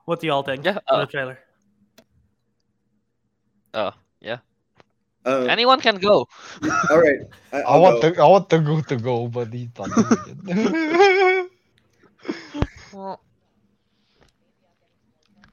[0.05, 1.39] What do y'all think Yeah, uh, the trailer?
[3.73, 4.39] Oh, yeah.
[5.25, 6.27] Uh, Anyone can go.
[6.89, 7.19] all right.
[7.53, 8.13] I, I want go.
[8.13, 9.89] to, I want to go to go, but he's not
[10.45, 11.49] doing.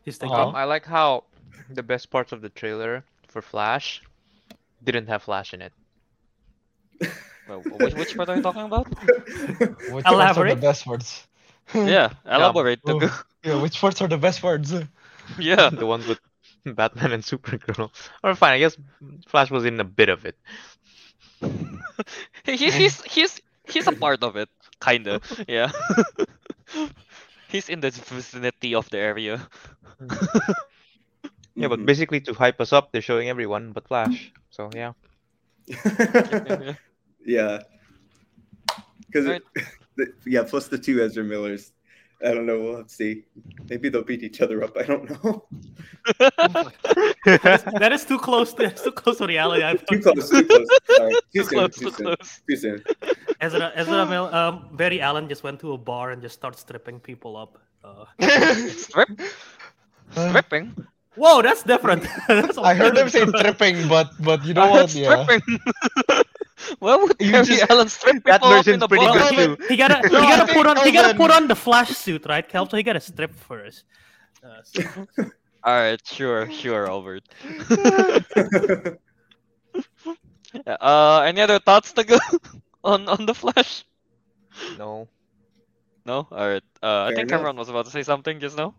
[0.04, 0.38] He's thinking.
[0.38, 1.24] Um, I like how
[1.70, 4.02] the best parts of the trailer for Flash
[4.84, 5.72] didn't have Flash in it.
[7.46, 8.86] Well, which, which part are you talking about?
[9.92, 10.60] Which parts are the Elaborate.
[10.62, 11.26] best parts?
[11.74, 12.80] Yeah, elaborate.
[12.86, 13.12] Oh, Teguh.
[13.44, 14.72] yeah, which parts are the best parts?
[15.38, 15.68] yeah.
[15.68, 16.20] the ones with
[16.64, 17.90] Batman and Supergirl.
[18.22, 18.78] Or fine, I guess
[19.28, 20.36] Flash was in a bit of it.
[22.44, 24.48] He- he's he's he's he's a part of it,
[24.80, 25.20] kinda.
[25.46, 25.70] Yeah.
[27.48, 29.36] he's in the vicinity of the area.
[30.00, 30.08] Hmm.
[31.56, 31.86] Yeah, but Mhm.
[31.86, 34.32] basically to hype us up, they're showing everyone but Flash.
[34.50, 34.92] So yeah.
[35.66, 36.72] Yeah.
[37.24, 37.58] yeah.
[39.06, 39.42] Because Right.
[40.26, 41.70] yeah, plus the two Ezra Millers.
[42.24, 42.58] I don't know.
[42.60, 43.24] We'll have to see.
[43.68, 44.76] Maybe they'll beat each other up.
[44.78, 45.44] I don't know.
[46.18, 48.54] that, is, that is too close.
[48.54, 49.62] To, that's too close to reality.
[49.64, 50.30] I too close.
[50.30, 50.68] Too close.
[50.96, 51.12] Sorry.
[51.12, 51.48] Too, Too soon.
[51.58, 52.06] close, too too soon.
[52.06, 52.40] close.
[52.48, 52.84] Too soon.
[53.40, 56.98] Ezra, Ezra Mill, um, Barry Allen just went to a bar and just started stripping
[56.98, 57.58] people up.
[57.84, 58.06] Uh,
[58.68, 59.10] Strip?
[60.12, 60.74] Stripping?
[61.16, 62.02] Whoa, that's different.
[62.28, 63.44] That's I heard him say different.
[63.58, 64.94] tripping, but but you know I heard what?
[64.94, 65.24] Yeah.
[65.24, 65.58] stripping.
[66.78, 69.18] Why would You Barry just- Allen strip That people up in version's a pretty bar?
[69.30, 69.66] good too.
[69.68, 72.24] He gotta, he No, I gotta put on, he gotta put on the flash suit,
[72.28, 72.68] right, Kel?
[72.68, 73.84] So he gotta strip first.
[74.42, 75.06] Uh, so-
[75.66, 77.22] Alright, sure, sure, Albert.
[80.66, 82.18] Uh, any other thoughts to go
[82.84, 83.84] on on the Flash?
[84.78, 85.08] No.
[86.06, 86.28] No.
[86.30, 86.62] All right.
[86.82, 87.40] Uh, I think enough.
[87.40, 88.74] Cameron was about to say something just now.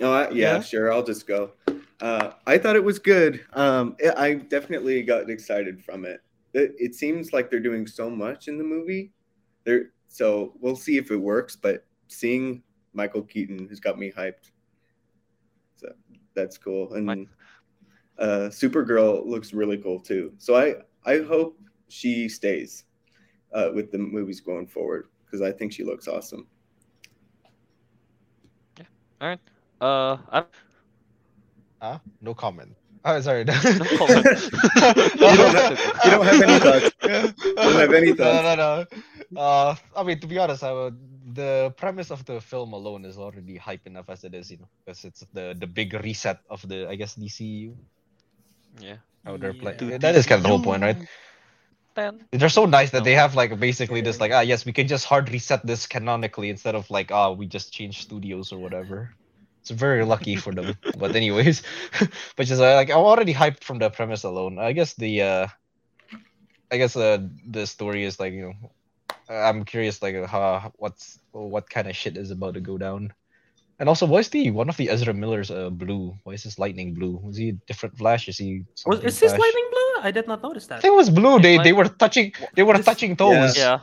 [0.00, 0.60] Oh, I, yeah, Yeah?
[0.60, 0.92] sure.
[0.92, 1.52] I'll just go.
[2.00, 3.44] Uh, I thought it was good.
[3.52, 6.20] Um, it, I definitely got excited from it.
[6.52, 6.74] it.
[6.78, 9.12] It seems like they're doing so much in the movie.
[9.64, 11.56] They're, so we'll see if it works.
[11.56, 14.50] But seeing Michael Keaton has got me hyped.
[15.76, 15.92] So
[16.34, 16.92] that's cool.
[16.94, 17.28] And
[18.18, 20.32] uh, Supergirl looks really cool too.
[20.38, 20.74] So I
[21.04, 22.84] I hope she stays
[23.52, 26.46] uh, with the movies going forward because I think she looks awesome.
[28.78, 28.86] Yeah.
[29.20, 29.40] All right.
[29.84, 30.46] Uh, I'm
[31.82, 32.00] Huh?
[32.20, 32.76] No comment.
[33.04, 33.44] Oh, sorry.
[33.78, 34.30] no comment.
[35.28, 35.66] You don't have,
[36.04, 36.92] you don't have any thoughts.
[37.04, 38.42] You don't have any No, thoughts.
[38.42, 38.86] no, no.
[39.36, 40.98] Uh, I mean, to be honest, I would,
[41.34, 44.68] the premise of the film alone is already hype enough as it is, you know,
[44.84, 47.76] because it's the the big reset of the, I guess, DCU.
[48.80, 48.98] yeah.
[49.24, 49.74] How they're Yeah.
[49.74, 49.98] playing.
[50.00, 50.98] That is kind of the whole point, right?
[51.96, 53.04] Then They're so nice that No.
[53.04, 56.50] they have like basically this like ah yes we can just hard reset this canonically
[56.50, 59.16] instead of like ah we just change studios or whatever.
[59.64, 60.76] It's very lucky for them.
[60.98, 61.62] but anyways,
[62.36, 64.58] but just uh, like I'm already hyped from the premise alone.
[64.58, 65.46] I guess the uh,
[66.70, 68.54] I guess uh, the story is like you know
[69.32, 73.14] I'm curious like how what's what kind of shit is about to go down.
[73.80, 76.14] And also, why is the one of the Ezra Millers uh blue?
[76.24, 77.18] Why is his lightning blue?
[77.24, 78.28] Was he a different Flash?
[78.28, 78.64] Is he?
[78.68, 80.02] Was, something is this lightning blue?
[80.04, 80.82] I did not notice I that.
[80.82, 81.40] think it was blue.
[81.40, 82.34] They like- they were touching.
[82.54, 83.56] They were This- touching toes.
[83.56, 83.80] yeah.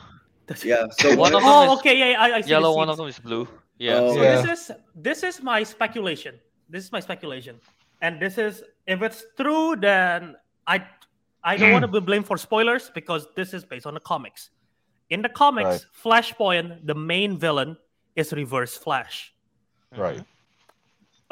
[0.63, 0.85] Yeah.
[0.99, 2.75] So One of what- them Oh, is okay, yeah, I, I see Yellow.
[2.75, 3.47] One of them is blue.
[3.81, 3.97] Yeah.
[3.97, 4.13] Oh.
[4.13, 4.41] So Yeah.
[4.41, 6.37] this is this is my speculation.
[6.69, 7.57] This is my speculation,
[8.05, 10.85] and this is if it's true, then I
[11.43, 14.51] I don't want to be blamed for spoilers because this is based on the comics.
[15.09, 17.75] In the comics, Flashpoint, the main villain,
[18.15, 19.33] is Reverse Flash.
[19.97, 20.21] Right.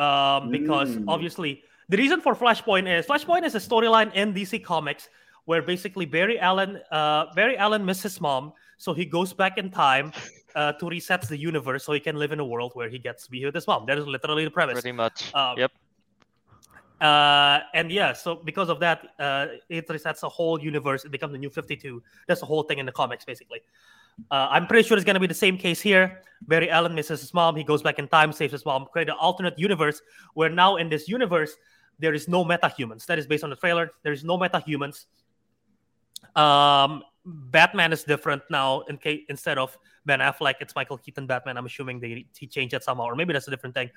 [0.02, 1.06] Um, because Mm.
[1.08, 5.08] obviously the reason for Flashpoint is Flashpoint is a storyline in DC Comics
[5.46, 9.70] where basically Barry Allen uh, Barry Allen misses his mom, so he goes back in
[9.70, 10.12] time
[10.60, 13.24] uh, to reset the universe so he can live in a world where he gets
[13.24, 13.86] to be with his mom.
[13.86, 14.74] That is literally the premise.
[14.74, 15.34] Pretty much.
[15.34, 15.72] Um, yep.
[17.00, 21.06] Uh, and yeah, so because of that, uh, it resets a whole universe.
[21.06, 22.04] It becomes the new 52.
[22.28, 23.62] That's the whole thing in the comics, basically.
[24.30, 26.24] Uh, I'm pretty sure it's going to be the same case here.
[26.42, 27.56] Barry Allen misses his mom.
[27.56, 30.02] He goes back in time, saves his mom, create an alternate universe
[30.34, 31.56] where now in this universe,
[32.00, 33.06] there is no metahumans.
[33.06, 33.92] That is based on the trailer.
[34.04, 35.06] There is no metahumans.
[36.36, 38.82] Um, Batman is different now.
[38.82, 39.78] In case instead of
[40.10, 41.56] Ben Affleck, it's Michael Keaton Batman.
[41.56, 43.92] I'm assuming they he changed that somehow, or maybe that's a different thing.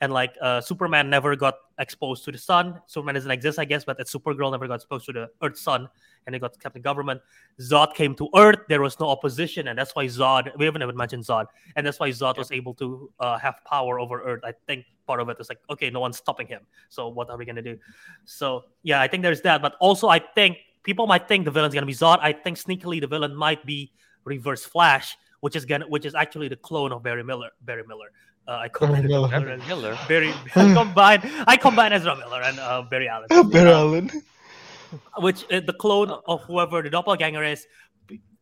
[0.00, 2.80] And like uh, Superman never got exposed to the sun.
[2.86, 5.88] Superman doesn't exist, I guess, but it's Supergirl never got exposed to the Earth sun,
[6.24, 7.20] and they got kept in government.
[7.60, 8.60] Zod came to Earth.
[8.68, 10.56] There was no opposition, and that's why Zod.
[10.56, 13.98] We haven't even mentioned Zod, and that's why Zod was able to uh, have power
[13.98, 14.42] over Earth.
[14.44, 16.62] I think part of it is like, okay, no one's stopping him.
[16.90, 17.76] So what are we gonna do?
[18.24, 19.62] So yeah, I think there's that.
[19.62, 22.20] But also, I think people might think the villain's gonna be Zod.
[22.22, 23.90] I think sneakily the villain might be
[24.26, 27.50] Reverse Flash, which is gonna, which is actually the clone of Barry Miller.
[27.62, 28.10] Barry Miller.
[28.48, 29.28] Uh, I combined Miller.
[29.28, 29.98] Miller Barry and- Miller.
[30.08, 30.32] Barry.
[30.54, 31.20] I combine.
[31.46, 33.28] I combine Ezra Miller and uh, Barry Allen.
[33.50, 34.10] Barry Uh, Allen.
[35.18, 37.66] which uh, the clone of whoever the doppelganger is.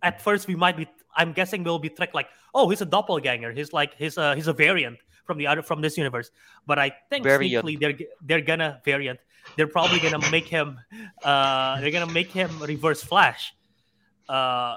[0.03, 0.87] At first, we might be.
[1.17, 3.53] I'm guessing we'll be tricked like, oh, he's a doppelganger.
[3.53, 6.31] He's like he's a he's a variant from the other from this universe.
[6.67, 7.65] But I think Variant.
[7.65, 9.21] sneakily they're they're gonna variant.
[9.57, 10.79] They're probably gonna make him.
[11.23, 13.55] Uh, they're gonna make him Reverse Flash.
[14.29, 14.77] Uh,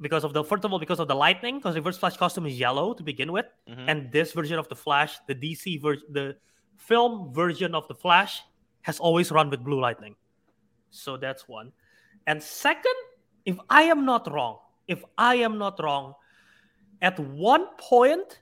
[0.00, 2.58] because of the first of all because of the lightning because Reverse Flash costume is
[2.58, 3.88] yellow to begin with Mhm.
[3.88, 6.36] and this version of the Flash, the DC version, the
[6.76, 8.42] film version of the Flash,
[8.82, 10.14] has always run with Blue Lightning.
[10.90, 11.72] So that's one.
[12.26, 12.94] And second,
[13.44, 16.14] if I am not wrong, if I am not wrong,
[17.02, 18.40] at one point,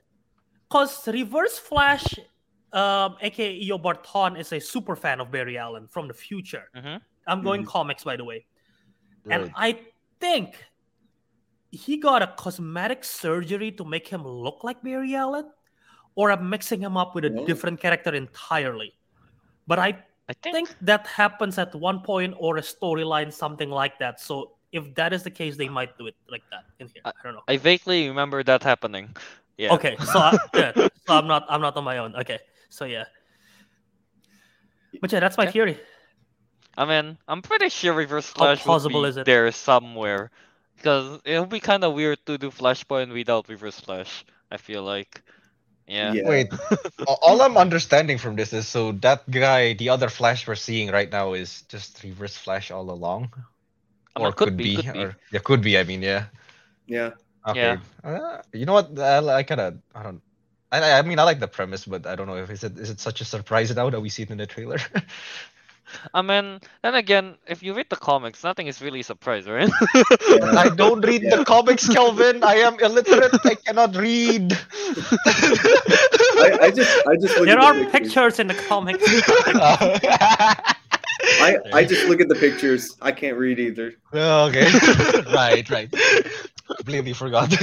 [0.69, 2.05] because Reverse Flash,
[2.73, 6.69] um, aka Eobard Thawne, is a super fan of Barry Allen from the future.
[6.75, 7.01] Mhm.
[7.25, 8.45] I'm going comics, by the way.
[9.29, 9.79] And I
[10.19, 10.63] think
[11.71, 15.45] he got a cosmetic surgery to make him look like Barry Allen,
[16.15, 17.45] or I'm mixing him up with a No.
[17.45, 18.93] different character entirely.
[19.67, 23.99] But I I think, think that happens at one point or a storyline, something like
[23.99, 24.19] that.
[24.19, 27.03] So if that is the case, they might do it like that in here.
[27.05, 27.43] I don't know.
[27.47, 29.15] I vaguely remember that happening.
[29.57, 29.73] Yeah.
[29.73, 30.71] Okay, so I, yeah,
[31.07, 32.15] so I'm not I'm not on my own.
[32.15, 32.39] Okay,
[32.69, 33.05] so yeah.
[35.01, 35.51] But yeah, that's my Okay.
[35.51, 35.79] theory.
[36.77, 39.27] I mean, I'm pretty sure Reverse How Flash plausible would be is it?
[39.27, 40.31] there somewhere.
[40.77, 44.23] Because it'll be kind of weird to do Flashpoint without Reverse Flash.
[44.51, 45.21] I feel like.
[45.87, 46.13] Yeah.
[46.13, 46.29] Yeah.
[46.29, 46.47] Wait,
[47.07, 51.11] all I'm understanding from this is so that guy, the other Flash we're seeing right
[51.11, 53.31] now, is just Reverse Flash all along,
[54.15, 54.99] I mean, or could be, could be.
[54.99, 55.77] or yeah, could be.
[55.77, 56.25] I mean, yeah.
[56.85, 57.11] Yeah.
[57.47, 57.77] Okay.
[58.03, 58.99] Uh, you know what?
[58.99, 60.21] I, I kind of I don't.
[60.71, 62.77] I I I mean I like the premise, but I don't know if is it
[62.77, 64.79] is it such a surprise now that we see it in the trailer.
[66.13, 69.69] I mean, then again, if you read the comics, nothing is really a surprise, right?
[70.55, 72.43] I don't read the comics, Kelvin.
[72.43, 73.33] I am illiterate.
[73.45, 74.53] I cannot read.
[76.39, 78.13] I, I just I just look There at are the pictures.
[78.13, 79.03] pictures in the comics.
[81.39, 82.95] I, I just look at the pictures.
[83.01, 83.93] I can't read either.
[84.13, 84.67] Oh, okay.
[85.33, 85.89] right, right.
[86.77, 87.53] Completely forgot.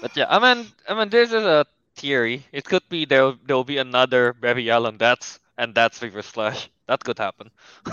[0.00, 1.66] But yeah, I mean, I mean, this is a
[1.96, 2.46] theory.
[2.52, 3.32] It could be there.
[3.44, 4.98] There will be another Barry Allen.
[4.98, 6.70] That's and that's Reverse Flash.
[6.86, 7.50] That could happen.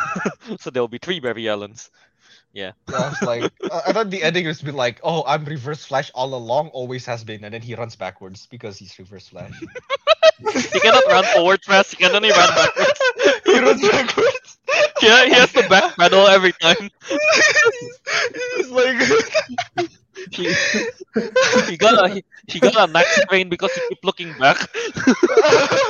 [0.60, 1.90] so there will be three Barry Allens.
[2.54, 2.72] Yeah.
[2.90, 6.34] I was like, I thought the ending was be like, oh, I'm Reverse Flash all
[6.34, 9.54] along, always has been, and then he runs backwards because he's Reverse Flash.
[10.42, 11.92] He cannot run forward fast.
[11.92, 13.00] He can only run backwards.
[13.46, 14.58] he runs backwards.
[15.02, 16.90] Yeah, he has to back pedal every time.
[18.58, 19.92] he's like,
[20.30, 20.56] He,
[21.66, 24.68] he got a he, he got a neck strain because he keep looking back.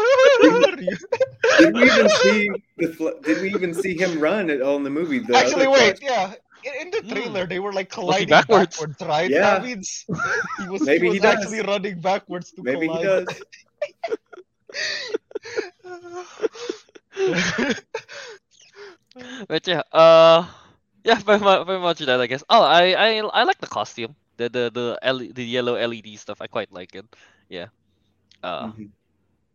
[1.57, 4.83] Did we even see the fl- Did we even see him run at all in
[4.83, 5.19] the movie?
[5.19, 6.33] The Actually, wait, Flash- yeah.
[6.63, 7.07] In, in the Hmm.
[7.07, 8.75] trailer, they were like Was colliding backwards?
[8.75, 9.33] backwards, right?
[9.33, 9.39] Yeah.
[9.39, 10.05] That means
[10.55, 11.35] he was, Maybe he he was does.
[11.35, 12.99] actually running backwards to Maybe he collide.
[12.99, 13.43] does.
[19.47, 20.45] But yeah, uh,
[21.03, 22.43] yeah, very much, very much that I guess.
[22.49, 26.41] Oh, I, I, I like the costume, the the the L- the yellow LED stuff.
[26.41, 27.05] I quite like it.
[27.49, 27.67] Yeah.
[28.43, 28.89] Uh, Mhm.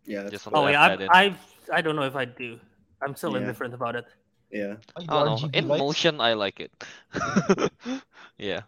[0.06, 1.12] Yeah, that's just Oh yeah, add that.
[1.12, 1.38] I I
[1.78, 2.58] I don't know if I do.
[3.02, 3.36] I'm still Yeah.
[3.36, 4.04] indifferent about it.
[4.50, 4.76] yeah.
[4.96, 5.48] Oh, you I don't know.
[5.52, 5.76] In lights?
[5.76, 6.72] motion, I like it.
[8.38, 8.62] yeah.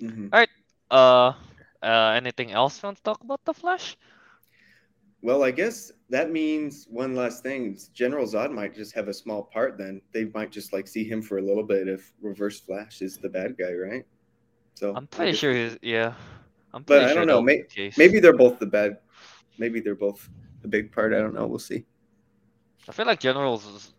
[0.00, 0.28] hmm
[0.90, 1.32] Uh,
[1.82, 3.96] uh, anything else you want to talk about the Flash?
[5.22, 7.78] Well, I guess that means one last thing.
[7.94, 9.78] General Zod might just have a small part.
[9.78, 13.18] Then they might just like see him for a little bit if Reverse Flash is
[13.18, 14.06] the bad guy, right?
[14.74, 16.14] So I'm pretty sure he's yeah.
[16.72, 17.92] I'm But pretty I don't know, may- the.
[17.96, 18.98] Maybe they're both the bad.
[19.58, 20.28] Maybe they're both
[20.62, 21.12] the big part.
[21.12, 21.46] I don't know.
[21.46, 21.84] We'll see.
[22.88, 23.66] I feel like Generals.
[23.66, 23.92] is-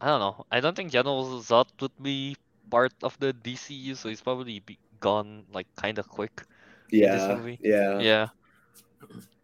[0.00, 0.46] I don't know.
[0.50, 2.36] I don't think General Zod would be
[2.70, 6.42] part of the DCU, so he's probably be gone like kind of quick.
[6.90, 7.34] Yeah.
[7.36, 7.58] movie.
[7.62, 7.98] Yeah.
[7.98, 8.28] Yeah.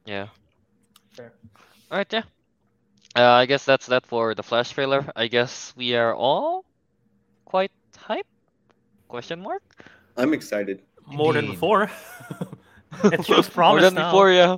[0.05, 0.29] Yeah.
[1.13, 1.33] Fair.
[1.91, 2.13] All right.
[2.13, 2.23] Yeah.
[3.17, 5.11] Uh, I guess that's that for the Flash trailer.
[5.17, 6.65] I guess we are all
[7.45, 8.29] quite hyped.
[9.09, 9.63] Question mark.
[10.17, 10.83] I'm excited.
[11.07, 11.55] More than Indeed.
[11.57, 11.91] before.
[13.05, 14.11] it shows More promise than now.
[14.11, 14.57] before, yeah.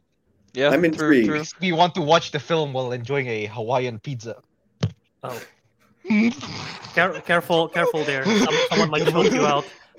[0.54, 0.70] Yeah.
[0.70, 1.28] I'm intrigued.
[1.28, 1.42] true.
[1.60, 4.40] We want to watch the film while enjoying a Hawaiian pizza.
[5.22, 5.40] Oh,
[6.94, 8.24] care- careful, careful there.
[8.70, 9.64] Someone might choke you out.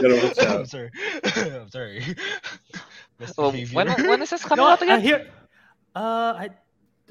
[0.00, 0.68] Gotta watch I'm out.
[0.68, 0.90] sorry.
[1.24, 2.04] I'm sorry.
[3.18, 5.00] Best Oh, when when is this coming No, out I again?
[5.00, 5.26] here,
[5.96, 6.50] Uh, I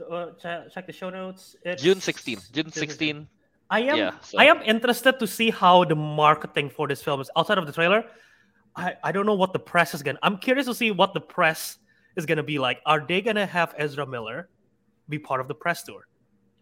[0.10, 1.56] uh, check, check the show notes.
[1.64, 2.38] It's June 16.
[2.54, 3.28] June 16.
[3.70, 7.22] I am Yeah, so- I am interested to see how the marketing for this film
[7.22, 8.06] is outside of the trailer.
[8.76, 10.20] I, I don't know what the press is gonna.
[10.22, 11.78] I'm curious to see what the press
[12.16, 12.82] is gonna be like.
[12.86, 14.50] Are they gonna have Ezra Miller
[15.10, 16.08] be part of the press tour,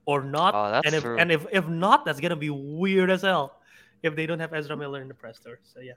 [0.06, 0.54] or not?
[0.56, 1.18] Oh, that's and if true.
[1.18, 3.60] and if if not, that's gonna be weird as hell.
[4.04, 5.94] If they don't have Ezra Miller in the press tour, so yeah,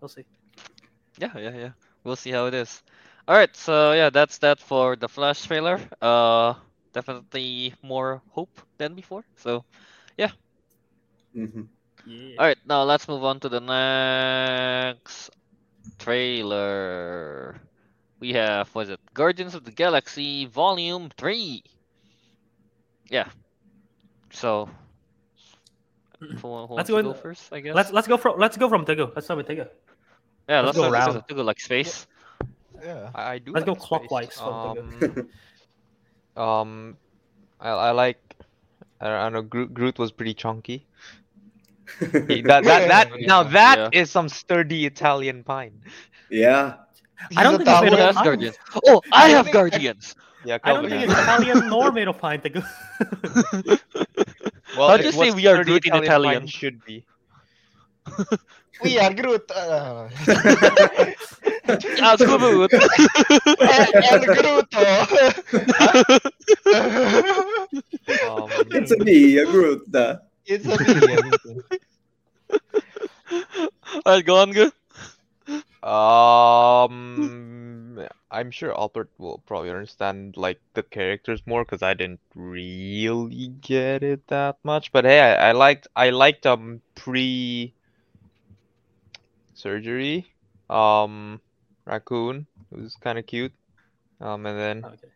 [0.00, 0.24] we'll see.
[1.18, 1.70] Yeah, yeah, yeah.
[2.04, 2.82] We'll see how it is.
[3.26, 5.80] All right, so yeah, that's that for the Flash trailer.
[6.00, 6.54] Uh,
[6.92, 9.24] definitely more hope than before.
[9.36, 9.64] So,
[11.46, 11.62] hmm
[12.04, 12.38] Yeah.
[12.38, 15.30] all right, now let's move on to the next
[15.98, 17.60] trailer.
[18.20, 21.62] We have was it Guardians of the Galaxy Volume Three?
[23.10, 23.28] Yeah.
[24.30, 24.68] So,
[26.40, 27.52] who, who wants go in- go first?
[27.52, 27.74] I guess.
[27.74, 29.12] Let's let's go from let's go from Teguh.
[29.14, 29.68] Let's start with Teguh.
[30.48, 31.22] yeah, let's let's go go round.
[31.28, 32.06] To like space.
[32.82, 33.10] Yeah.
[33.14, 33.88] I, I do Let's go like space.
[33.88, 34.78] clockwise from Um,
[36.36, 36.98] Um,
[37.60, 38.18] I I like.
[39.00, 39.42] I don't, I don't know.
[39.42, 40.87] Groot, Groot was pretty chunky.
[42.28, 43.50] He- that that that now Yeah.
[43.58, 45.80] that is some sturdy Italian pine.
[46.30, 46.74] yeah.
[47.36, 48.56] I don't think it's made of has guardians?
[48.86, 50.14] Oh, I I have think- guardians.
[50.44, 52.40] Yeah, I don't think it's Italian nor made of pine.
[52.42, 52.62] To go.
[54.76, 56.46] Well, How'd it you say we are sturdy Groot in pine Italian?
[56.46, 57.04] Should be.
[58.84, 59.50] We are Groot.
[59.50, 60.08] Uh,
[62.00, 62.72] Ah, Groot.
[62.72, 64.68] and, and Groot.
[68.70, 69.82] It's a me, a Groot.
[70.48, 71.38] It's a me.
[74.06, 74.70] Alright, go on, go.
[75.82, 83.48] Um, I'm sure Albert will probably understand like the characters more because I didn't really
[83.60, 84.92] get it that much.
[84.92, 87.72] But hey, I, I liked I liked um pre
[89.54, 90.26] surgery
[90.70, 91.40] um
[91.84, 93.52] raccoon it was kind of cute
[94.20, 95.08] um and then Okay.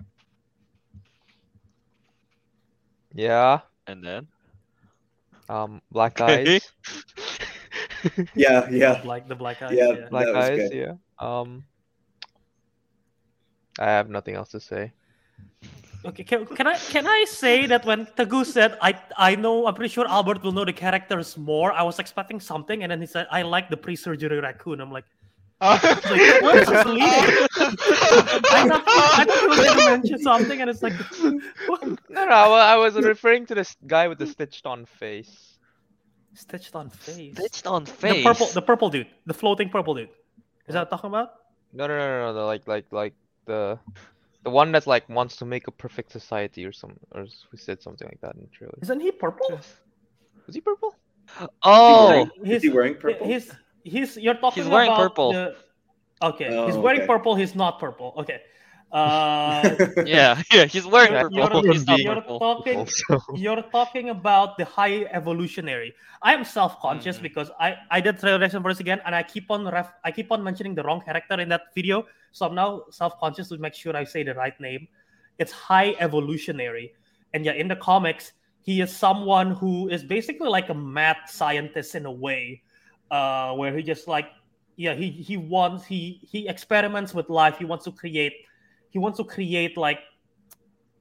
[3.15, 4.29] Yeah And then.
[5.49, 6.55] Um black Okay.
[6.57, 6.73] eyes
[8.35, 9.01] Yeah, yeah.
[9.05, 9.77] Like the black eyes.
[9.79, 9.93] Yeah.
[9.93, 10.09] Yeah.
[10.09, 10.73] black That eyes good.
[10.75, 11.65] yeah um
[13.79, 14.93] I have nothing else to say.
[16.05, 19.75] Okay, can, can I can I say that when Teguh said I I know I'm
[19.75, 21.73] pretty sure Albert will know the characters more.
[21.73, 24.81] I was expecting something, and then he said I like the pre-surgery raccoon.
[24.81, 25.05] I'm like,
[25.63, 27.03] like where is this leading?
[27.07, 30.93] I thought, I thought he was going to mention something, and it's like,
[31.69, 31.83] what?
[32.11, 35.59] No, no, I I was referring to this guy with the stitched on face.
[36.35, 37.37] stitched on face.
[37.37, 38.25] Stitched on The face.
[38.25, 40.09] purple, the purple dude, the floating purple dude.
[40.69, 41.29] Is that what talking about?
[41.73, 43.15] No, no, no, no, no, the, like, like, like
[43.47, 43.79] the,
[44.45, 47.59] the one that's like wants to make a perfect society or some, or s- we
[47.59, 48.75] said something like that in the trailer.
[48.83, 49.49] Isn't he purple?
[50.47, 50.95] Was he purple?
[51.63, 53.27] Oh, Is he wearing purple?
[53.27, 53.51] He's
[53.85, 55.33] he's you're talking He's wearing about purple.
[55.33, 55.55] the-
[56.23, 57.07] Okay, he's Oh, wearing okay.
[57.09, 57.35] purple.
[57.35, 58.15] He's not purple.
[58.17, 58.41] Okay.
[58.93, 59.75] Uh,
[60.07, 60.65] yeah, yeah.
[60.67, 61.65] He's wearing Yeah, purple.
[61.65, 62.39] you're, He's you're purple.
[62.39, 63.19] talking Also.
[63.35, 65.95] you're talking about the high evolutionary.
[66.23, 67.23] I am self-conscious Mhm.
[67.23, 70.31] because I I did trailer reaction first again, and I keep on ref I keep
[70.31, 72.07] on mentioning the wrong character in that video.
[72.33, 74.87] So I'm now self-conscious to make sure I say the right name.
[75.39, 76.93] It's high evolutionary,
[77.35, 81.95] and yeah, in the comics, he is someone who is basically like a mad scientist
[81.97, 82.63] in a way,
[83.13, 84.27] uh, where he just like
[84.77, 87.59] yeah he he wants he he experiments with life.
[87.59, 88.33] He wants to create
[88.91, 90.01] he wants to create like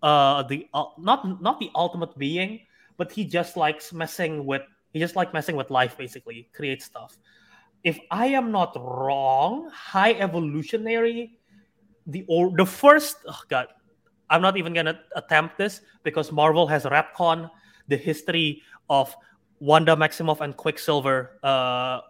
[0.03, 2.59] uh the uh, not not the ultimate being
[2.97, 7.17] but he just likes messing with he just like messing with life basically create stuff
[7.83, 11.37] if i am not wrong high evolutionary
[12.07, 13.67] the or the first oh god
[14.29, 17.49] i'm not even gonna attempt this because marvel has retcon
[17.87, 19.15] the history of
[19.61, 22.01] wanda maximoff and quicksilver uh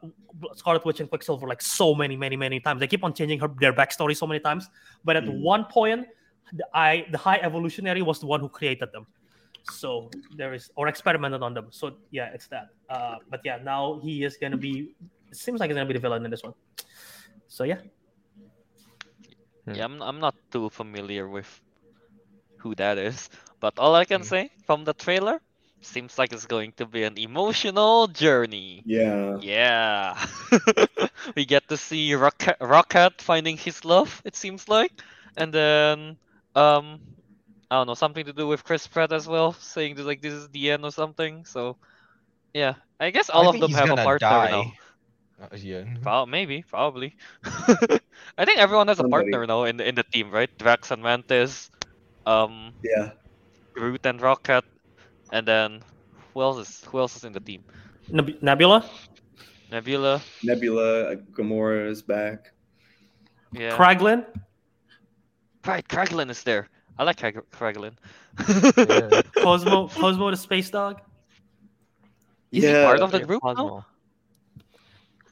[0.56, 3.50] scarlet witch and quicksilver like so many many many times they keep on changing her
[3.60, 4.70] their backstory so many times
[5.04, 5.42] but at Mhm.
[5.44, 6.08] one point
[6.54, 9.08] the I the high evolutionary was the one who created them.
[9.64, 11.68] So there is or experimented on them.
[11.72, 12.68] So yeah, it's that.
[12.90, 14.96] Uh, but yeah, now he is gonna be.
[15.32, 16.54] It seems like he's gonna be the villain in this one.
[17.48, 17.80] So yeah,
[19.72, 21.48] Yeah, I'm, I'm not too familiar with
[22.58, 23.30] who that is,
[23.60, 24.26] but all I can Mm.
[24.26, 25.40] say from the trailer
[25.82, 28.86] seems like it's going to be an emotional journey.
[28.86, 29.42] yeah.
[29.42, 30.18] Yeah,
[31.36, 34.22] we get to see Rocket, Rocket finding his love.
[34.26, 34.92] It seems like,
[35.38, 36.18] and then
[36.56, 37.02] um,
[37.70, 40.34] I don't know something to do with Chris Pratt as well, saying that like this
[40.34, 41.46] is the end or something.
[41.46, 41.78] So,
[42.54, 44.48] yeah, I guess all I of them have a gonna partner die.
[44.48, 44.76] now.
[45.42, 45.86] Uh, yeah.
[46.02, 47.16] Prob- maybe, probably.
[47.44, 49.06] I think everyone has a Somebody.
[49.06, 50.50] partner now in the in the team, right?
[50.60, 51.70] Drax and Mantis,
[52.26, 53.12] um, Yeah.
[53.76, 54.64] Groot and Rocket,
[55.32, 55.82] and then
[56.34, 57.64] who else is who else is in the team?
[58.10, 58.84] Nebula,
[59.72, 62.52] Nebula, Nebula, Gamora is back.
[63.54, 63.76] yeah.
[63.78, 64.26] Kraglin.
[65.66, 66.68] Right, Kraglin is there.
[66.98, 67.94] I like Krag- Kraglin.
[68.78, 69.22] Yeah.
[69.44, 71.02] Cosmo, Cosmo the space dog.
[72.52, 72.86] Is he Yeah.
[72.86, 73.54] part of the Yeah, group now?
[73.54, 73.86] Cosmo.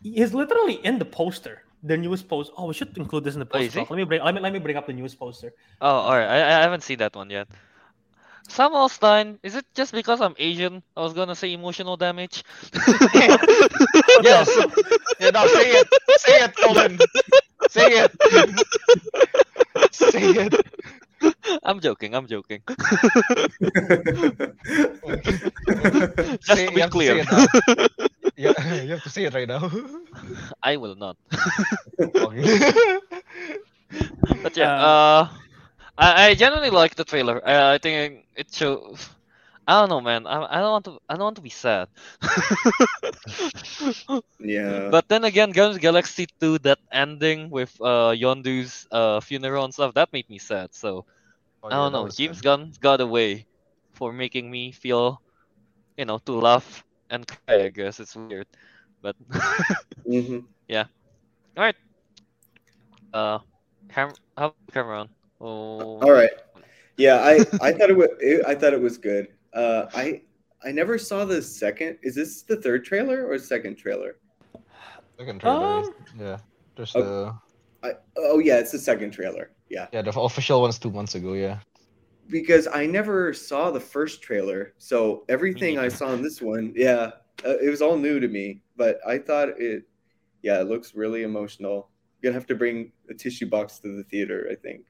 [0.03, 2.53] He's literally in the poster, the newest poster.
[2.57, 3.79] Oh, we should include this in the Oh, poster.
[3.81, 3.85] he?
[3.89, 5.51] let me bring let me let me bring up the newest poster.
[5.81, 6.29] Oh, alright.
[6.29, 7.47] I, I haven't seen that one yet.
[8.49, 10.83] Samuel Stein, is it just because I'm Asian?
[10.97, 12.43] I was gonna say emotional damage.
[14.21, 14.49] yes.
[15.19, 15.87] Yeah, no, say it.
[16.17, 16.97] Say it, Colin.
[17.69, 18.11] Say it.
[19.91, 20.55] say it.
[21.63, 22.15] I'm joking.
[22.15, 22.61] I'm joking.
[26.45, 27.29] Just Say- to you be have to say clear, it.
[28.35, 29.69] You, you have to say it right now.
[30.63, 31.17] I will not.
[32.23, 32.59] okay.
[34.41, 35.27] But yeah, uh,
[35.99, 37.41] I, I genuinely like the trailer.
[37.47, 39.09] Uh, I think it shows.
[39.67, 40.27] I don't know, man.
[40.27, 40.99] I, I don't want to.
[41.09, 41.89] I don't want to be sad.
[44.39, 44.91] yeah.
[44.91, 49.65] but then again, Guardians of the Galaxy 2, that ending with uh Yondu's uh funeral
[49.65, 50.73] and stuff, that made me sad.
[50.73, 51.05] So,
[51.61, 52.03] Oh, I don't that know.
[52.03, 52.41] was James good.
[52.41, 53.47] Gunn's got a way
[53.93, 55.21] for making me feel,
[55.97, 57.65] you know, to laugh and cry.
[57.65, 58.47] I guess it's weird,
[59.01, 59.15] but
[60.05, 60.85] hmm yeah.
[61.57, 61.75] all right.
[63.13, 63.39] Uh,
[63.89, 65.09] Cam- how about Cameron?
[65.41, 66.31] Oh, All right.
[66.97, 68.09] Yeah, I I thought it was
[68.47, 69.29] I thought it was good.
[69.53, 70.21] Uh, I
[70.63, 71.97] I never saw the second.
[72.03, 74.17] Is this the third trailer or second trailer?
[75.17, 75.65] Second trailer.
[75.83, 76.37] Um, yeah.
[76.75, 77.01] There's Oh.
[77.01, 79.51] the I oh yeah, it's the second trailer.
[79.69, 81.33] Yeah, yeah the official one's two months ago.
[81.33, 81.59] Yeah.
[82.27, 87.11] because I never saw the first trailer, so everything I saw in this one, yeah,
[87.45, 88.61] uh, it was all new to me.
[88.75, 89.83] But I thought it,
[90.43, 91.89] yeah, it looks really emotional.
[92.21, 94.81] You're gonna have to bring a tissue box to the theater, I think.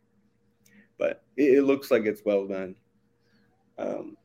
[1.00, 2.76] But it, it looks like it's well done.
[3.80, 4.16] Um,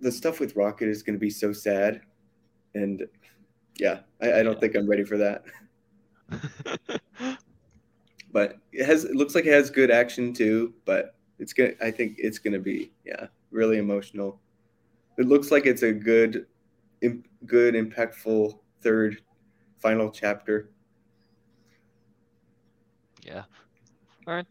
[0.00, 2.00] the stuff with Rocket is gonna be so sad,
[2.74, 3.06] and
[3.78, 4.60] yeah, I, I don't Yeah.
[4.60, 5.44] think I'm ready for that.
[8.32, 11.90] but it has it looks like it has good action too but it's gonna i
[11.90, 14.40] think it's gonna be yeah really emotional
[15.16, 16.46] it looks like it's a good
[17.02, 19.22] im- good impactful third
[19.78, 20.70] final chapter
[23.22, 23.44] yeah.
[24.26, 24.46] All right.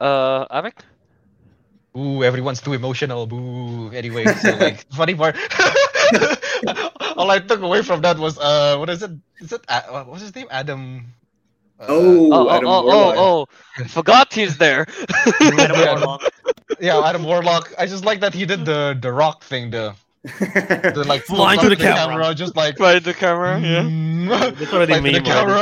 [0.00, 0.78] Uh, Ariq.
[1.96, 3.26] Ooh, everyone's too emotional.
[3.26, 3.90] Boo.
[3.92, 5.36] Anyway, so like funny part.
[7.16, 9.10] All I took away from that was uh, what is it?
[9.40, 10.46] Is it uh, what's his name?
[10.50, 11.06] Adam.
[11.80, 13.16] Uh, oh, Oh, oh, Adam oh, Warlock.
[13.18, 13.46] oh,
[13.78, 13.84] oh!
[13.88, 14.86] Forgot he's there.
[15.58, 15.94] Adam Yeah.
[15.94, 16.22] Warlock.
[16.80, 17.72] yeah, Adam Warlock.
[17.78, 19.94] I just like that he did the the rock thing, the
[20.24, 22.34] the like Flying flip to the up camera.
[22.34, 23.82] just like By the camera, yeah.
[23.82, 25.60] mm, That's already like to the camera.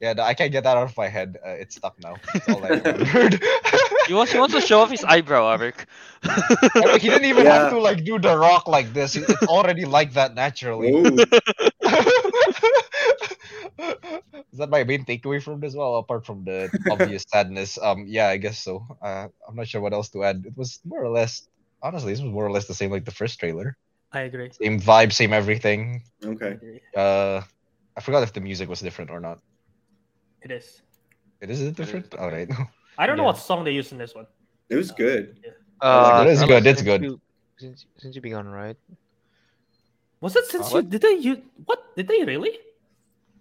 [0.00, 1.36] Yeah, no, I can't get that out of my head.
[1.44, 2.14] Uh, it's stuck now.
[2.32, 3.42] That's all I remembered.
[4.06, 5.84] He wants, he wants to show off his eyebrow, Ariq.
[6.24, 7.52] I mean, he didn't even Yeah.
[7.60, 9.14] have to like do the rock like this.
[9.14, 10.90] It's already like that naturally.
[14.52, 15.74] Is that my main takeaway from this?
[15.74, 18.84] Well, apart from the obvious sadness, um, yeah, I guess so.
[19.00, 20.42] Uh, I'm not sure what else to add.
[20.44, 21.46] It was more or less,
[21.82, 23.76] honestly, this was more or less the same like the first trailer.
[24.12, 24.50] I agree.
[24.50, 26.02] Same vibe, same everything.
[26.24, 26.58] Okay.
[26.96, 27.42] Uh,
[27.96, 29.38] I forgot if the music was different or not.
[30.42, 30.82] It is.
[31.40, 32.14] It is it different?
[32.16, 32.48] All right.
[32.98, 34.26] I don't know what song they used in this one.
[34.68, 35.36] it was good
[35.80, 37.02] Uh, It is Carlos, good, it's since good.
[37.04, 37.20] You,
[37.58, 38.76] since since you begun, right?
[40.20, 42.52] Was it since Uh, you did they you what did they really?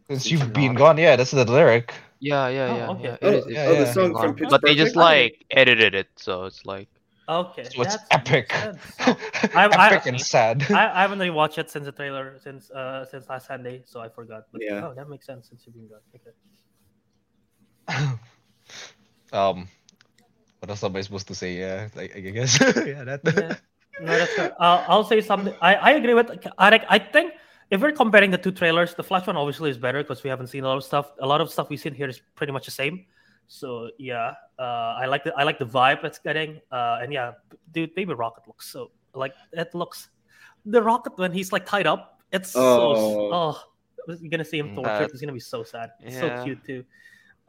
[0.08, 1.93] Since Since you've you're been gone, yeah, that's the lyric.
[2.20, 3.04] Yeah, yeah, Oh, yeah, okay.
[3.04, 3.18] yeah.
[3.22, 3.93] oh, It is, yeah, oh the yeah.
[3.93, 4.22] song Gone.
[4.24, 6.88] from Pitch but they just like edited it, so it's like
[7.30, 8.47] Okay, So it's that's- epic.
[9.54, 10.66] I- I- epic and sad.
[10.72, 14.00] I, I haven't really watched it since the trailer since uh since last Sunday, so
[14.02, 14.41] I forgot.
[14.52, 14.88] But Yeah.
[14.88, 16.02] oh, that makes sense since you've been gone.
[16.16, 16.34] Okay.
[19.33, 19.67] Um,
[20.59, 21.57] what else am I supposed to say?
[21.57, 22.59] Yeah, I, I guess.
[22.61, 23.21] yeah, that.
[23.25, 23.55] Yeah.
[24.01, 24.51] No, that's good.
[24.59, 25.53] Uh, I'll say something.
[25.61, 26.31] I, I agree with.
[26.57, 27.33] I like- I think
[27.69, 30.47] if we're comparing the two trailers, the Flash one obviously is better because we haven't
[30.47, 31.11] seen a lot of stuff.
[31.19, 33.05] A lot of stuff we've seen here is pretty much the same.
[33.47, 36.61] So yeah, uh, I like the I like the vibe it's getting.
[36.71, 37.33] Uh, and yeah,
[37.71, 40.09] dude, Baby Rocket looks so like it looks.
[40.65, 43.33] The Rocket when he's like tied up, it's so Oh.
[43.33, 43.63] oh.
[44.07, 45.11] You're gonna see him tortured.
[45.11, 45.91] It's gonna be so sad.
[46.01, 46.39] It's yeah.
[46.39, 46.83] so cute too.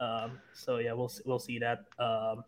[0.01, 1.85] Um, so yeah, we'll we'll see that.
[1.99, 2.43] Um,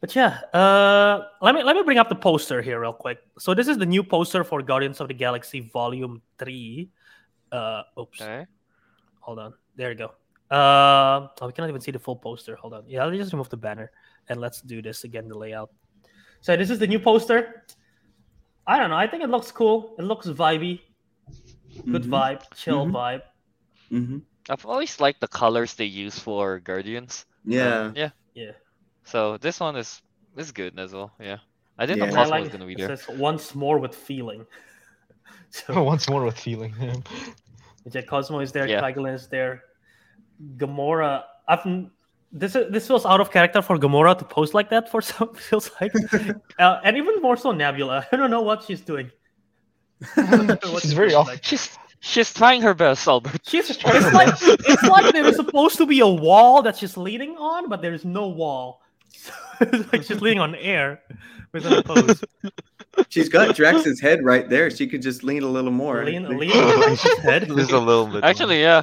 [0.00, 3.18] but yeah, uh, let me let me bring up the poster here real quick.
[3.38, 6.88] So this is the new poster for Guardians of the Galaxy Volume Three.
[7.52, 8.46] Uh, oops, Okay.
[9.20, 9.52] hold on.
[9.76, 10.10] There you go.
[10.50, 12.56] Uh, oh, we cannot even see the full poster.
[12.56, 12.84] Hold on.
[12.88, 13.90] Yeah, let's just remove the banner
[14.28, 15.28] and let's do this again.
[15.28, 15.70] The layout.
[16.40, 17.64] So this is the new poster.
[18.66, 18.96] I don't know.
[18.96, 19.94] I think it looks cool.
[19.98, 20.80] It looks vibey.
[21.90, 22.08] Good Mhm.
[22.08, 22.42] vibe.
[22.56, 22.92] Chill Mhm.
[22.92, 23.22] vibe.
[23.90, 24.22] Mhm.
[24.50, 27.24] I've always liked the colors they use for Guardians.
[27.44, 28.10] yeah Yeah.
[28.34, 28.52] Yeah.
[29.04, 30.02] So this one is
[30.36, 31.12] is good as well.
[31.20, 31.38] Yeah.
[31.78, 32.10] I didn't Yeah.
[32.10, 32.96] know Cosmo like was gonna be it there.
[32.96, 34.46] says once more with feeling.
[35.50, 36.74] so Once more with feeling.
[37.90, 38.80] yeah, Cosmo is there, Yeah.
[38.82, 39.62] Trigon is there,
[40.56, 41.24] Gamora.
[41.48, 41.64] I've
[42.32, 45.32] this is this feels out of character for Gamora to post like that for some
[45.34, 45.92] feels like,
[46.58, 48.06] uh, and even more so Nebula.
[48.10, 49.10] I don't know what she's doing.
[50.16, 51.26] What She's very looks off.
[51.28, 51.44] like.
[51.44, 53.40] She's she's trying her best, Albert.
[53.44, 53.96] She's trying.
[54.02, 57.68] it's like it's like there is supposed to be a wall that she's leaning on,
[57.68, 58.82] but there is no wall.
[59.08, 61.00] So it's like she's leaning on air
[61.52, 62.22] within a pose.
[63.08, 66.50] she's got drax's head right there she could just lean a little more Lean, lean
[66.52, 67.46] on Drax's head.
[67.48, 68.22] just a little bit.
[68.22, 68.82] Actually, yeah.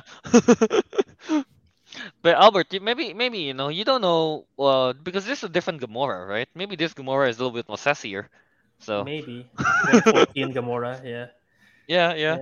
[2.22, 5.81] but Albert, maybe maybe you know you don't know uh, because this is a different
[5.81, 6.49] Gamora, right?
[6.56, 8.27] Maybe this Gamora is a little bit more sassier.
[8.80, 11.06] So Maybe 2014 Gamora.
[11.06, 11.27] Yeah.
[11.91, 12.38] Yeah, yeah.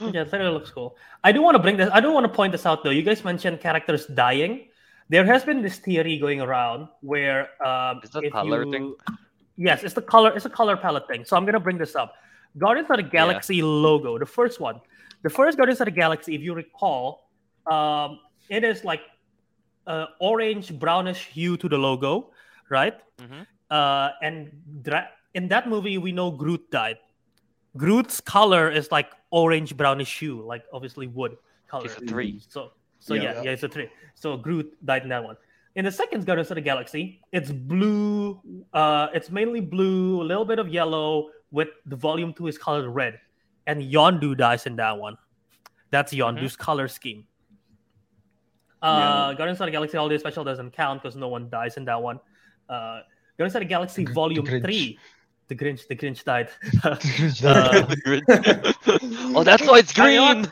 [0.00, 0.96] Yeah, really looks cool.
[1.22, 1.90] I do want to bring this.
[1.92, 2.94] I don't want to point this out though.
[2.98, 4.68] You guys mentioned characters dying.
[5.08, 8.94] There has been this theory going around where um, Is that if color you, thing?
[9.56, 10.30] Yes, it's the color.
[10.36, 11.24] It's a color palette thing.
[11.24, 12.14] So I'm gonna bring this up.
[12.58, 14.80] Guardians of the Galaxy logo, the first one,
[15.22, 16.34] the first Guardians of the Galaxy.
[16.34, 17.28] If you recall,
[17.70, 18.18] um,
[18.48, 19.02] it is like
[19.86, 22.32] uh, orange brownish hue to the logo,
[22.70, 22.96] right?
[23.20, 23.46] Mhm.
[23.70, 24.50] Uh, and
[24.82, 26.98] dra- in that movie, we know Groot died.
[27.76, 31.36] Groot's color is like orange brownish hue, like obviously wood
[31.68, 31.84] color.
[31.88, 32.40] He's a three.
[32.48, 33.42] So so yeah, Yeah.
[33.42, 33.88] yeah, it's a three.
[34.14, 35.36] So Groot died in that one.
[35.74, 38.40] In the second Guardians of the Galaxy, it's blue.
[38.72, 42.88] Uh, it's mainly blue, a little bit of yellow, with the volume two is colored
[42.88, 43.20] red,
[43.66, 45.18] and Yondu dies in that one.
[45.90, 47.26] That's Yondu's color scheme.
[48.82, 52.00] Uh, Guardians of the Galaxy Holiday Special doesn't count because no one dies in that
[52.00, 52.20] one.
[52.68, 53.00] Uh,
[53.38, 54.62] Guardians of the Galaxy Gr- the Volume Grinch.
[54.64, 54.98] Three,
[55.48, 56.48] the Grinch, the Grinch died.
[56.84, 56.96] Uh,
[59.36, 60.18] oh, that's why it's green.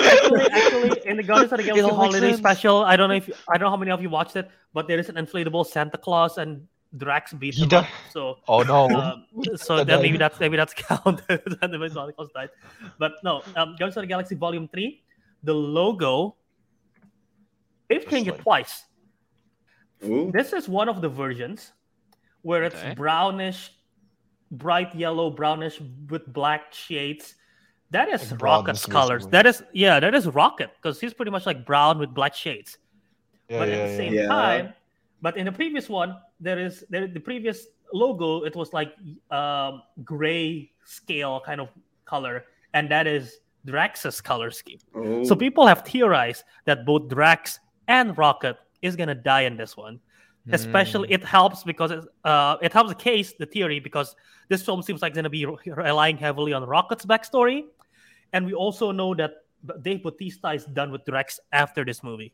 [0.00, 2.38] actually, actually, in the Guardians of the Galaxy all Holiday sense.
[2.38, 4.88] Special, I don't know if I don't know how many of you watched it, but
[4.88, 6.66] there is an inflatable Santa Claus and
[6.96, 7.86] Drax beat He him di- up.
[8.10, 8.88] So, Oh no.
[8.88, 11.26] um, so That that maybe that's maybe that's count.
[11.28, 12.50] that the Santa Claus died,
[12.98, 13.42] but no.
[13.56, 15.02] Um, Guardians of the Galaxy Volume Three,
[15.42, 16.36] the logo.
[17.88, 18.84] They've changed it twice.
[20.04, 20.30] Ooh.
[20.32, 21.72] This is one of the versions
[22.42, 22.94] where it's Okay.
[22.94, 23.72] brownish,
[24.50, 27.34] bright yellow, brownish with black shades.
[27.90, 29.26] That is Like Rocket's colors.
[29.28, 32.78] That is yeah, that is Rocket because he's pretty much like brown with black shades.
[33.48, 34.26] Yeah, but yeah, at the same Yeah.
[34.28, 34.74] time,
[35.22, 38.44] but in the previous one, there is there the previous logo.
[38.44, 38.92] It was like
[39.30, 41.68] um, gray scale kind of
[42.04, 42.44] color,
[42.74, 44.78] and that is Drax's color scheme.
[44.94, 45.24] Oh.
[45.24, 47.58] So people have theorized that both Drax
[47.88, 49.98] and Rocket is gonna die in this one.
[50.52, 54.16] Especially, it helps because it, uh, it helps the case, the theory, because
[54.48, 57.64] this film seems like it's gonna be relying heavily on Rocket's backstory,
[58.32, 59.32] and we also know that
[59.82, 62.32] Dave Bautista is done with Drax after this movie.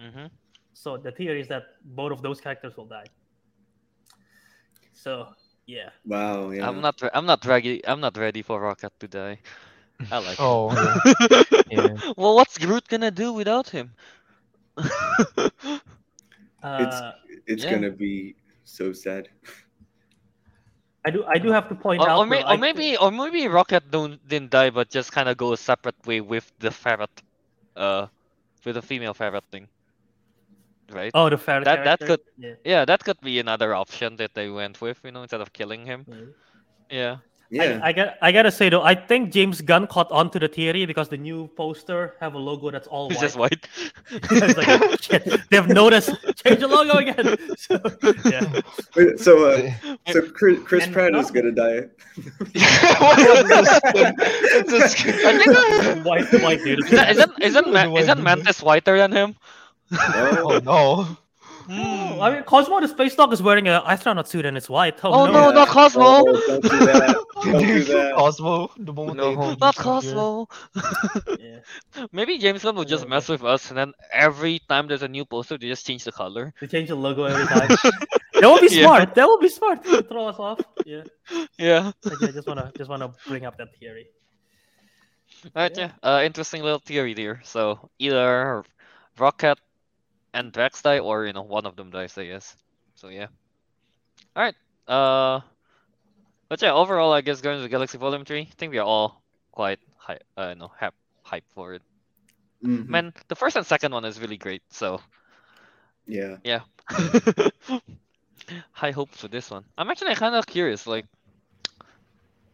[0.00, 0.30] Mhm.
[0.74, 3.06] So the theory is that both of those characters will die.
[4.92, 5.28] So
[5.66, 6.50] yeah, wow.
[6.50, 6.68] Yeah.
[6.68, 7.00] I'm not.
[7.00, 7.86] Re- I'm not ready.
[7.86, 9.38] I'm not ready for Rocket to die.
[10.10, 10.38] I like.
[10.38, 10.44] him.
[10.44, 10.70] Oh,
[11.70, 11.96] yeah.
[12.16, 13.92] well, what's Groot gonna do without him?
[16.62, 17.12] uh,
[17.46, 17.70] it's yeah.
[17.70, 18.34] gonna be
[18.64, 19.28] so sad.
[21.04, 23.10] I do I do have to point or, out, or, may- or I- maybe, or
[23.10, 26.70] maybe Rocket don't didn't die, but just kind of go a separate way with the
[26.70, 27.10] ferret,
[27.76, 28.06] uh,
[28.64, 29.66] with the female ferret thing.
[30.90, 31.10] Right?
[31.14, 32.22] oh the ferret that- that character?
[32.36, 32.54] yeah.
[32.64, 35.86] Yeah, that could be another option that they went with, you know, instead of killing
[35.86, 36.06] him.
[36.90, 37.16] Yeah.
[37.52, 37.80] Yeah.
[37.84, 40.48] I, I got I gotta say though, I think James Gunn caught on to the
[40.48, 43.22] theory because the new poster have a logo that's all It's white.
[43.22, 43.68] just white.
[44.10, 46.10] It's like, oh, shit, they've noticed.
[46.42, 47.36] Change the logo again.
[47.58, 47.78] So,
[48.24, 48.60] yeah.
[48.96, 49.70] Wait, so, uh,
[50.10, 51.88] so Chris, Chris And Pratt is gonna die.
[54.64, 55.28] It's a.
[55.28, 56.84] I think- white, white dude.
[56.84, 58.24] Is that, isn't isn't, The Ma- white isn't dude.
[58.24, 59.36] Mantis whiter than him?
[59.92, 61.16] Oh, Oh no.
[61.68, 64.98] Oh, I mean, Cosmo the space dog is wearing an astronaut suit and it's white.
[65.04, 65.32] Oh, Oh, no.
[65.32, 66.02] no, not Cosmo.
[66.04, 67.16] Oh, don't do that.
[67.42, 68.14] Don't do that.
[68.14, 68.70] Cosmo.
[68.78, 69.52] The moment No they hope.
[69.54, 69.74] introduced Not.
[69.76, 70.48] Cosmo.
[71.40, 72.06] Yeah.
[72.12, 75.08] Maybe James Gunn will just Oh, mess with us, and then every time there's a
[75.08, 76.54] new poster, they just change the color.
[76.60, 77.68] They change the logo every time.
[77.68, 78.86] that would be Yeah.
[78.86, 79.14] smart.
[79.16, 80.60] That would be smart to throw us off.
[80.86, 81.02] Yeah.
[81.58, 81.90] Yeah.
[82.06, 84.06] Okay, I just wanna just wanna bring up that theory.
[85.56, 85.90] Right, Yeah.
[86.02, 86.08] yeah.
[86.18, 87.40] Uh, interesting little theory there.
[87.44, 88.62] So either
[89.18, 89.58] Rocket
[90.34, 92.56] and Drax die, or you know, one of them dies, I guess.
[92.94, 93.28] So yeah.
[94.36, 94.54] All right.
[94.88, 95.40] Uh,
[96.48, 98.86] but yeah, overall, I guess going to the Galaxy Volume Three, I think we are
[98.86, 99.22] all
[99.52, 101.82] quite high, uh, no, hap- hype for it.
[102.62, 102.86] Mhm.
[102.86, 104.62] Man, the first and second one is really great.
[104.70, 105.00] So
[106.06, 106.36] Yeah.
[106.44, 106.60] yeah.
[108.72, 109.64] High hopes for this one.
[109.78, 111.06] I'm actually kind of curious, like,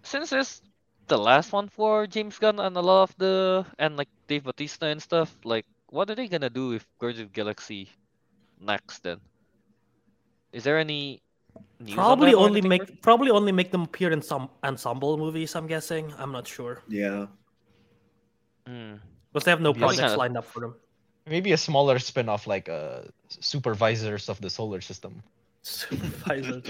[0.02, 0.62] since it's
[1.08, 4.86] the last one for James Gunn and a lot of the and like Dave Bautista
[4.86, 7.88] and stuff, like, what are they gonna do with Guardians of the Galaxy
[8.60, 9.02] next?
[9.02, 9.20] Then,
[10.52, 11.22] is there any
[11.80, 13.02] news on Probably that only make Bert?
[13.02, 15.54] probably only make them appear in some ensemble movies.
[15.54, 16.12] I'm guessing.
[16.18, 17.26] I'm not sure Yeah.
[18.66, 18.94] Hmm.
[19.32, 20.74] because they have no projects kinda- lined up for them.
[21.26, 25.22] Maybe a smaller spin-off like uh supervisors of the solar system.
[25.62, 26.62] Supervisor.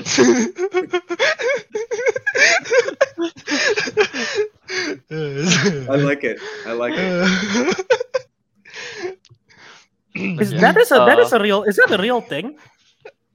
[5.10, 6.38] I like it.
[6.66, 7.86] I like it.
[10.42, 10.60] Is Yeah.
[10.60, 12.58] that is a that Uh, is a real is that a real thing?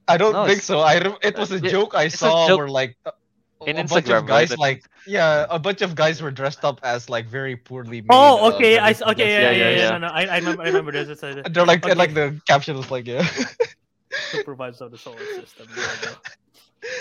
[0.07, 0.79] I don't No, think so.
[0.79, 3.11] I rem- it was a it- joke I saw joke where like a,
[3.65, 6.79] in a bunch of guys that- like yeah, a bunch of guys were dressed up
[6.83, 8.07] as like very poorly made.
[8.11, 8.79] Oh, uh, okay.
[8.79, 9.29] I Guardians s- of the okay.
[9.31, 9.81] Yeah, Yeah, yeah, yeah, yeah.
[9.83, 9.89] yeah.
[9.91, 10.61] No, no, I, I remember.
[10.63, 11.07] I remember this.
[11.09, 13.23] It's a They're like and like the caption was like yeah.
[14.31, 15.67] supervisor of the solar system.
[15.75, 16.15] There.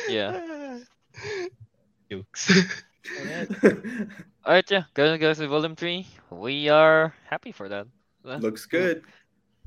[0.09, 0.79] Yeah.
[2.11, 2.51] Jokes.
[4.45, 4.85] All right, yeah.
[4.95, 6.07] Guardians of the Galaxy Volume Three.
[6.31, 7.87] We are happy for that.
[8.25, 9.03] Uh, Looks good.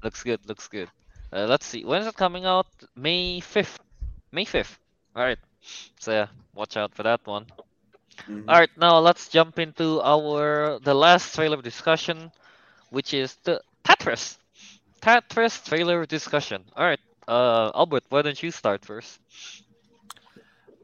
[0.06, 0.90] Looks good, looks good.
[1.34, 2.68] Uh, let's see, when is it coming out?
[2.96, 3.80] May 5th.
[4.32, 4.78] May 5th.
[5.18, 5.40] Alright.
[6.00, 7.48] So yeah, watch out for that one.
[8.30, 8.48] Mhm.
[8.48, 12.32] Alright, now let's jump into our the last trailer discussion,
[12.92, 14.38] which is the Tetris.
[15.02, 16.64] Tetris trailer discussion.
[16.76, 19.20] All right, uh, Albert, why don't you start first?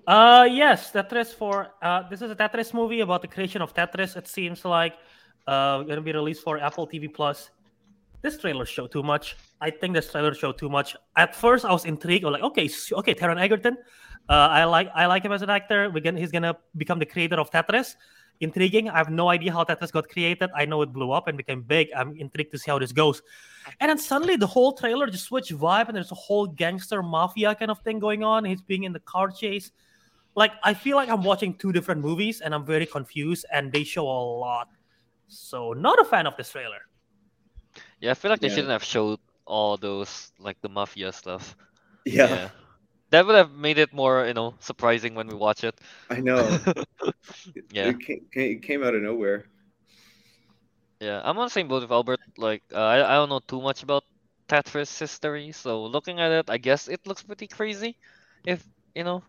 [0.08, 4.18] Uh, yes, Tetris for uh, this is a Tetris movie about the creation of Tetris.
[4.18, 4.96] It seems like
[5.48, 7.50] uh gonna be released for Apple TV Plus.
[8.22, 9.36] This trailer showed too much.
[9.60, 10.96] I think this trailer showed too much.
[11.16, 12.24] At first, I was intrigued.
[12.24, 13.78] I was like, okay, okay, Taron Egerton.
[14.30, 15.90] Uh, I like I like him as an actor.
[15.90, 17.96] We're gonna, he's gonna become the creator of Tetris.
[18.40, 18.90] Intriguing.
[18.90, 20.50] I have no idea how Tetris got created.
[20.56, 21.90] I know it blew up and became big.
[21.96, 23.22] I'm intrigued to see how this goes.
[23.80, 27.54] And then suddenly the whole trailer just switched vibe, and there's a whole gangster mafia
[27.54, 28.46] kind of thing going on.
[28.46, 29.72] He's being in the car chase
[30.36, 33.84] like I feel like I'm watching two different movies and I'm very confused and they
[33.84, 34.70] show a lot.
[35.28, 36.82] So not a fan of this trailer.
[38.02, 38.50] Yeah, I feel like they Yeah.
[38.50, 41.56] shouldn't have showed all those like the mafia stuff.
[42.06, 42.50] Yeah,
[43.12, 45.80] That would have made it more, you know, surprising when we watch it.
[46.10, 46.60] I know.
[47.72, 47.90] Yeah.
[47.90, 49.46] It came, it came out of nowhere.
[51.00, 52.20] Yeah, I'm on the same boat with Albert.
[52.38, 54.04] Like, uh, I I don't know too much about
[54.48, 57.98] Tetris history, so looking at it, I guess it looks pretty crazy.
[58.46, 58.66] If
[58.96, 59.24] you know,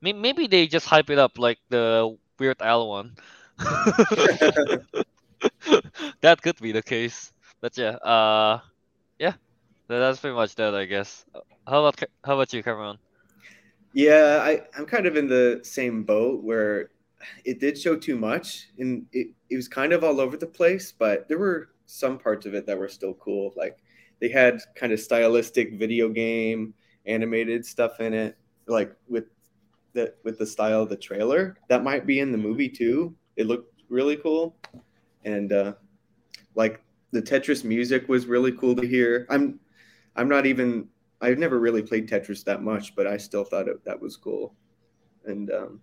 [0.00, 3.16] may- maybe they just hype it up like the Weird Al one.
[6.22, 7.32] That could be the case.
[7.66, 8.60] But yeah, uh,
[9.18, 9.32] yeah,
[9.88, 11.24] tha- that's pretty much that, I guess.
[11.66, 12.96] How about how about you, Cameron?
[13.92, 16.90] Yeah, I, I'm kind of in the same boat where
[17.44, 20.92] it did show too much and it, it was kind of all over the place,
[20.92, 23.52] but there were some parts of it that were still cool.
[23.56, 23.78] Like
[24.20, 26.72] they had kind of stylistic video game
[27.04, 28.38] animated stuff in it,
[28.68, 29.24] like with
[29.92, 31.56] the with the style of the trailer.
[31.68, 33.16] That might be in the movie too.
[33.34, 34.54] It looked really cool.
[35.24, 35.72] And uh
[36.54, 36.80] like
[37.12, 39.26] the Tetris music was really cool to hear.
[39.30, 39.60] I'm
[40.16, 40.88] I'm not even
[41.20, 44.54] I've never really played Tetris that much, but I still thought it, that was cool.
[45.24, 45.80] And um,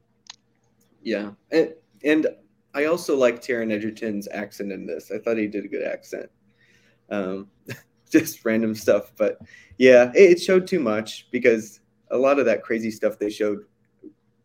[1.01, 1.73] yeah, and,
[2.03, 2.27] and
[2.73, 5.11] I also like Taron Egerton's accent in this.
[5.13, 6.29] I thought he did a good accent.
[7.09, 7.49] Um,
[8.09, 9.39] just random stuff, but
[9.77, 11.81] yeah, it, it showed too much because
[12.11, 13.65] a lot of that crazy stuff they showed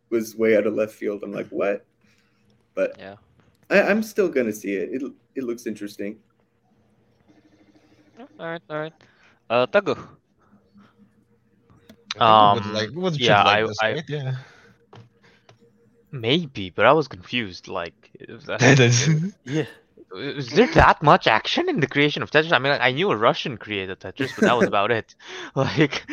[0.09, 1.23] was way out of left field.
[1.23, 1.85] I'm like, what?
[2.73, 3.15] But Yeah.
[3.69, 4.89] I, I'm still gonna see it.
[4.91, 6.17] It it looks interesting.
[8.39, 8.93] Yeah, All right, all right.
[9.49, 9.97] Uh, Teguh.
[12.15, 14.03] I think we would Um, like, we would should yeah, like I- this, I- right?
[14.09, 14.35] Yeah.
[16.11, 17.67] Maybe, but I was confused.
[17.67, 18.11] Like,
[18.47, 19.09] that, That's-
[19.45, 19.65] Yeah.
[20.15, 22.51] is there that much action in the creation of Tetris?
[22.51, 25.15] I mean, like, I knew a Russian created Tetris, but that was about it.
[25.55, 26.05] Like,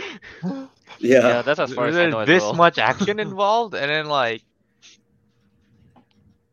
[1.00, 2.52] Yeah, Yeah, that's as far as I know as this well.
[2.52, 4.42] much action involved, and then like,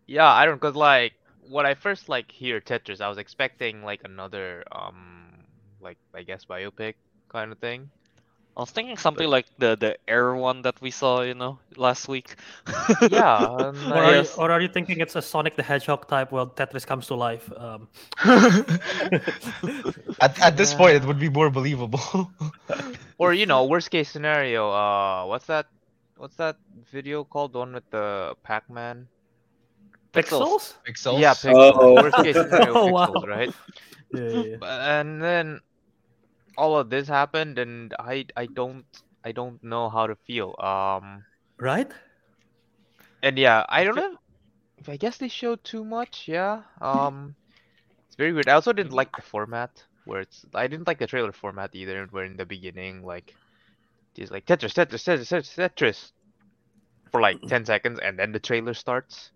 [0.08, 1.14] yeah, I don't, cause like
[1.50, 5.32] when I first like hear Tetris, I was expecting like another um,
[5.84, 6.95] like I guess biopic
[7.30, 7.89] kind of thing.
[8.55, 12.07] I was thinking something like the the air one that we saw, you know, last
[12.07, 12.35] week.
[13.10, 16.31] Yeah, and, Or are, you, or are you thinking it's a Sonic the Hedgehog type
[16.31, 17.49] where Tetris comes to life?
[17.57, 17.89] Um,
[20.22, 22.31] at, at this point, it would be more believable.
[23.18, 24.69] or you know, worst case scenario.
[24.69, 25.65] Uh, what's that?
[26.18, 26.57] What's that
[26.91, 27.53] video called?
[27.53, 29.07] The one with the Pac-Man?
[30.14, 30.76] Pixels?
[30.85, 31.19] Pixels.
[31.19, 31.73] Yeah, Pixels.
[31.73, 31.95] Oh.
[31.95, 33.07] Worst case scenario, Oh, wow.
[33.07, 33.53] Pixels, right?
[34.14, 34.99] Yeah, yeah, yeah.
[34.99, 35.60] And then
[36.58, 38.86] all of this happened and I I don't
[39.24, 40.56] I don't know how to feel.
[40.60, 41.26] Um
[41.58, 41.92] Right?
[43.22, 44.18] and yeah, I don't know
[44.78, 46.64] if I guess they showed too much, yeah.
[46.82, 47.36] Um
[48.08, 48.50] it's very weird.
[48.50, 52.06] I also didn't like the format where it's I didn't like the trailer format either
[52.12, 53.36] where in the beginning like
[54.16, 56.12] it's like Tetris, Tetris, Tetris, Tetris, Tetris
[57.12, 59.32] for like 10 seconds and then the trailer starts.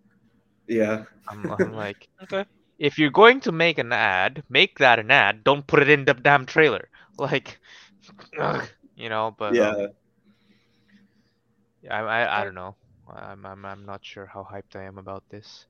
[0.67, 1.05] yeah.
[1.27, 2.45] I'm, I'm like okay.
[2.79, 5.43] if you're going to make an ad, make that an ad.
[5.43, 6.89] Don't put it in the damn trailer.
[7.19, 7.59] Like,
[8.39, 9.35] ugh, you know.
[9.37, 9.73] But Yeah.
[9.73, 9.93] um,
[11.81, 12.75] yeah, I, I I don't know.
[13.07, 15.65] I'm I'm I'm not sure how hyped I am about this.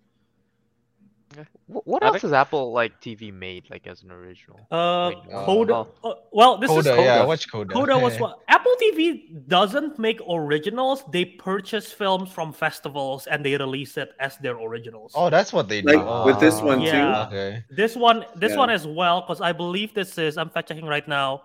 [1.34, 1.46] Okay.
[1.68, 4.60] Wh- What I else think- has Apple like TV made like as an original?
[4.72, 5.86] Uh, Wait, uh, Coda.
[6.04, 7.02] uh, well, this is Coda, Coda.
[7.04, 7.74] yeah, watch Coda.
[7.74, 11.04] Coda was what Apple TV doesn't make originals.
[11.12, 15.12] They purchase films from festivals and they release it as their originals.
[15.16, 15.98] Oh, that's what they do.
[16.02, 17.28] Like with this one Yeah.
[17.30, 17.36] too.
[17.36, 17.64] Okay.
[17.70, 18.58] This one, this Yeah.
[18.58, 20.38] one as well, because I believe this is.
[20.38, 21.44] I'm fact checking right now.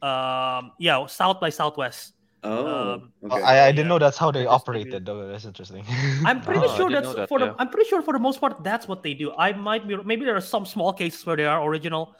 [0.00, 2.13] Um, yeah, South by Southwest.
[2.44, 3.42] Oh, Um, okay.
[3.42, 5.06] I, I didn't know that's how they Just operated.
[5.06, 5.84] Though that's interesting.
[6.24, 7.46] I'm pretty Oh, sure that's that, for the.
[7.46, 7.54] yeah.
[7.58, 9.32] I'm pretty sure for the most part that's what they do.
[9.32, 12.14] I might be maybe there are some small cases where they are original,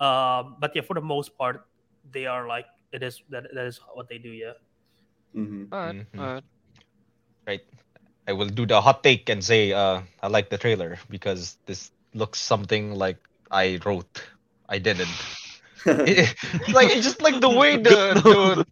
[0.00, 1.66] um, but yeah, for the most part,
[2.10, 4.30] they are like it is that that is what they do.
[4.32, 4.56] Yeah.
[5.36, 5.68] Mhm.
[5.72, 6.18] All right, Mhm.
[6.18, 6.44] all right.
[7.46, 7.64] right.
[8.26, 11.90] I will do the hot take and say uh, I like the trailer because this
[12.14, 13.18] looks something like
[13.50, 14.22] I wrote.
[14.68, 15.08] I didn't.
[15.86, 16.34] It-
[16.72, 18.66] like it's just like the way the, the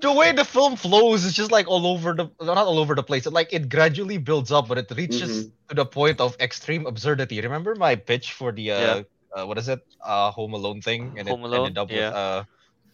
[0.00, 3.02] the way the film flows is just like all over the not all over the
[3.02, 3.26] place.
[3.26, 7.40] It, like it gradually builds up, but it reaches to the point of extreme absurdity.
[7.40, 9.02] Remember my pitch for the uh, Yeah.
[9.42, 9.80] uh, what is it?
[10.04, 12.08] Uh, Home Alone thing, and Home it Alone, ended up yeah.
[12.08, 12.44] with uh,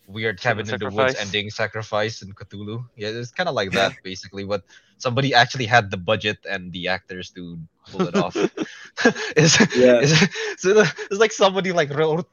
[0.08, 2.84] weird cabin in the woods ending sacrifice and Cthulhu.
[2.96, 4.64] Yeah, it's kind of like that basically, but
[4.98, 7.58] somebody actually had the budget and the actors to
[7.90, 8.36] pull it off.
[9.36, 10.00] it's, Yeah.
[10.02, 10.16] it's,
[10.62, 12.28] so the- it's like somebody like wrote,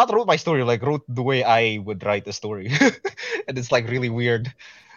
[0.00, 2.72] not wrote my story, like wrote the way I would write a story,
[3.48, 4.48] and it's like really weird.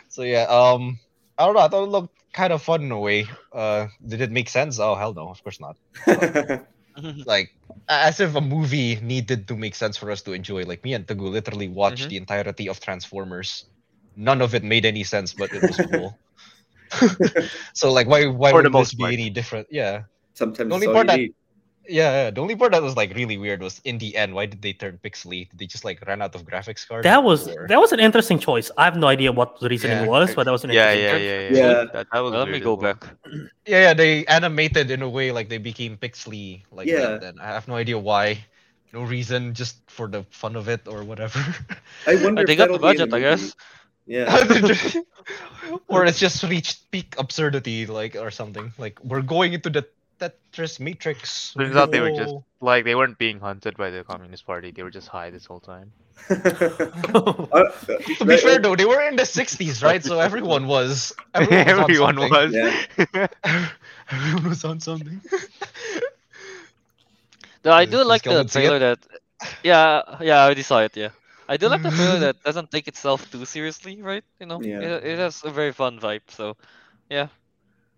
[0.07, 0.99] So yeah, um,
[1.37, 1.65] I don't know.
[1.65, 3.27] I thought it looked kind of fun in a way.
[3.51, 4.79] Uh, did it make sense?
[4.79, 5.75] Oh hell no, of course not.
[7.25, 7.49] Like
[7.89, 10.61] as if a movie needed to make sense for us to enjoy.
[10.61, 12.09] Like me and Teguh literally watched Mhm.
[12.13, 13.65] the entirety of Transformers.
[14.13, 16.13] None of it made any sense, but it was cool.
[17.73, 19.13] so like, why why For the would this most be part.
[19.17, 19.65] any different?
[19.73, 20.05] Yeah.
[20.37, 21.33] Sometimes The only that's all part you that- need.
[21.87, 24.33] Yeah, yeah, the only part that was like really weird was in the end.
[24.33, 25.49] Why did they turn pixely?
[25.49, 27.03] Did they just like run out of graphics cards?
[27.03, 28.71] That was Or- that was an interesting choice.
[28.77, 30.07] I have no idea what the reasoning Yeah.
[30.07, 31.57] was, but that was an Yeah, interesting yeah, choice.
[31.57, 31.67] yeah, yeah.
[31.79, 31.83] Yeah.
[31.91, 32.93] That, that was Let me go well.
[32.93, 33.03] back.
[33.67, 37.19] yeah, yeah, they animated in a way like they became pixely like Yeah.
[37.19, 37.23] that.
[37.23, 38.39] And I have no idea why.
[38.93, 41.41] No reason, just for the fun of it or whatever.
[42.07, 42.45] I wonder.
[42.45, 43.55] They got the that'll be in budget, I guess.
[44.05, 44.29] Yeah.
[45.87, 48.71] or it's just reached peak absurdity, like or something.
[48.77, 49.83] Like we're going into the
[50.29, 51.53] Tetris Matrix.
[51.53, 54.71] Turns out they were just like they weren't being hunted by the Communist Party.
[54.71, 55.91] They were just high this whole time.
[56.29, 57.63] Uh,
[58.17, 60.03] To be fair though, they were in the '60s, right?
[60.03, 61.13] So everyone was.
[61.33, 61.99] Everyone, was.
[61.99, 62.29] on Everyone something.
[62.29, 62.55] was.
[64.11, 65.21] everyone was on something.
[67.63, 68.67] No, I do does like the Kelvin see it?
[68.67, 68.99] trailer that.
[69.63, 70.95] Yeah, yeah, I already saw it.
[70.95, 71.09] Yeah,
[71.47, 74.23] I do like the trailer that doesn't take itself too seriously, right?
[74.39, 74.79] You know, Yeah.
[74.81, 76.21] it, it has a very fun vibe.
[76.29, 76.57] So,
[77.09, 77.27] yeah.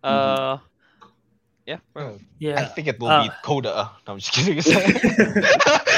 [0.10, 0.12] Mhm.
[0.12, 0.58] Uh,
[1.66, 1.78] yeah.
[1.96, 2.18] Oh,
[2.56, 3.92] I think it will Uh, be Coda.
[4.08, 4.58] No, I'm just kidding.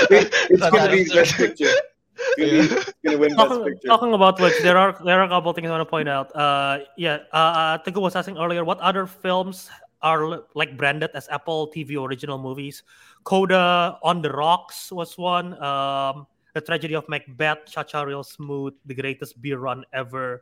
[0.10, 1.16] It- it's Not gonna be absurd.
[1.16, 1.76] best picture.
[2.18, 2.80] It's gonna, be, Yeah.
[2.82, 3.88] it's gonna win best Talking, picture.
[3.88, 6.34] talking about which, there are there are a couple things I want to point out.
[6.36, 9.70] Uh, yeah, uh, Teguh was asking earlier, what other films
[10.02, 12.84] are like branded as Apple TV original movies?
[13.24, 15.54] Coda, On the Rocks was one.
[15.62, 16.28] Um,
[16.58, 20.42] The Tragedy of Macbeth, Cha Cha Real Smooth, The Greatest Beer Run Ever,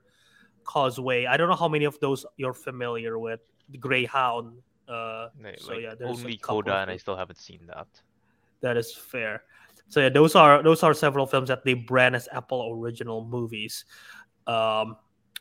[0.63, 1.25] Causeway.
[1.27, 3.41] I don't know how many of those you're familiar with.
[3.67, 4.63] The Greyhound.
[4.87, 7.87] Uh, Like, so yeah, there's only Coda, and I still haven't seen that.
[8.61, 9.43] That is fair.
[9.87, 13.85] So yeah, those are those are several films that they brand as Apple original movies.
[14.47, 14.97] Um,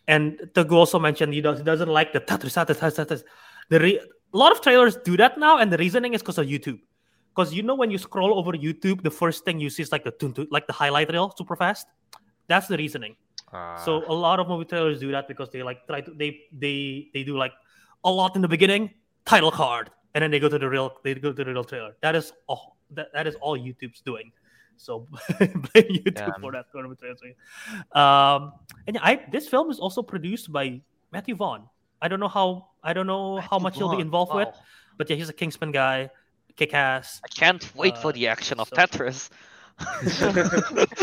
[0.09, 3.23] and Teguh also mentioned he, does, he doesn't like the Tetris, Tetris.
[3.71, 6.47] The re- a lot of trailers do that now, and the reasoning is because of
[6.47, 6.81] YouTube.
[7.35, 10.05] Because you know when you scroll over YouTube, the first thing you see is like
[10.05, 11.87] the like the highlight reel super fast.
[12.47, 13.17] That's the reasoning.
[13.85, 16.43] So Uh, a lot of movie trailers do that because they like try to they
[16.53, 17.53] they they do like
[18.05, 18.91] a lot in the beginning,
[19.27, 21.97] title card, and then they go to the real they go to the real trailer.
[22.03, 24.33] That is all that, that is all YouTube's doing.
[24.77, 25.07] So
[25.39, 26.41] blame YouTube Damn.
[26.41, 27.17] for that kind of trailer.
[27.93, 28.53] Um,
[28.87, 30.81] and yeah, I this film is also produced by
[31.13, 31.69] Matthew Vaughn.
[32.03, 34.49] I don't know how I don't know how much he'll be involved with,
[34.99, 36.11] but yeah, he's a Kingsman guy,
[36.57, 37.21] kick ass.
[37.25, 39.31] I can't wait for Uh, the action of so- Tetris.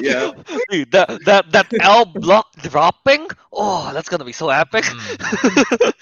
[0.00, 0.32] Yeah.
[0.70, 3.28] Dude, that that that L block dropping.
[3.52, 4.84] Oh, that's gonna be so epic.
[4.96, 5.92] Mm.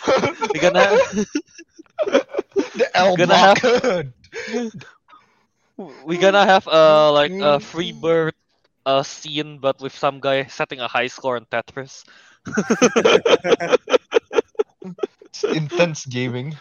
[0.52, 0.98] We're gonna
[2.74, 3.58] the L Gonna block.
[5.76, 8.34] we're gonna have uh like a free bird
[8.86, 12.04] uh scene, but with some guy setting a high score on Tetris.
[15.26, 16.56] It's intense gaming.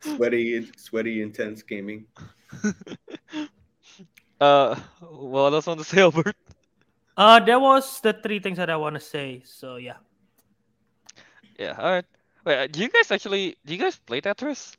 [0.00, 2.06] sweaty, sweaty, intense gaming.
[4.40, 6.34] Uh, what else want to say, Albert?
[7.14, 9.42] Uh, that was the three things that I want to say.
[9.44, 9.96] So yeah.
[11.58, 12.04] Yeah, all right.
[12.46, 14.76] Wait, uh, do you guys actually do you guys play Tetris?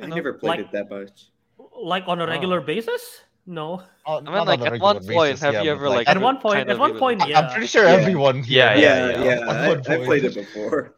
[0.00, 1.30] I You know, never played like- it that much.
[1.78, 2.26] Like on a Oh.
[2.26, 3.22] regular basis?
[3.46, 3.82] No.
[4.04, 6.08] Oh, I mean, like on at one regular point, basis, have yeah, you ever like
[6.08, 7.38] At one point, at one point, I- yeah.
[7.40, 7.90] I'm pretty sure Yeah.
[8.02, 8.74] everyone here.
[8.74, 9.50] Yeah, Yeah, yeah, yeah.
[9.78, 10.94] at I, I played it before.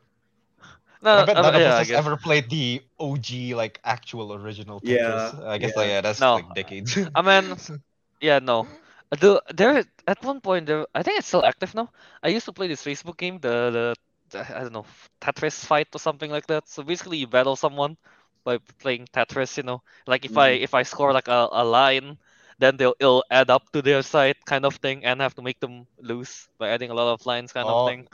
[1.04, 4.34] No, I bet uh, none of yeah, us has ever played the OG, like actual
[4.34, 5.32] original Tetris.
[5.32, 5.76] Yeah, I guess yeah.
[5.76, 6.34] like yeah, that's No.
[6.34, 6.96] like decades.
[7.14, 7.56] I mean,
[8.20, 8.68] yeah, no.
[9.10, 11.90] The there at one point there, I think it's still active now.
[12.22, 13.94] I used to play this Facebook game, the the,
[14.30, 14.86] the I don't know
[15.20, 16.68] Tetris fight or something like that.
[16.68, 17.96] So basically, you battle someone
[18.44, 19.56] by playing Tetris.
[19.56, 20.64] You know, like if I Mhm.
[20.66, 22.18] if I score like a, a line,
[22.58, 25.42] then they'll it'll add up to their side kind of thing, and I have to
[25.42, 28.08] make them lose by adding a lot of lines kind Oh, of thing.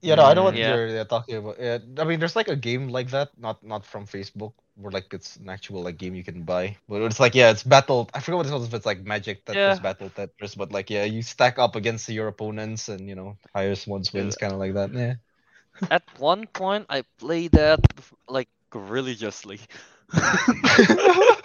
[0.00, 0.74] Yeah, no, I know what Yeah.
[0.74, 1.56] you're, you're talking about.
[1.58, 4.92] Yeah, uh, I mean, there's like a game like that, not not from Facebook, where
[4.92, 6.76] like it's an actual like game you can buy.
[6.88, 8.08] But it's like yeah, it's battle.
[8.14, 8.64] I forget what it's called.
[8.66, 9.78] If it's like Magic Tetris, Yeah.
[9.80, 13.86] Battle Tetris, but like yeah, you stack up against your opponents, and you know, highest
[13.86, 14.92] ones wins, kind of like that.
[14.94, 15.14] Yeah.
[15.90, 17.80] At one point, I played that
[18.28, 19.60] like religiously.
[20.14, 21.38] I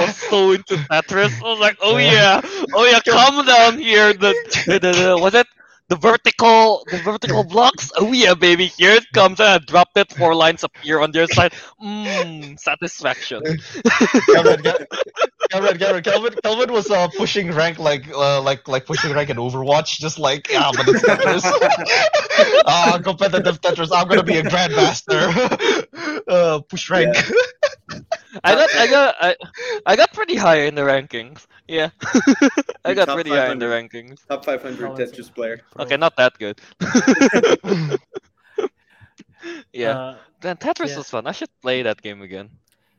[0.00, 1.42] was so into Tetris.
[1.42, 2.40] I was like, oh yeah,
[2.74, 4.12] oh yeah, calm down here.
[4.12, 4.34] The,
[4.66, 5.46] the, the, the was it
[5.92, 7.90] the vertical, the vertical blocks.
[7.98, 10.10] Oh yeah, baby, here it comes, and I dropped it.
[10.12, 11.52] Four lines appear on their side.
[11.82, 13.42] Mmm, satisfaction.
[14.34, 14.86] Cameron, Ca-
[15.50, 19.36] Cameron, Cameron, Kelvin, Kelvin was uh, pushing rank like uh, like like pushing rank in
[19.36, 21.44] Overwatch, just like yeah, but it's Tetris.
[22.66, 23.90] Ah, competitive Tetris.
[23.94, 25.22] I'm gonna be a grandmaster.
[26.28, 27.14] uh, push rank.
[28.44, 29.36] I got, I got, I,
[29.84, 31.46] I got pretty high in the rankings.
[31.68, 31.90] Yeah,
[32.84, 34.26] I got pretty high in the rankings.
[34.26, 35.60] Top 500 Oh, Tetris player.
[35.82, 36.60] Okay, not that good.
[39.72, 40.96] yeah, Uh, then Tetris yeah.
[40.98, 41.26] was fun.
[41.26, 42.50] I should play that game again.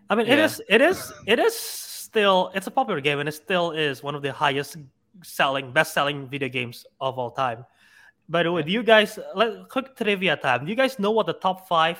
[0.10, 0.46] I mean, it Yeah.
[0.46, 4.16] is, it is, it is still, it's a popular game, and it still is one
[4.16, 4.78] of the highest
[5.24, 7.66] selling, best selling video games of all time.
[8.30, 10.66] By the way, do you guys, let, quick trivia time.
[10.66, 12.00] Do you guys know what the top five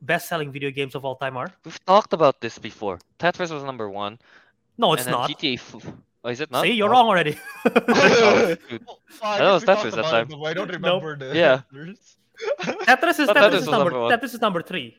[0.00, 1.50] best selling video games of all time are?
[1.64, 2.98] We've talked about this before.
[3.18, 4.18] Tetris was number one.
[4.78, 5.30] No, it's and not.
[5.30, 5.54] GTA.
[5.58, 5.86] F-
[6.24, 6.62] oh, is it not?
[6.64, 7.38] See, you're Oh, wrong already.
[7.66, 8.82] oh, shoot.
[9.08, 10.30] Fuck, That was we Tetris that time.
[10.30, 11.62] it, I don't remember the Yeah.
[11.72, 12.16] Tetris.
[12.88, 14.16] Tetris is But Tetris Tetris is was number number.
[14.16, 14.96] Tetris is number three.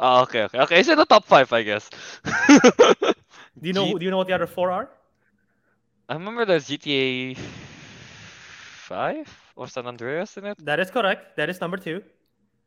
[0.00, 0.80] Oh, okay, okay, okay.
[0.80, 1.88] It's in the top five, I guess.
[2.26, 3.86] Do you know?
[3.86, 4.90] G- Do you know what the other four are?
[6.08, 7.38] I remember there's GTA
[8.88, 10.58] five or San Andreas in it.
[10.64, 11.36] That is correct.
[11.36, 12.02] That is number two,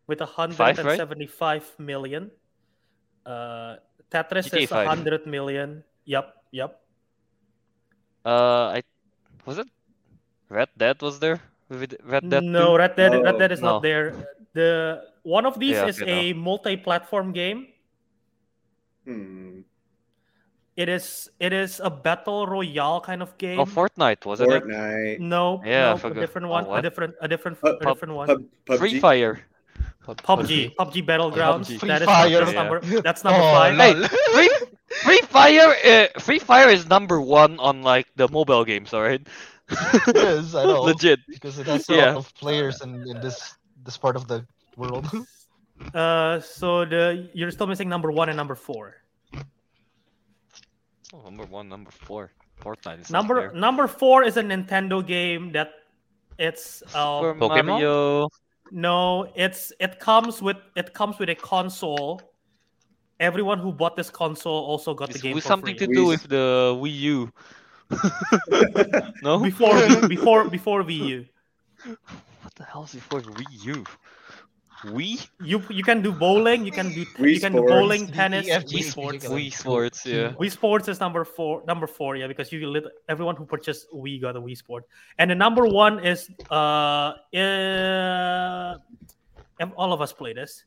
[0.08, 0.96] with Five, right?
[0.96, 2.32] 175 million.
[3.26, 3.76] Uh,
[4.10, 4.88] Tetris GTA is five.
[4.88, 5.84] 100 million.
[6.06, 6.80] Yep, yep.
[8.26, 8.84] Uh, I
[9.46, 9.68] was it
[10.50, 11.40] Red Dead was there
[11.70, 12.44] with Red Dead.
[12.44, 12.78] no, 2?
[12.78, 13.12] Red Dead.
[13.22, 13.78] Red Dead is No.
[13.78, 14.14] not there.
[14.54, 17.68] The one of these Yeah, is okay, a multi-platform game.
[19.06, 19.62] Hmm.
[20.76, 21.30] It is.
[21.40, 23.60] It is a battle royale kind of game.
[23.60, 24.64] Oh, Fortnite wasn't it?
[24.66, 25.20] Fortnite.
[25.20, 26.20] no, Yeah, no, a forgot.
[26.20, 26.66] different Oh, one.
[26.80, 28.28] a different, a different, Pub- a different one.
[28.28, 28.78] Pub, PUBG.
[28.80, 29.40] Free Fire.
[30.06, 31.70] PUBG, PUBG Battlegrounds.
[31.80, 31.88] PUBG.
[31.88, 32.40] That is Free Fire.
[32.40, 32.62] that's Yeah.
[32.64, 32.78] number.
[33.02, 33.78] That's number Oh, five.
[33.78, 33.94] Hey.
[34.34, 34.50] Free
[35.04, 35.76] Free Fire.
[35.84, 39.26] Uh, Free Fire is number one on like the mobile games, alright?
[40.08, 40.82] it is, I know.
[40.84, 41.20] Legit.
[41.28, 42.06] Because it has a Yeah.
[42.14, 44.46] lot of players in, in this this part of the
[44.78, 45.10] world.
[45.94, 48.96] Uh, so the you're still missing number one and number four.
[51.14, 52.32] Oh, number one, number four.
[52.62, 53.52] Fortnite is Number there.
[53.52, 55.72] number four is a Nintendo game that
[56.40, 57.66] it's Super um, Pokemon?
[57.66, 58.30] Mario.
[58.72, 62.22] no, it's it comes with it comes with a console.
[63.20, 65.88] Everyone who bought this console also got the game with for something free.
[65.88, 67.32] to do with the Wii U.
[69.24, 69.40] no?
[69.40, 71.26] before before before Wii U.
[72.42, 73.86] What the hell is before Wii U?
[74.86, 75.28] Wii?
[75.42, 78.74] You you can do bowling, you can do Wii you can do bowling, tennis, EFG,
[78.74, 79.26] Wii Sports.
[79.26, 80.34] Wii Sports, yeah.
[80.34, 81.64] Wii Sports is number four.
[81.68, 84.84] Number four, yeah, because you lit, everyone who purchased Wii got a Wii Sport,
[85.18, 88.78] and the number one is uh, uh
[89.60, 90.66] and all of us play this.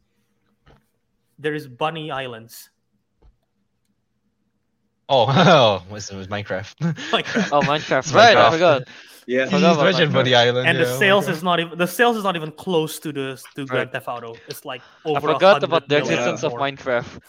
[1.38, 2.70] There is Bunny Islands.
[5.08, 6.76] Oh, oh, it was, it was Minecraft.
[7.10, 7.48] Minecraft.
[7.52, 8.14] Oh, Minecraft.
[8.14, 8.52] Right, I Minecraft.
[8.52, 8.82] forgot.
[9.30, 9.44] Yeah.
[9.44, 9.56] Forgot
[9.86, 10.12] He's about Minecraft.
[10.14, 10.68] Buddy Island.
[10.68, 12.98] and the yeah, oh sales my is not even the sales is not even close
[13.00, 14.34] to the to Grand Theft Auto.
[14.48, 15.28] It's like over.
[15.28, 16.54] I forgot about the existence of.
[16.54, 17.20] Minecraft.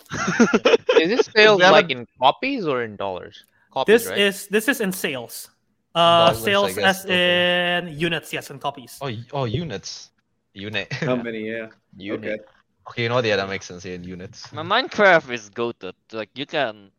[1.02, 3.44] Is this sales We like haven't- in copies or in dollars?
[3.74, 4.18] Copies, This right?
[4.18, 5.50] is this is in sales.
[5.94, 7.18] Uh, Dollars, sales guess, as total.
[7.18, 8.98] in units, yes, and copies.
[9.02, 10.12] Oh, oh, units.
[10.54, 10.94] Unit.
[10.94, 11.50] How many?
[11.52, 11.68] Yeah.
[11.98, 12.40] Unit.
[12.40, 12.44] Okay.
[12.90, 13.86] Okay, you know the Yeah, that makes sense.
[13.86, 14.52] In units.
[14.52, 15.94] My Minecraft is goated.
[16.12, 16.92] Like you can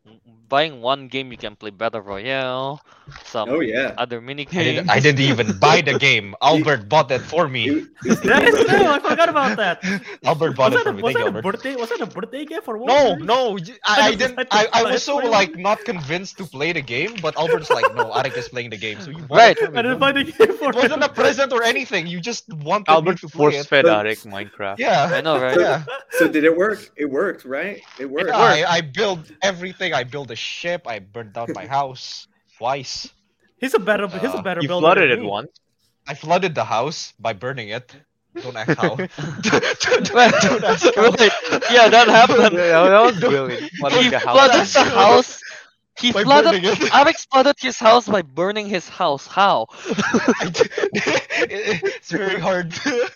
[0.47, 2.81] buying one game, you can play Battle Royale,
[3.23, 3.93] some Oh yeah.
[3.97, 4.89] other mini I didn't, games.
[4.89, 6.35] I didn't even buy the game.
[6.41, 7.69] Albert bought that for me.
[7.69, 8.85] It- it's That is true.
[8.87, 9.83] I forgot about that.
[10.25, 11.01] Albert bought was it that, for a, me.
[11.01, 11.43] was Thank that a Albert.
[11.43, 11.75] birthday?
[11.75, 12.87] Was that a birthday gift or what?
[12.87, 14.47] No, no, y- I, I just didn't.
[14.51, 18.11] I, I was so like not convinced to play the game, but Albert's like, no,
[18.11, 19.57] Ariq is playing the game, so you bought Right.
[19.57, 22.07] it for me, I didn't buy the game for It wasn't a present or anything.
[22.07, 23.67] You just wanted me Albert to force it.
[23.67, 24.77] fed But- Ariq Minecraft.
[24.77, 25.59] Yeah, I know, right?
[25.59, 25.80] yeah.
[26.11, 26.91] So did it work?
[26.97, 27.81] It worked, right?
[27.99, 28.29] It worked.
[28.29, 29.93] Yeah, I, I built everything.
[29.93, 30.85] I built a ship.
[30.85, 32.27] I burned down my house
[32.57, 33.09] twice.
[33.57, 34.07] He's a better.
[34.07, 34.85] He's a Uh, better You builder.
[34.85, 35.27] flooded than it me.
[35.27, 35.49] once.
[36.07, 37.95] I flooded the house by burning it.
[38.41, 38.95] Don't ask how.
[38.95, 39.09] Wait,
[39.43, 41.11] Don't ask how.
[41.11, 41.31] wait,
[41.71, 42.55] yeah, that happened.
[42.55, 43.61] Yeah, that was brilliant.
[43.63, 44.35] He Flooding the house.
[44.37, 45.39] flooded the house.
[45.97, 46.53] He By flooded.
[46.53, 46.79] burning it.
[46.91, 49.27] Alex flooded his house by burning his house.
[49.27, 49.67] How?
[51.49, 52.73] It's very hard.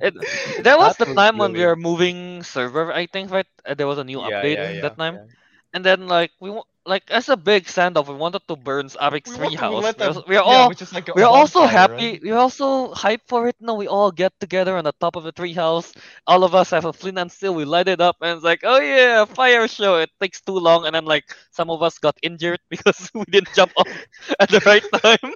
[0.00, 0.14] It,
[0.62, 1.66] there was That the was time when we brilliant.
[1.66, 2.92] were moving server.
[2.92, 3.46] I think right.
[3.66, 5.26] Uh, there was a new Yeah, update yeah, yeah, that time, yeah.
[5.72, 9.36] and then like we wa- like as a big standoff, we wanted to burn Ariq's
[9.36, 9.94] We tree house.
[9.98, 12.20] We are, them- we are yeah, all like we're also bonfire, happy.
[12.20, 12.20] right?
[12.22, 13.56] We're also hyped for it.
[13.60, 15.94] Now we all get together on the top of the treehouse.
[16.26, 17.54] All of us have a flint and steel.
[17.54, 19.96] We light it up, and it's like, oh yeah, fire show.
[19.98, 23.52] It takes too long, and then like some of us got injured because we didn't
[23.54, 23.88] jump off
[24.40, 25.32] at the right time.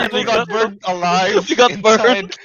[0.00, 1.48] And we got burned alive.
[1.48, 2.36] We got burned.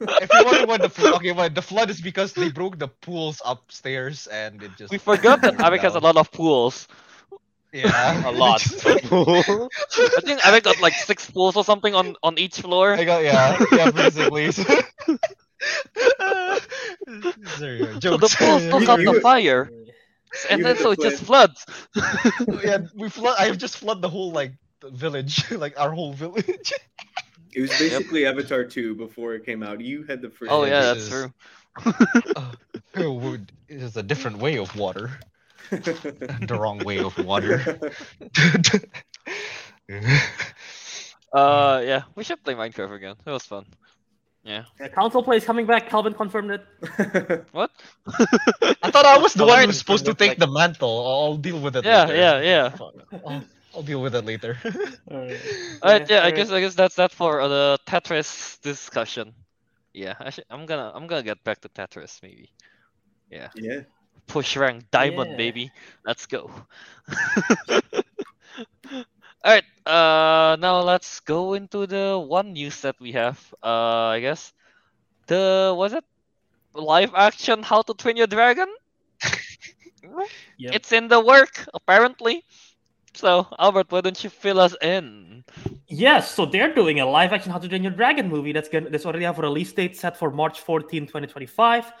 [0.00, 0.22] Inside.
[0.22, 2.88] if you wonder why the flood, okay, well, the flood is because they broke the
[2.88, 4.90] pools upstairs and it just.
[4.90, 6.88] We forgot that Ariq has a lot of pools.
[7.72, 8.62] Yeah, A lot.
[8.84, 12.92] I think I got like six pools or something on on each floor.
[12.94, 14.50] I got yeah, yeah, basically.
[17.58, 17.98] there.
[18.06, 18.34] So the Jokes.
[18.36, 19.70] pool still You- the fire,
[20.50, 21.64] and you then so it just floods.
[22.64, 23.36] yeah, we flood.
[23.38, 26.72] I just flood the whole like the village, like our whole village.
[27.54, 29.80] It was basically Avatar 2 before it came out.
[29.80, 30.50] You had the first.
[30.50, 30.68] Oh one.
[30.68, 31.32] yeah, that's true.
[32.96, 33.36] Uh,
[33.68, 35.10] it is a different way of water.
[35.70, 37.78] the wrong way of water.
[41.32, 43.14] Uh, yeah, we should play Minecraft again.
[43.26, 43.66] It was fun.
[44.44, 44.64] Yeah.
[44.80, 45.90] Yeah, console play is coming back.
[45.90, 47.44] Kelvin confirmed it.
[47.52, 47.70] What?
[48.82, 51.06] I thought I was the one Alright, who's supposed to like- take the mantle.
[51.06, 51.84] I'll deal with it.
[51.84, 52.16] Yeah, later.
[52.16, 52.68] yeah, yeah.
[52.70, 52.94] Fuck.
[53.78, 54.58] I'll, I'll deal with it later.
[55.10, 55.40] Alright.
[55.82, 59.34] Alright, yeah, I guess I guess that's that for uh, the Tetris discussion.
[59.94, 62.50] Yeah, I should, I'm gonna I'm gonna get back to Tetris maybe.
[63.30, 63.80] Yeah, yeah.
[64.26, 65.36] push rank diamond Yeah.
[65.36, 65.72] baby.
[66.04, 66.50] Let's go.
[69.44, 73.38] Alright, uh, now let's go into the one news that we have.
[73.62, 74.52] Uh, I guess
[75.26, 76.04] the was it
[76.74, 78.68] live action How to Train Your Dragon?
[80.58, 80.74] Yep.
[80.74, 82.44] It's in the work apparently.
[83.18, 85.42] So Albert, why don't you fill us in?
[85.88, 88.90] Yes, so they're doing a live action How to Train Your Dragon movie that's gonna
[88.90, 91.92] that's already have a release date set for March 14, 2025.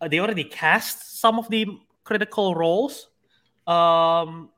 [0.00, 1.66] Uh, they already cast some of the
[2.04, 3.08] critical roles.
[3.66, 4.48] Um,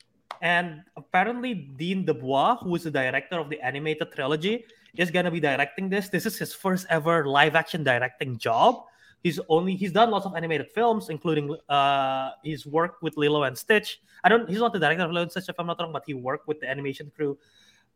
[0.41, 5.41] and apparently Dean DeBlois, who is the director of the animated trilogy, is gonna be
[5.41, 6.11] directing this.
[6.11, 8.85] This is his first ever live action directing job.
[9.25, 13.57] He's only he's done lots of animated films, including uh he's worked with Lilo and
[13.57, 14.01] Stitch.
[14.23, 16.05] I don't he's not the director of Lilo and Stitch if I'm not wrong, but
[16.07, 17.39] he worked with the animation crew.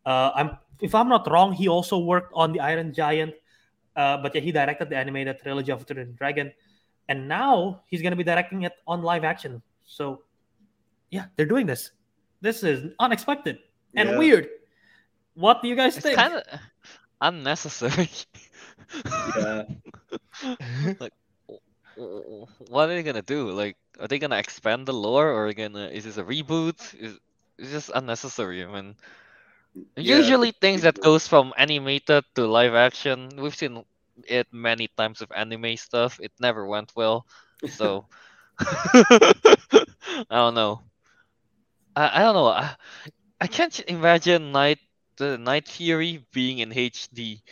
[0.09, 3.35] Uh, I'm if I'm not wrong, he also worked on the Iron Giant.
[3.95, 6.51] Uh, but yeah, he directed the animated trilogy of the Dragon,
[7.11, 9.61] and now he's gonna be directing it on live action.
[9.85, 10.23] So,
[11.11, 11.91] yeah, they're doing this.
[12.41, 13.59] This is unexpected
[13.97, 14.19] and Yeah.
[14.19, 14.49] weird.
[15.35, 16.17] What do you guys It's think?
[16.17, 16.43] kind of
[17.21, 18.09] unnecessary.
[19.37, 19.65] Yeah.
[20.97, 21.11] W-
[22.69, 23.51] what are they gonna do?
[23.51, 25.89] Like, are they gonna expand the lore, or are gonna?
[25.89, 26.79] Is this a reboot?
[26.95, 27.19] Is
[27.59, 28.65] it's just unnecessary?
[28.65, 28.97] I mean,
[30.01, 33.85] Yeah, usually things that goes from animated to live action, we've seen
[34.27, 36.19] it many times with anime stuff.
[36.21, 37.27] It never went well,
[37.67, 38.07] so
[38.61, 39.85] I
[40.31, 40.83] don't know.
[41.97, 42.47] I, I don't know.
[42.49, 42.77] I,
[43.41, 44.79] I can't imagine Night
[45.17, 47.43] the Night Fury being in HD.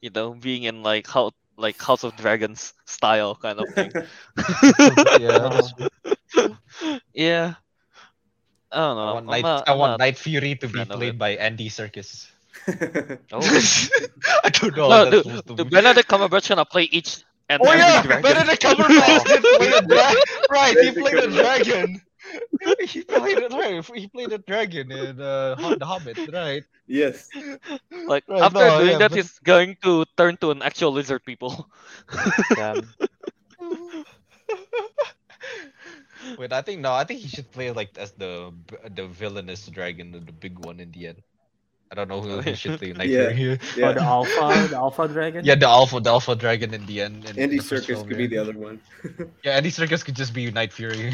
[0.00, 3.92] You know, being in like how like House of Dragons style kind of thing.
[5.20, 5.60] yeah,
[7.14, 7.54] yeah.
[8.72, 9.08] I don't know.
[9.08, 12.30] I want, Night, not- want Night Fury to be played by Andy Serkis.
[13.32, 13.40] Oh.
[14.44, 14.88] I don't know.
[14.88, 15.70] No, how the, that's supposed to the be.
[15.70, 18.22] Benedict Cumberbatch gonna play each and Oh yeah, dragon.
[18.22, 20.22] Benedict Cumberbatch did play a dragon.
[20.50, 22.00] Right, he played a dragon.
[22.86, 23.84] He played it right.
[23.94, 26.64] He played a dragon in uh, The Hobbit, right?
[26.86, 27.28] yes.
[28.06, 30.92] Like Right, after no, doing yeah, that, but- he's going to turn to an actual
[30.92, 31.68] lizard people.
[32.54, 32.88] Damn.
[36.38, 36.92] Wait, I think no.
[36.92, 38.52] I think he should play like as the
[38.94, 41.22] the villainous dragon, the, the big one in the end.
[41.90, 43.32] I don't know who he should play Night Yeah.
[43.34, 43.58] Fury.
[43.82, 45.44] Or the alpha, the alpha dragon.
[45.44, 47.24] Yeah, the alpha, the alpha dragon in the end.
[47.24, 48.80] in Andy the Serkis could be the other one.
[49.42, 51.10] Yeah, Andy Serkis could just be Night Fury.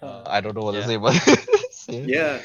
[0.00, 0.82] Uh, I don't know what Yeah.
[0.82, 1.14] to say, but
[1.90, 2.38] yeah.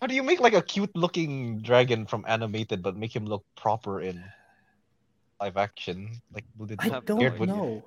[0.00, 3.44] How do you make like a cute looking dragon from animated but make him look
[3.56, 4.22] proper in
[5.40, 6.20] live action?
[6.34, 7.84] Like would it I don't weird would- know.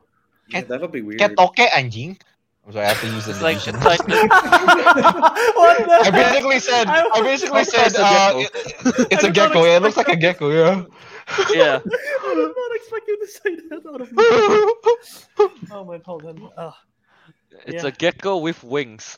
[0.50, 1.20] Yeah, that'll be weird.
[1.20, 2.20] Get okay, anjing.
[2.66, 6.88] I'm sorry, I have to use the It's like like what the I basically said
[6.88, 8.50] I- I basically said uh, it's
[9.00, 9.64] it- it's I a gecko.
[9.66, 10.50] Yeah, it looks expect like a gecko.
[10.50, 10.86] Yeah.
[11.54, 11.80] Yeah.
[12.26, 14.24] I did not expect you to say that out of me.
[15.72, 16.50] Oh my hold on.
[16.58, 16.72] Uh,
[17.66, 17.90] It's Yeah.
[17.90, 19.18] a gecko with wings.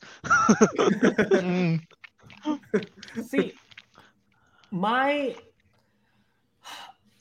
[0.75, 1.81] Mm.
[3.27, 3.53] see,
[4.71, 5.35] my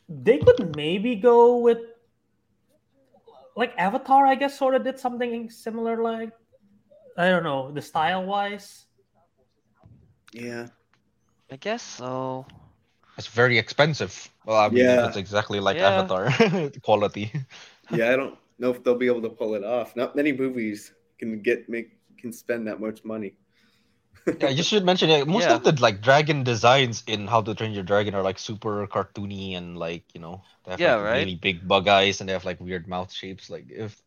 [0.08, 1.78] they could maybe go with
[3.56, 4.26] like Avatar.
[4.26, 6.02] I guess sort of did something similar.
[6.02, 6.30] Like
[7.16, 8.86] I don't know the style wise.
[10.32, 10.66] yeah.
[11.50, 12.46] I guess so.
[13.16, 14.28] It's very expensive.
[14.44, 14.96] Well, I mean, Yeah.
[14.96, 15.88] that's exactly like Yeah.
[15.88, 16.30] Avatar
[16.82, 17.32] quality.
[17.90, 19.96] Yeah, I don't know if they'll be able to pull it off.
[19.96, 23.34] Not many movies can get make can spend that much money.
[24.40, 25.54] Yeah, you should mention yeah, most Yeah.
[25.54, 29.56] of the like dragon designs in How to Train Your Dragon are like super cartoony
[29.56, 31.28] and like you know they have Yeah, like, right?
[31.28, 33.48] really big bug eyes and they have like weird mouth shapes.
[33.50, 34.00] Like if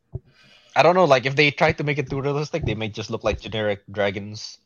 [0.75, 3.09] I don't know, like if they try to make it too realistic, they may just
[3.09, 4.59] look like generic dragons.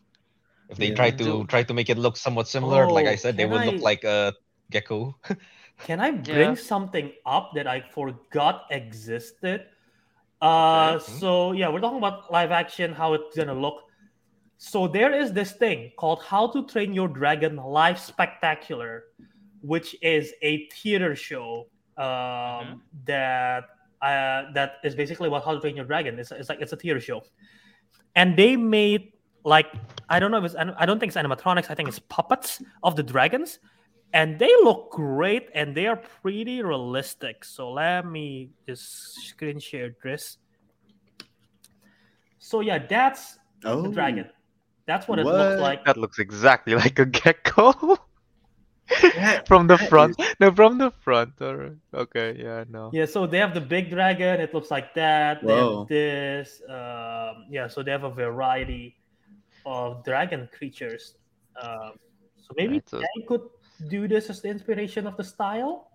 [0.72, 0.95] If they Yeah.
[0.95, 3.45] try to Do- try to make it look somewhat similar, like I Oh, said, they
[3.45, 4.34] would I- look like a
[4.72, 5.15] gecko.
[5.85, 6.64] Can I bring Yeah.
[6.72, 9.68] something up that I forgot existed?
[10.41, 11.11] Uh, Okay.
[11.19, 13.84] so yeah, we're talking about live action, how it's gonna look.
[14.57, 19.06] So there is this thing called How to Train Your Dragon Live Spectacular,
[19.61, 21.68] which is a theater show
[21.98, 23.65] um, that
[24.02, 26.18] uh, that is basically what How to Train Your Dragon.
[26.18, 27.22] It's, it's like it's a theater show,
[28.15, 29.68] and they made like
[30.09, 31.69] I don't know if it's I don't think it's animatronics.
[31.69, 33.59] I think it's puppets of the dragons,
[34.13, 37.43] and they look great and they are pretty realistic.
[37.45, 40.38] So let me just screen share this.
[42.39, 44.30] So yeah, that's Oh, the dragon.
[44.88, 45.85] That's what, it looks like.
[45.85, 47.97] That looks exactly like a gecko.
[49.45, 50.19] From the front.
[50.41, 51.34] No, from the front.
[51.39, 51.77] Alright.
[51.93, 52.89] Okay, yeah, no.
[52.91, 54.41] Yeah, so they have the big dragon.
[54.41, 55.45] It looks like that.
[55.45, 56.61] They have this.
[56.68, 58.97] Um, yeah, so they have a variety
[59.65, 61.15] of dragon creatures.
[61.61, 61.93] Um,
[62.38, 63.41] so maybe Right, so- they could
[63.89, 65.89] do this as the inspiration of the style.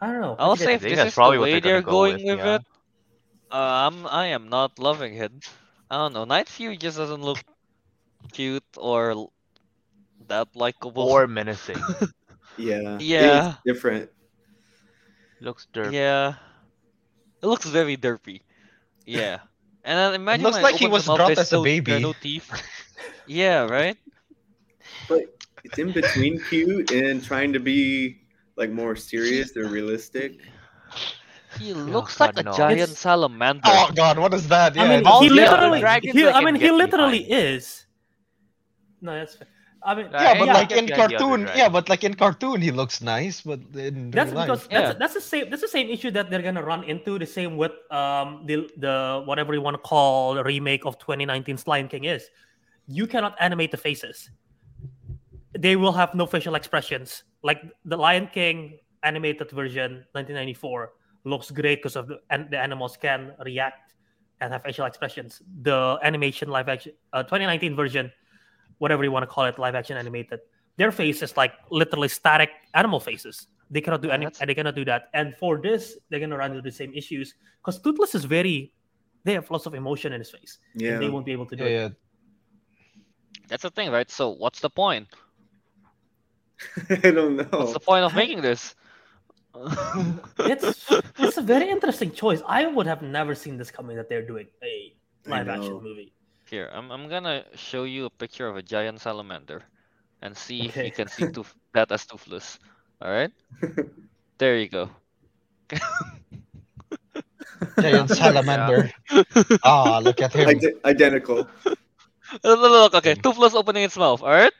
[0.00, 0.36] I don't know.
[0.38, 2.14] I'll What say if this is the probably what way they're they're gonna go going
[2.26, 2.54] with, with yeah.
[2.56, 2.62] it,
[3.52, 5.32] uh, I'm I am not loving it.
[5.90, 6.24] I don't know.
[6.24, 7.38] Night Fury just doesn't look
[8.32, 9.30] cute or
[10.26, 11.04] that likable.
[11.08, 11.78] Or menacing.
[12.58, 13.48] yeah, Yeah.
[13.54, 14.10] it's different.
[15.40, 15.92] Looks derpy.
[15.92, 16.34] yeah,
[17.42, 18.40] it looks very derpy.
[19.06, 19.38] Yeah,
[19.84, 21.62] and then imagine it looks when like he was the mouth, brought as a no-
[21.64, 22.00] there baby.
[22.02, 22.50] no teeth.
[23.26, 23.96] yeah, right.
[25.08, 25.22] but
[25.64, 28.20] it's in between cute and trying to be
[28.56, 30.38] like more serious or realistic.
[31.58, 32.56] He Oh, looks God, like a no.
[32.56, 33.62] giant It's- salamander.
[33.64, 34.76] Oh god, what is that?
[34.78, 35.80] I mean, all he the literally.
[35.80, 37.86] dragons He, I I mean, he literally is.
[39.00, 39.36] No, that's.
[39.36, 39.46] fair.
[39.84, 42.14] I mean, yeah, but yeah, like in get the other cartoon, yeah, but like in
[42.14, 44.80] cartoon, he looks nice, but in That's real life, because Yeah.
[44.80, 47.18] that's, that's the same that's the same issue that they're gonna run into.
[47.18, 51.66] The same with um the the whatever you want to call the remake of 2019's
[51.66, 52.24] Lion King is.
[52.86, 54.30] You cannot animate the faces.
[55.56, 57.24] They will have no facial expressions.
[57.42, 60.92] Like the Lion King animated version 1994
[61.24, 63.94] looks great because of the and the animals can react
[64.40, 65.42] and have facial expressions.
[65.62, 68.10] The animation live action uh, 2019 version,
[68.78, 70.40] whatever you want to call it, live action animated
[70.76, 73.46] their face is like literally static animal faces.
[73.70, 75.08] They cannot do Yeah, any, that's- they cannot do that.
[75.14, 78.72] And for this, they're gonna run into the same issues because Toothless is very,
[79.22, 80.58] they have lots of emotion in his face.
[80.74, 81.72] Yeah, And they won't be able to do yeah, it.
[81.80, 81.88] yeah.
[83.46, 84.10] That's the thing, right?
[84.10, 85.06] So what's the point?
[86.90, 87.46] I don't know.
[87.50, 88.74] What's the point of making this?
[90.40, 92.42] It's it's a very interesting choice.
[92.48, 94.92] I would have never seen this coming that they're doing a
[95.26, 96.12] live action movie.
[96.50, 99.62] Here, I'm I'm gonna show you a picture of a giant salamander,
[100.20, 102.58] and see if you can see tooth that as toothless.
[103.00, 103.30] All right,
[104.38, 104.90] there you go.
[107.80, 108.90] Giant salamander.
[109.62, 110.48] Ah, look at him.
[110.48, 111.48] Ide- identical.
[112.42, 114.22] Look, look, look, okay, toothless opening its mouth.
[114.22, 114.52] All right.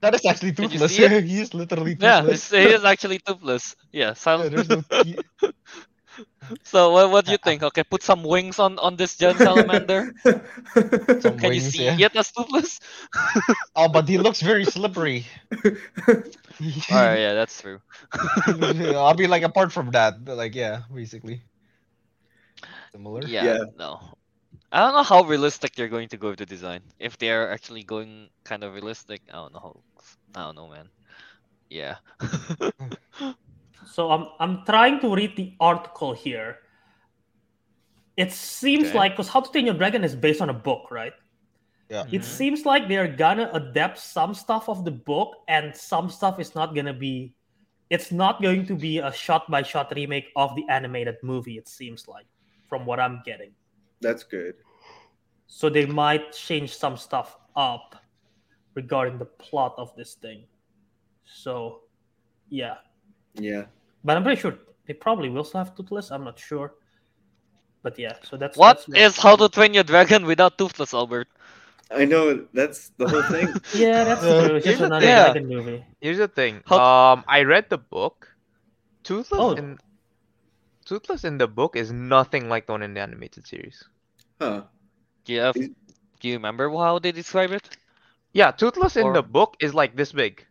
[0.00, 0.96] That is actually toothless.
[0.96, 1.24] see it?
[1.24, 2.52] he is literally toothless.
[2.52, 3.76] Yeah, he is actually toothless.
[3.92, 4.14] Yeah.
[4.26, 5.20] Yeah, there's no teeth.
[6.64, 7.62] So what what do you ah, think?
[7.62, 7.66] Ah.
[7.68, 10.12] Okay, put some wings on on this giant salamander.
[11.20, 11.96] Some Can you see yeah.
[11.98, 12.80] it as toothless?
[13.76, 15.26] Oh, but he looks very slippery.
[16.90, 17.80] Alright, yeah, that's true.
[18.96, 21.42] I'll be like apart from that, like yeah, basically
[22.92, 23.22] similar.
[23.26, 23.64] Yeah, Yeah.
[23.78, 24.00] no.
[24.72, 26.82] I don't know how realistic they're going to go with the design.
[26.98, 29.60] If they're actually going kind of realistic, I don't know.
[29.60, 29.80] How,
[30.34, 30.88] I don't know, man.
[31.70, 31.96] Yeah.
[33.90, 36.58] So I'm I'm trying to read the article here.
[38.16, 38.98] It seems Okay.
[38.98, 41.12] like because How to Train Your Dragon is based on a book, right?
[41.90, 42.06] Yeah.
[42.12, 42.24] It Mhm.
[42.24, 46.74] seems like they're gonna adapt some stuff of the book, and some stuff is not
[46.74, 47.34] gonna be.
[47.90, 51.58] It's not going to be a shot-by-shot remake of the animated movie.
[51.58, 52.26] It seems like,
[52.68, 53.50] from what I'm getting.
[54.00, 54.54] That's good.
[55.48, 57.96] So they might change some stuff up
[58.76, 60.46] regarding the plot of this thing.
[61.24, 61.80] So,
[62.48, 62.76] yeah,
[63.34, 63.66] Yeah.
[64.04, 66.10] But I'm pretty sure they probably will still have Toothless.
[66.10, 66.74] I'm not sure,
[67.82, 68.14] but yeah.
[68.22, 71.28] So that's What that's is How to Train Your Dragon without Toothless, Albert?
[71.90, 73.48] I know that's the whole thing.
[73.74, 74.56] Yeah, that's Uh, true.
[74.56, 75.32] It's just here's the another thing.
[75.32, 75.84] dragon movie.
[76.00, 76.62] Here's the thing.
[76.66, 76.78] How-
[77.14, 78.28] Um, I read the book.
[79.02, 79.52] Toothless Oh.
[79.52, 79.78] in
[80.84, 83.82] Toothless in the book is nothing like the one in the animated series.
[84.40, 84.64] Huh.
[85.24, 85.52] Do you
[86.20, 87.68] do you remember how they describe it?
[88.32, 90.46] Yeah, Toothless in the book is like this big.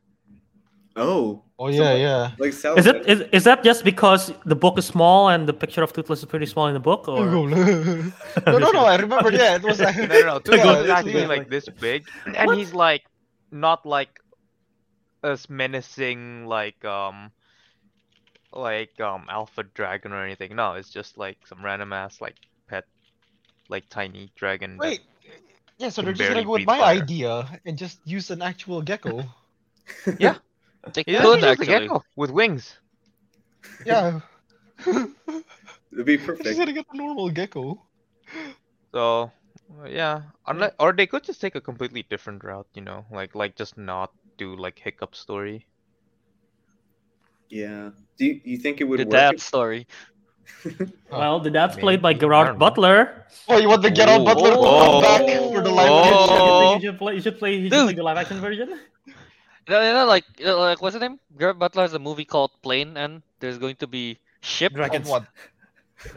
[0.99, 1.43] Oh.
[1.57, 2.31] Oh So yeah, like- yeah.
[2.39, 2.77] Like South.
[2.79, 5.91] Is it is, is that just because the book is small and the picture of
[5.93, 8.85] Toothless is pretty small in the book, or no, no, no.
[8.85, 9.31] I remember.
[9.31, 9.79] Yeah, it was.
[9.79, 10.39] No, no, no.
[10.45, 12.57] Toothless Yeah, is actually like this big, and What?
[12.57, 13.03] he's like
[13.51, 14.19] not like
[15.23, 17.31] as menacing like um
[18.53, 20.55] like um Alpha Dragon or anything.
[20.55, 22.35] No, it's just like some random ass like
[22.67, 22.85] pet
[23.69, 24.77] like tiny dragon.
[24.77, 25.01] that- Wait.
[25.77, 26.97] Yeah, so they're just gonna go with my fire.
[27.01, 29.23] idea and just use an actual gecko.
[30.19, 30.35] Yeah.
[30.93, 31.87] They He's could actually just a actually.
[31.87, 32.77] gecko with wings.
[33.85, 34.21] Yeah.
[34.87, 36.57] It'd be Just perfect.
[36.57, 37.81] gonna get a normal gecko.
[38.93, 39.31] So
[39.87, 43.55] yeah, unless or they could just take a completely different route, you know, like like
[43.55, 45.65] just not do like Hiccup story.
[47.49, 47.89] Yeah.
[48.17, 49.11] Do you, you think it would The work?
[49.11, 49.87] dad if- story.
[51.11, 51.81] Well, the dad's maybe.
[51.83, 52.57] played by Gerard.
[52.57, 53.25] Butler.
[53.47, 55.21] Oh, you want the Get Out Oh, Butler to oh, back
[55.53, 56.73] for the live oh.
[56.75, 56.81] action?
[56.81, 57.13] You should play.
[57.15, 57.53] You should play.
[57.55, 57.85] You should Dude.
[57.85, 58.79] play the live action version.
[59.69, 61.19] You know, you know, like, you know, like what's the name?
[61.37, 64.73] Gerard Butler has a movie called Plane, and there's going to be ship.
[64.73, 65.05] Dragons.
[65.05, 65.25] Of what?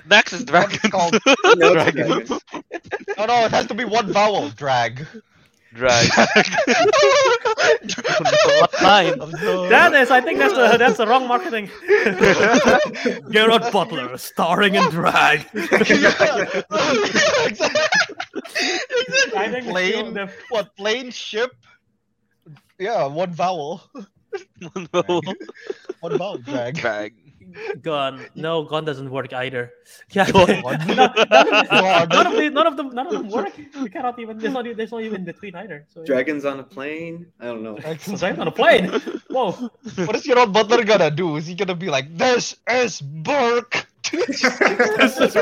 [0.07, 0.91] Next is What's it Dragon.
[0.91, 1.19] called?
[1.59, 2.07] No, Dragon.
[2.09, 2.41] dragons.
[3.19, 4.49] No, no, it has to be one vowel.
[4.51, 5.07] Drag.
[5.75, 6.09] Drag.
[8.57, 9.21] what kind?
[9.21, 11.69] That is, I think that's the that's the wrong marketing.
[13.31, 15.47] Gerard Butler, starring in drag.
[19.37, 20.15] I think Plane.
[20.15, 20.75] the- What?
[20.77, 21.53] Plane ship?
[22.83, 23.81] Yeah, one vowel.
[24.75, 25.23] one vowel.
[26.01, 26.39] One vowel.
[26.39, 26.75] Drag.
[26.75, 27.15] Drag.
[27.83, 28.27] Gun.
[28.35, 29.71] No, gun doesn't work either.
[30.11, 30.29] Yeah.
[30.31, 30.49] Gun.
[30.49, 32.09] none, none, of, Gun.
[32.11, 33.53] none of the- none of them none of them work.
[33.81, 35.87] We cannot even there's not there's not even in between either.
[35.95, 36.07] So yeah.
[36.07, 37.27] Dragons on a plane?
[37.39, 37.77] I don't know.
[37.79, 38.91] Dragons on a plane.
[39.31, 39.53] Whoa.
[40.07, 41.37] What is Gerard Butler gonna do?
[41.37, 43.87] Is he gonna be like, "This is Berk"?
[44.11, 45.37] This is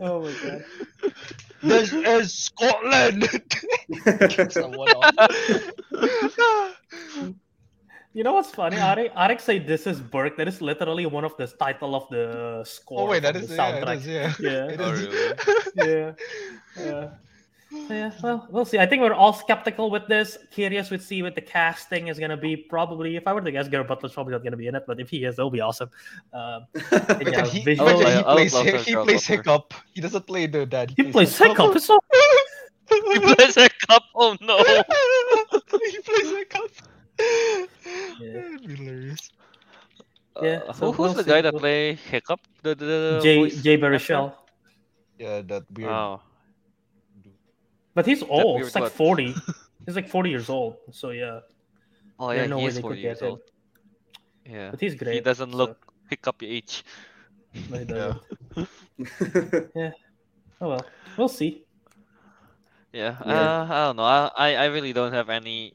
[0.00, 0.64] oh my god.
[1.66, 3.28] This is Scotland.
[8.12, 8.76] You know what's funny?
[8.76, 10.36] Ariq, Ariq say this is Berk.
[10.38, 13.02] That is literally one of the title of the score.
[13.02, 13.96] Oh wait, that is the yeah, soundtrack.
[13.98, 14.32] is, yeah.
[14.38, 14.68] Yeah.
[14.72, 15.34] It Oh, really?
[15.74, 16.12] yeah.
[16.76, 17.08] Yeah.
[17.88, 18.78] Yeah, well, we'll see.
[18.78, 20.38] I think we're all skeptical with this.
[20.50, 22.56] Curious to see what the casting is gonna be.
[22.56, 24.98] Probably, if I were to guess, Gerard Butler's probably not gonna be in it, but
[24.98, 25.90] if he is, that'll be awesome.
[26.32, 29.74] Um, Imagine Yeah, he, visual- imagine he plays, love he, he plays Hiccup.
[29.94, 30.92] He doesn't play the dad.
[30.96, 31.76] he plays Hiccup.
[31.76, 31.98] It's so
[32.90, 34.02] he plays a cup.
[34.14, 34.58] Oh no.
[35.90, 36.70] he plays Hiccup.
[37.18, 37.66] Yeah.
[38.20, 39.30] That'd be hilarious.
[40.42, 41.30] Yeah, Uh, so who, who's we'll the see.
[41.30, 42.40] guy that We'll- play Hiccup?
[42.62, 43.86] The, the, the Jay voice Jay actor?
[43.86, 44.32] Baruchel.
[45.18, 45.90] Yeah, that weird.
[45.90, 46.20] Oh.
[47.96, 48.56] But he's old.
[48.60, 48.92] weird He's like what?
[48.92, 49.34] forty.
[49.86, 50.76] He's like forty years old.
[50.92, 51.40] So yeah,
[52.20, 53.28] Oh There's yeah, no he way is they could 40 get years him.
[53.30, 53.40] old.
[54.44, 54.70] Yeah.
[54.70, 55.14] but he's great.
[55.14, 55.74] He doesn't so- look
[56.10, 56.84] Hiccup age.
[57.70, 58.14] but he Yeah.
[59.00, 59.94] doesn't.
[60.60, 60.84] Oh well,
[61.16, 61.64] we'll see.
[62.92, 63.40] Yeah, Yeah.
[63.40, 64.04] Uh, I don't know.
[64.04, 65.74] I, I I really don't have any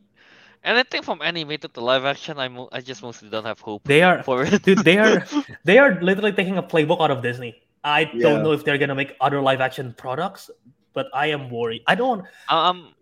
[0.64, 2.38] anything from animated to live action.
[2.40, 4.62] I mo- I just mostly don't have hope They are for it.
[4.64, 4.80] dude.
[4.84, 5.24] They are
[5.64, 7.56] they are literally taking a playbook out of Disney.
[7.84, 8.30] I Yeah.
[8.30, 10.50] don't know if they're gonna make other live action products,
[10.94, 11.84] but I am worried.
[11.88, 12.26] I don't.
[12.50, 12.94] um,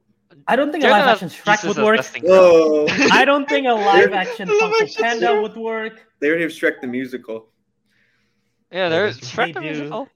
[0.47, 2.05] I don't think a live action Shrek would work.
[2.23, 2.85] Whoa.
[3.11, 6.05] I don't think a live action Live Kung Fu action Panda would work.
[6.19, 7.49] They already have Shrek the musical.
[8.71, 9.77] Yeah, there's that's Shrek the They do.
[9.79, 10.07] musical.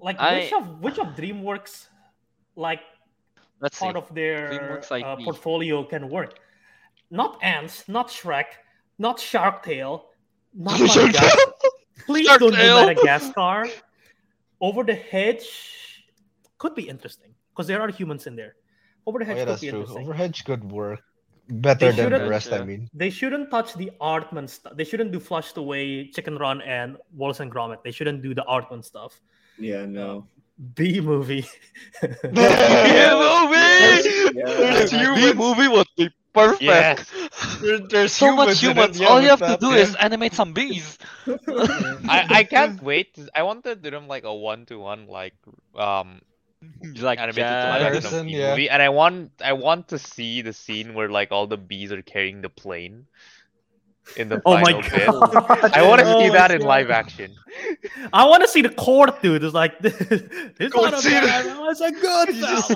[0.00, 1.88] Like I- which of which of DreamWorks
[2.56, 2.80] like
[3.60, 3.84] Let's see.
[3.84, 6.38] part of their uh, portfolio can work.
[7.10, 8.46] Not Ants, not Shrek,
[8.98, 10.06] not Shark Tale,
[10.54, 11.52] not Shark Madagascar.
[12.06, 13.66] Please Shark don't do Madagascar.
[14.66, 15.48] Over the Hedge
[16.58, 18.52] could be interesting because there are humans in there.
[19.06, 19.80] Over the Oh, Hedge yeah, could that's be true.
[19.80, 20.06] interesting.
[20.06, 21.00] Overhedge could work
[21.66, 22.52] better than the shouldn't- rest.
[22.52, 24.72] I mean, They shouldn't touch the Aardman stuff.
[24.78, 27.82] They shouldn't do Flushed Away, Chicken Run, and Wallace and Gromit.
[27.84, 29.20] They shouldn't do the Aardman stuff.
[29.58, 30.26] Yeah, no.
[30.74, 31.44] B movie.
[32.02, 32.48] B movie.
[34.40, 34.44] Yeah.
[34.62, 36.62] There's B movie would be perfect.
[36.62, 37.06] Yes.
[37.60, 39.00] There- there's So much in it, humans.
[39.00, 39.82] yeah, All you with have to do yeah.
[39.82, 40.98] is animate some bees.
[42.08, 43.18] I, I can't wait.
[43.34, 45.34] I want to do them like a one to one like
[45.76, 46.20] um
[47.00, 47.64] like animated to jazz.
[47.66, 48.50] live action Comparison, of the yeah.
[48.50, 51.92] movie, and I want I want to see the scene where like all the bees
[51.92, 53.06] are carrying the plane
[54.16, 55.06] in the Oh my final bit.
[55.06, 55.72] god!
[55.74, 57.34] I want to Oh see my that in live action.
[58.12, 59.44] I want to see the court, dude.
[59.44, 59.94] It's like this
[60.70, 62.72] Go not a bad, it's a good just-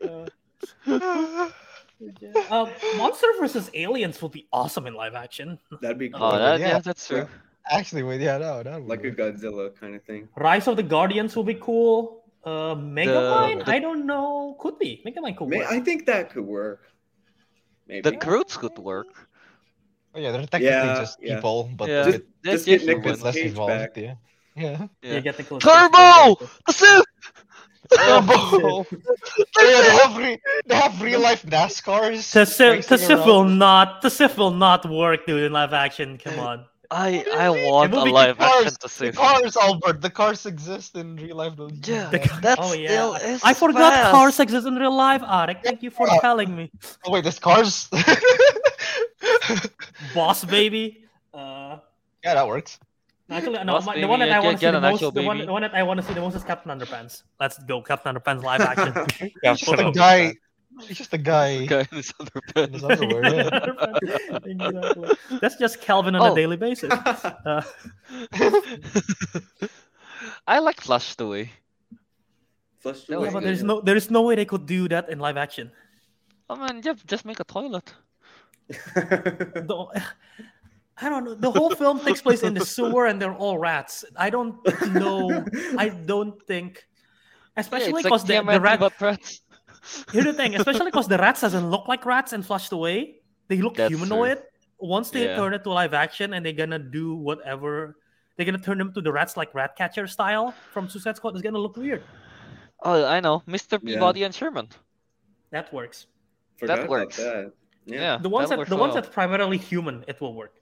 [0.00, 1.52] fella.
[2.50, 2.62] Uh.
[2.62, 5.58] Um, Monster versus Aliens will be awesome in live action.
[5.82, 6.22] That'd be cool.
[6.22, 6.68] Oh, that, yeah.
[6.68, 7.26] yeah, that's true.
[7.70, 9.10] Actually, wait, yeah, no, that would like a.
[9.10, 10.28] Godzilla kind of thing.
[10.36, 12.24] Rise of the Guardians will be cool.
[12.44, 15.66] Uh, Megamind, the- I don't know, could be Megamind could May work.
[15.70, 16.82] I think that could work.
[17.88, 18.08] Maybe.
[18.08, 19.08] The Croods could work.
[20.14, 21.34] Oh, yeah, they're technically Yeah, just yeah.
[21.36, 22.00] people, but Yeah.
[22.00, 23.22] a Just, bit just get different.
[23.22, 23.70] Less Cage involved.
[23.70, 23.96] back.
[23.96, 24.14] Yeah.
[24.56, 24.86] Yeah.
[25.02, 25.14] Yeah.
[25.14, 26.36] You get the close Turbo!
[26.68, 26.80] Asif!
[26.80, 27.02] Turbo!
[27.96, 32.32] Yeah, they have, re- they have real life NASCARs.
[32.32, 34.02] The Tasif, the Tasif will not.
[34.02, 36.18] The Tasif will not work, dude, in live action.
[36.18, 36.64] Come on.
[36.90, 37.70] I I mean?
[37.70, 39.12] want a live Cars, action to The see.
[39.12, 40.00] cars, Albert.
[40.00, 41.54] The cars exist in real life.
[41.56, 41.86] Don't?
[41.86, 44.10] Yeah, The ca- that oh still yeah, is I forgot fast.
[44.10, 45.62] cars exist in real life, Ariq.
[45.62, 46.18] Thank you for Yeah.
[46.20, 46.70] telling me.
[47.04, 47.88] Oh wait, there's cars.
[50.14, 51.04] Boss baby.
[51.34, 51.78] Uh,
[52.24, 52.78] yeah, that works.
[53.30, 55.52] Actually, no, my, the one that I want to see the most, the one, the
[55.52, 57.24] one that I want to see the most is Captain Underpants.
[57.38, 59.30] Let's go, Captain Underpants live action.
[59.42, 59.92] Yeah, Photo.
[59.92, 60.34] The guy,
[60.86, 61.66] He's just a guy.
[61.66, 62.66] Guy in his underpants.
[62.66, 64.38] In his underwear, yeah.
[64.44, 65.38] exactly.
[65.40, 66.32] That's just Kelvin on Oh.
[66.32, 66.90] a daily basis.
[67.44, 67.62] Uh,
[70.46, 71.50] I like Flushed Away.
[72.78, 75.08] Flushed That away, was yeah, but there's no there's no way they could do that
[75.10, 75.70] in live action.
[76.48, 77.92] Oh man, just just make a toilet.
[81.00, 81.34] The, I don't know.
[81.34, 84.04] The whole film takes place in the sewer, and they're all rats.
[84.16, 84.56] I don't
[84.92, 85.44] know.
[85.78, 86.84] I don't think,
[87.56, 88.80] especially it's because like the, the rat.
[88.80, 89.40] but rats.
[90.12, 93.16] Here's the thing, especially because the rats doesn't look like rats and flushed away.
[93.48, 93.98] They look That's true.
[93.98, 94.42] humanoid.
[94.80, 95.36] Once they Yeah.
[95.36, 97.96] turn it to live action and they're gonna do whatever,
[98.36, 101.34] they're gonna turn them to the rats like rat catcher style from Suicide Squad.
[101.34, 102.02] It's gonna look weird.
[102.82, 103.72] Oh, I know, Mr.
[103.82, 103.94] Yeah.
[103.94, 104.68] Peabody and Sherman.
[105.50, 106.06] That works.
[106.58, 107.16] Forgot about works.
[107.16, 107.52] that.
[107.86, 108.00] Yeah.
[108.00, 109.02] Yeah, The ones that that, works the ones well.
[109.02, 110.57] that's primarily human, it will work.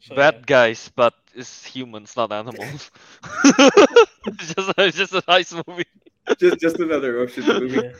[0.00, 2.90] So, Bad guys, but it's humans, not animals.
[4.26, 5.90] it's just it's just a nice movie.
[6.38, 7.82] just just another ocean movie.
[7.82, 7.92] Yeah.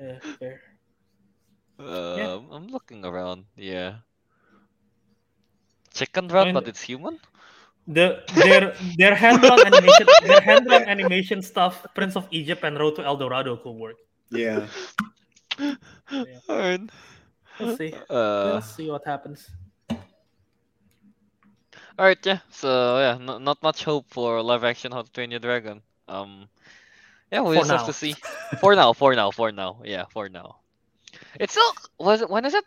[0.00, 0.60] Yeah, fair.
[1.78, 3.44] Um, I'm looking around.
[3.56, 4.02] Yeah.
[5.94, 7.18] Chicken Run, but it's human.
[7.86, 12.76] The their their hand drawn animation their hand drawn animation stuff, Prince of Egypt and
[12.78, 13.96] Road to El Dorado could work.
[14.30, 14.66] Yeah.
[16.50, 16.90] Alright.
[17.60, 17.94] We'll see.
[18.10, 19.48] Uh, We'll see what happens.
[21.98, 22.38] Alright, yeah.
[22.50, 25.82] So yeah, no, not much hope for live action How to Train Your Dragon.
[26.08, 26.48] Um,
[27.32, 28.14] yeah, we For just have to see.
[28.60, 29.82] For now, for now, for now.
[29.84, 30.56] Yeah, for now.
[31.40, 32.64] It's still was it when is it?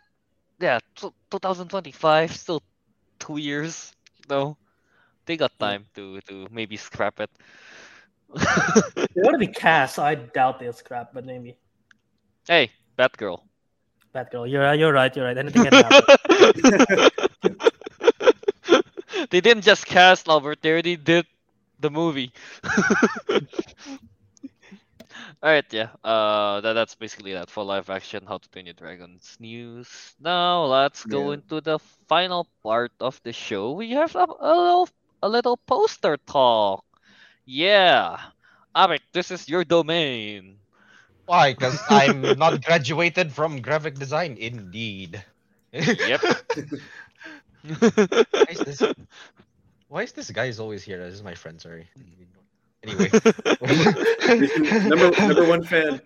[0.60, 2.34] Yeah, t- 2025.
[2.36, 2.62] Still
[3.18, 3.92] two years.
[4.28, 4.56] though.
[5.26, 7.30] they got time to to maybe scrap it.
[9.14, 11.56] They already cast, so I doubt they'll scrap, but maybe.
[12.48, 13.40] hey, Batgirl.
[14.14, 15.38] Batgirl, you're you're right, you're right.
[15.38, 17.10] Anything can happen.
[19.30, 21.26] they didn't just cast Albert, they already did
[21.80, 22.32] the movie.
[25.42, 25.90] Alright, yeah.
[26.04, 30.14] Uh that, that's basically that for live action How to Train Your Dragons news.
[30.20, 31.32] Now let's go Yeah.
[31.32, 31.78] into the
[32.08, 33.72] final part of the show.
[33.72, 34.88] We have a, a little
[35.22, 36.84] a little poster talk.
[37.44, 38.18] Yeah.
[38.74, 40.58] Ariq, this is your domain.
[41.26, 41.52] Why?
[41.52, 44.36] Because I'm not graduated from graphic design.
[44.38, 45.24] Indeed.
[46.02, 46.22] Yep.
[47.64, 48.82] Why is this?
[49.88, 50.98] Why is this guy is always here?
[51.04, 51.60] This is my friend.
[51.60, 51.86] Sorry.
[52.82, 53.10] Anyway,
[54.88, 56.00] number number one fan.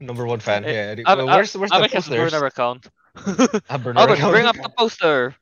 [0.00, 0.64] number one fan.
[0.64, 0.92] Yeah.
[0.92, 2.32] any- Ab- well, Ab- where's where's the Ariq has a posters?
[2.32, 2.86] burner account.
[3.84, 4.32] Burner Albert, account.
[4.32, 5.34] bring up the poster.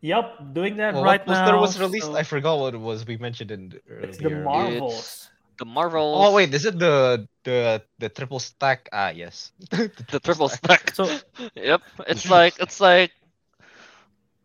[0.00, 1.60] Yep, doing that Well, right what poster now.
[1.60, 2.06] was released?
[2.06, 3.06] so I forgot what it was.
[3.06, 4.42] We mentioned in It's the earlier.
[4.44, 5.30] Marvels.
[5.58, 6.14] The Marvel.
[6.16, 8.88] Oh wait, is it the the the triple stack?
[8.92, 9.52] Ah yes.
[9.70, 10.90] the triple stack.
[10.94, 11.06] So
[11.54, 13.12] Yep, it's like it's like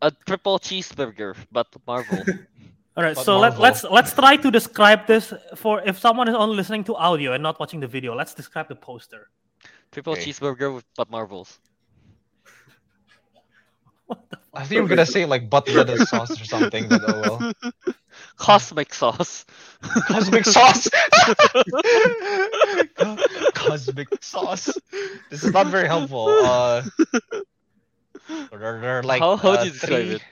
[0.02, 2.18] a triple cheeseburger, but Marvel.
[2.98, 3.64] all right, But so let, Marvel.
[3.64, 7.44] let's let's try to describe this for if someone is only listening to audio and
[7.44, 8.15] not watching the video.
[8.15, 9.30] Let's describe the poster.
[9.91, 10.26] triple Okay.
[10.32, 11.60] cheeseburger with but Marvels.
[14.53, 17.53] I think you were gonna say like butt lettuce sauce or something, but oh well.
[18.38, 19.45] Cosmic sauce.
[20.07, 20.90] Cosmic sauce.
[23.53, 24.69] Cosmic sauce.
[25.30, 26.28] This is not very helpful.
[26.30, 26.84] Uh,
[28.28, 30.24] there, there are like how how uh, do you describe three, it?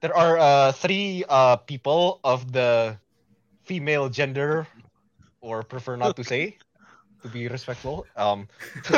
[0.00, 2.96] There are uh, three uh, people of the
[3.64, 4.66] female gender,
[5.40, 6.56] or prefer not to say,
[7.22, 8.06] to be respectful.
[8.14, 8.46] Um,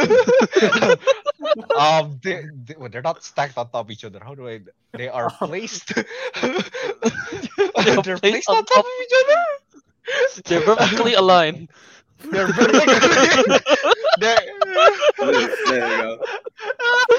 [1.76, 4.20] um, they, they, well, they're not stacked on top of each other.
[4.22, 4.60] How do I?
[4.92, 5.94] They are placed.
[5.94, 6.04] they're
[8.20, 9.40] placed on top of each other.
[10.44, 11.70] They're perfectly aligned.
[12.30, 13.56] They're vertically.
[14.20, 14.38] they're,
[15.18, 16.18] There you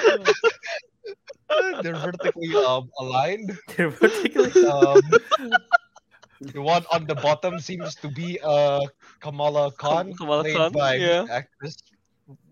[0.08, 0.24] go.
[1.84, 3.58] They're vertically um, aligned.
[3.76, 4.52] They're vertically.
[4.72, 5.02] Um,
[6.42, 8.82] the one on the bottom seems to be uh
[9.20, 11.26] Kamala Khan, Kamala played Khan, by yeah.
[11.30, 11.78] actress.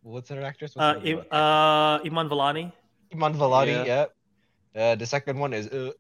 [0.04, 0.74] What's her actress?
[0.76, 1.26] Uh, What's her name?
[1.32, 2.72] I- uh, Iman Vellani.
[3.14, 3.86] Iman Vellani.
[3.86, 4.06] yeah.
[4.76, 4.82] Yeah.
[4.94, 5.68] Uh, the second one is.
[5.68, 5.92] Uh,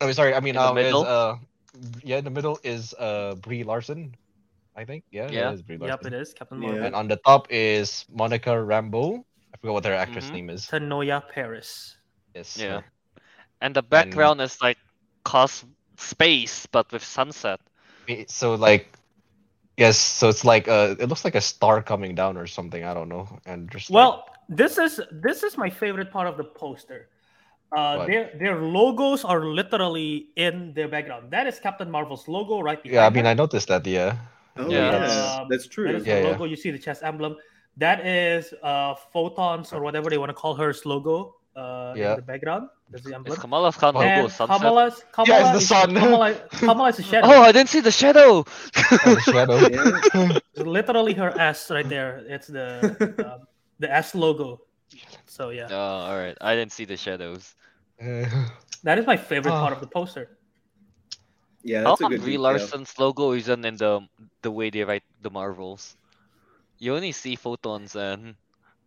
[0.00, 0.34] oh, sorry.
[0.34, 1.36] I mean, In the um, is uh,
[2.04, 4.14] yeah, in the middle is uh Brie Larson.
[4.76, 5.04] I think.
[5.10, 5.28] Yeah.
[5.30, 5.50] Yeah.
[5.50, 6.68] it is Brie Yep, it is Captain Yeah.
[6.68, 6.84] Marvel.
[6.86, 9.24] And on the top is Monica Rambeau.
[9.52, 10.32] I forgot what her actress Mhm.
[10.32, 10.66] name is.
[10.66, 11.96] Teyonah Parris.
[12.34, 12.56] Yes.
[12.56, 12.80] Yeah.
[12.80, 12.84] her.
[13.60, 14.78] And the background is like
[15.24, 15.64] cos
[15.96, 17.60] space, but with sunset.
[18.26, 18.92] So like,
[19.76, 19.98] yes.
[19.98, 22.84] So it's like uh, it looks like a star coming down or something.
[22.84, 23.28] I don't know.
[23.46, 27.08] And just like- Well, this is this is my favorite part of the poster.
[27.74, 31.30] Uh, their their logos are literally in their background.
[31.30, 32.94] That is Captain Marvel's logo right behind.
[32.94, 33.06] yeah.
[33.06, 33.30] I mean, her.
[33.30, 33.86] I noticed that.
[33.86, 34.16] Yeah.
[34.58, 34.92] Oh Yeah.
[34.92, 35.88] yeah, Um, that's true.
[35.88, 36.44] is Yeah, the yeah.
[36.44, 37.36] You see the chest emblem.
[37.78, 42.10] That is uh, photons or whatever they want to call her's logo uh, Yeah.
[42.12, 42.68] in the background.
[42.90, 43.38] That's the Is.
[43.38, 44.58] Kamala's Khan logo And sunset?
[44.60, 45.94] Kamala's, Kamala Yeah, it's the is, sun.
[46.02, 47.26] Kamala, Kamala is a shadow.
[47.28, 48.44] Oh, I didn't see the shadow.
[48.44, 49.56] Oh, the shadow.
[49.72, 50.38] Yeah.
[50.54, 52.22] It's literally her S right there.
[52.28, 52.68] It's the
[53.24, 53.46] um,
[53.78, 54.60] the S logo.
[55.26, 56.36] So yeah, Oh, all right.
[56.40, 57.54] I didn't see the shadows.
[58.00, 58.28] Uh,
[58.84, 59.76] that is my favorite part Ah.
[59.76, 60.36] of the poster.
[61.62, 62.36] Yeah, How that's a come good Brie.
[62.38, 64.00] Larson's logo isn't in the
[64.42, 65.96] the way they write the Marvels?
[66.78, 68.34] You only see photons and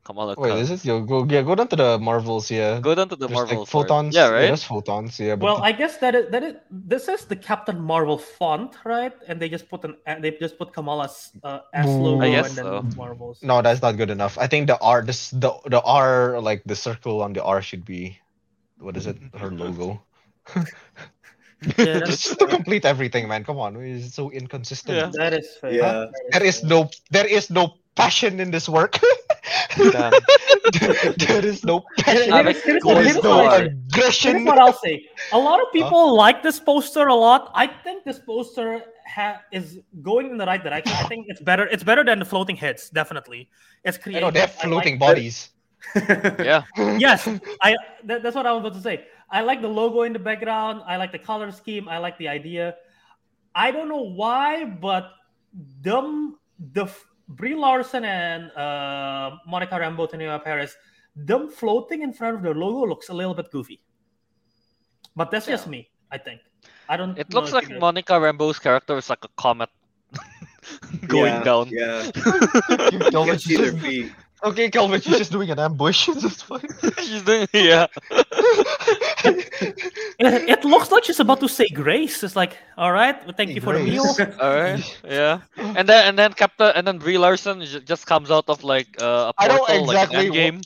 [0.06, 0.60] Kamala wait, Khan.
[0.60, 0.86] is it?
[0.86, 2.52] You go, yeah, go down to the Marvels.
[2.52, 2.80] Yeah.
[2.80, 3.70] Go down to the There's, like, Marvels.
[3.70, 3.90] part.
[3.90, 4.14] photons.
[4.16, 4.42] Yeah, right.
[4.42, 5.20] there's photons.
[5.20, 5.36] Yeah.
[5.36, 9.14] But Well, I guess that is, that is this is the Captain Marvel font, right?
[9.28, 12.86] And they just put an they just put Kamala's uh, S logo and then so.
[12.96, 13.42] Marvels.
[13.42, 14.38] no, that's not good enough.
[14.38, 17.84] I think the R, this the the R, like the circle on the R should
[17.84, 18.20] be,
[18.78, 19.18] what is it?
[19.36, 20.02] Her logo.
[21.78, 23.44] Yeah, that's Just to complete everything, man.
[23.44, 24.98] Come on, it's so inconsistent.
[24.98, 25.10] Yeah.
[25.14, 25.72] That is fair.
[25.72, 25.82] Yeah.
[25.82, 26.70] That There is fair.
[26.70, 29.00] no, there is no passion in this work.
[29.78, 30.14] Damn.
[30.80, 32.32] there, there is no passion.
[32.32, 33.64] Here's- but here's go what- There here's is with what no I R.
[33.64, 34.32] aggression.
[34.38, 35.06] Here's what I'll say.
[35.34, 37.52] A lot of people like this poster a lot.
[37.54, 40.94] I think this poster ha- is going in the right direction.
[40.94, 41.68] I think it's better.
[41.68, 42.90] It's better than the floating heads.
[42.90, 43.50] Definitely,
[43.84, 44.24] it's I creative.
[44.24, 45.50] Oh, know they have I like floating bodies.
[46.40, 46.64] Yeah.
[46.78, 47.28] yes,
[47.62, 47.76] I.
[48.06, 49.06] That, that's what I was about to say.
[49.30, 50.82] I like the logo in the background.
[50.88, 51.88] I like the color scheme.
[51.88, 52.76] I like the idea.
[53.54, 55.12] I don't know why, but
[55.82, 56.38] them
[56.74, 60.76] the f- Brie Larson and uh, Monica Rambeau, Teyonah Parris,
[61.16, 63.82] them floating in front of their logo looks a little bit goofy.
[65.16, 65.90] But that's just me.
[66.12, 66.42] I think.
[66.88, 67.18] I don't.
[67.18, 69.70] It know looks like Monica Rambeau's character is like a comet
[71.08, 71.70] going yeah, down.
[71.70, 72.04] Yeah,
[72.92, 74.12] You you Kelvin, can see their feet.
[74.44, 76.08] Okay, Kelvin, she's just doing an ambush.
[76.14, 76.44] That's.
[77.00, 77.88] She's doing yeah.
[79.24, 82.24] It, it looks like she's about to say grace.
[82.24, 84.04] It's like, all right, well, thank Say you for the meal.
[84.42, 85.00] All right.
[85.04, 85.40] Yeah.
[85.58, 89.32] And then and then Captain and then Brie Larson just comes out of like uh,
[89.32, 90.62] a I know portal like exactly an game.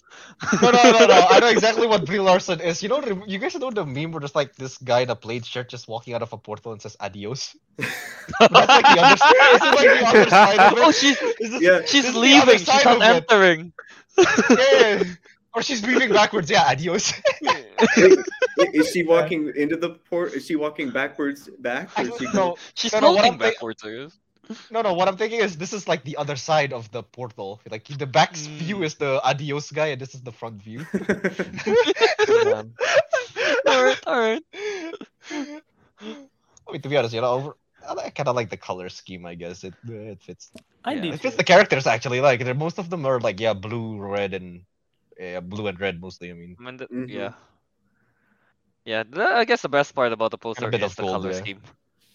[0.62, 1.28] no, no, no, no.
[1.30, 2.82] I know exactly what Brie Larson is.
[2.82, 5.46] You know, you guys know the meme where there's like this guy in a plaid
[5.46, 7.56] shirt just walking out of a portal and says adios.
[7.78, 10.84] That's like the other, this is like the other side of it.
[10.84, 11.82] oh, she's Is this- Yeah.
[11.86, 12.58] she's this is the other leaving.
[12.58, 13.26] She's side not of
[13.60, 13.72] it.
[14.18, 15.08] entering.
[15.08, 15.14] Yeah,
[15.56, 16.50] Or she's moving backwards.
[16.50, 17.12] Yeah, adios.
[17.42, 17.68] Wait,
[18.74, 20.34] is she walking into the port?
[20.34, 21.90] Is she walking backwards back?
[21.98, 23.84] Or is she no, She's No, no, what floating I'm backwards.
[23.84, 24.18] I guess.
[24.72, 24.94] no, no.
[24.94, 27.62] What I'm thinking is this is like the other side of the portal.
[27.70, 28.86] Like the back view Mm.
[28.86, 30.86] is the adios guy, and this is the front view.
[33.68, 34.00] All right.
[34.08, 34.44] All right.
[35.32, 37.58] I mean, to be honest, you know, over,
[37.98, 39.26] I kind of like the color scheme.
[39.26, 40.52] I guess it it fits.
[40.84, 41.14] I Yeah, do.
[41.14, 41.38] It fits too.
[41.38, 42.22] the characters actually.
[42.22, 44.64] Like they're, most of them are like yeah, blue, red, and
[45.20, 46.30] yeah, blue and red mostly.
[46.32, 47.08] I mean, I mean, the, Mhm.
[47.08, 47.34] yeah.
[48.86, 51.32] Yeah, the, I guess the best part about the poster is of the gold, color
[51.32, 51.44] yeah.
[51.44, 51.62] scheme.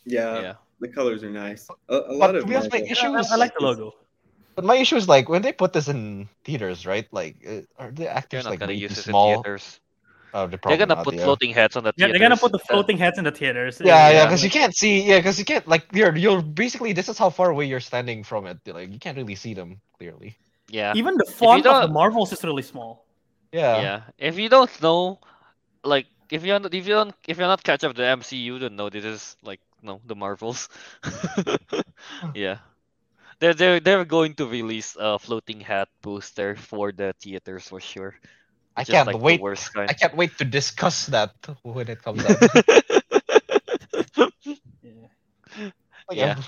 [0.05, 0.55] yeah, yeah.
[0.81, 1.73] the colors are nice.
[1.89, 3.63] A, a But lot to of be honest, my issue I, is I like the
[3.65, 3.93] logo.
[4.57, 7.07] but my issue is like when they put this in theaters, right?
[7.13, 9.09] Like, uh, are the actors like gonna way too small?
[9.09, 9.81] in theaters.
[10.37, 12.59] Oh, they're They're gonna not, put floating heads on the Yeah, they're gonna put the
[12.59, 13.81] floating heads in the theaters.
[13.83, 15.01] Yeah, yeah, because you can't see.
[15.01, 18.25] Yeah, because you can't like you're you're basically this is how far away you're standing
[18.25, 18.59] from it.
[18.67, 20.37] Like you can't really see them clearly.
[20.69, 20.93] Yeah.
[20.97, 23.07] Even the font of the Marvels is really small.
[23.53, 23.81] Yeah.
[23.81, 24.01] Yeah.
[24.19, 25.21] If you don't know,
[25.85, 28.59] like, if you're not, if you don't, if you're not catch up the MCU, you
[28.59, 30.69] don't know this is like no the Marvels.
[32.35, 32.59] yeah.
[33.39, 38.19] They're they're they're going to release a floating hat poster for the theaters for sure.
[38.77, 39.41] I Just can't like wait.
[39.41, 39.89] worst kind.
[39.91, 41.31] I can't wait to discuss that
[41.63, 42.39] when it comes out.
[46.13, 46.37] Yeah.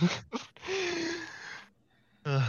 [2.27, 2.43] Yeah.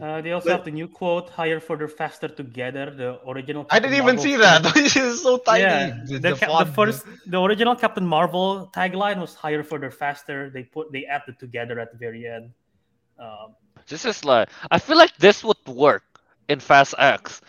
[0.00, 3.66] Uh, they also But- have the new quote: "Higher, further, faster, together." The original.
[3.70, 4.64] I didn't even Marvel see that.
[4.74, 5.62] This is so tiny.
[5.62, 9.90] Yeah, The, the, the ca- the first, the original Captain Marvel tagline was "Higher, further,
[9.90, 12.50] faster." They put they added together at the very end.
[13.20, 13.54] Um,
[13.86, 16.04] This is like I feel like this would work
[16.48, 17.40] in Fast X.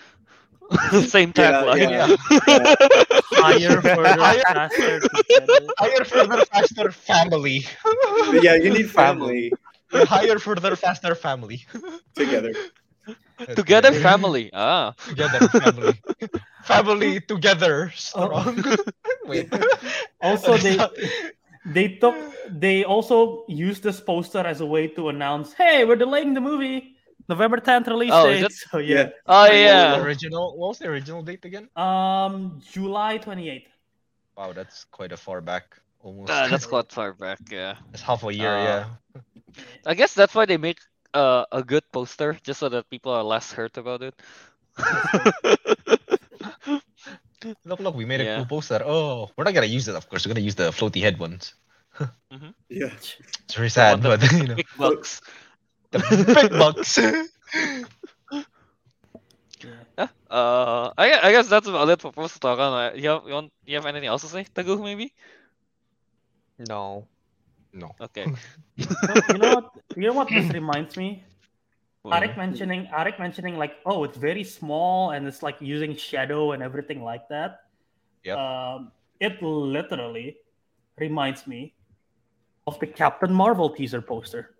[1.07, 1.89] Same Yeah, tagline.
[1.91, 2.07] yeah.
[3.31, 5.01] higher, further, Higher- faster.
[5.79, 7.65] Higher, further, faster, family.
[8.41, 9.51] Yeah, you need family
[9.93, 11.65] Higher, further, faster, family.
[12.15, 12.53] together.
[13.55, 14.49] Together family.
[14.53, 14.93] Ah.
[15.07, 15.93] Together, family.
[16.63, 18.63] family together, strong.
[19.25, 19.51] Wait.
[20.21, 20.77] Also, they
[21.65, 22.15] they took
[22.49, 26.95] they also used this poster as a way to announce, "Hey, we're delaying the movie,
[27.31, 28.53] November 10th release Oh, date." it?
[28.71, 30.01] So yeah, Oh What was yeah.
[30.03, 30.45] original.
[30.59, 31.65] What was the original date again?
[31.75, 33.71] um, July 28th.
[34.37, 35.65] Wow, that's quite a far back.
[36.03, 36.31] Almost.
[36.33, 37.39] Ah, that's quite far back.
[37.51, 37.75] Yeah.
[37.93, 38.49] It's half a year.
[38.57, 38.83] Uh, yeah.
[39.91, 40.79] I guess that's why they make
[41.13, 44.15] uh, a good poster, just so that people are less hurt about it.
[47.65, 48.35] Look, look, we made a Yeah.
[48.37, 48.81] cool poster.
[48.85, 50.25] Oh, we're not gonna use it, of course.
[50.25, 51.53] We're gonna use the floaty head ones.
[52.69, 52.87] Yeah.
[53.45, 55.21] It's very sad, but you know, Big bucks.
[55.91, 56.99] The big bucks.
[59.97, 60.07] Yeah.
[60.29, 62.57] Uh, I I, I guess that's about it for post talk.
[62.57, 64.81] Uh, you have you want you have anything else to say, Teguh?
[64.81, 65.13] Maybe.
[66.57, 67.05] No.
[67.73, 67.91] No.
[68.01, 68.25] Okay.
[68.75, 69.71] you know what?
[69.95, 71.23] You know what this reminds me?
[72.03, 76.53] Well, Ariq mentioning Ariq mentioning like, oh, it's very small and it's like using shadow
[76.53, 77.69] and everything like that.
[78.23, 78.37] Yep.
[78.37, 80.37] Um, it literally
[80.97, 81.75] reminds me
[82.65, 84.55] of the Captain Marvel teaser poster.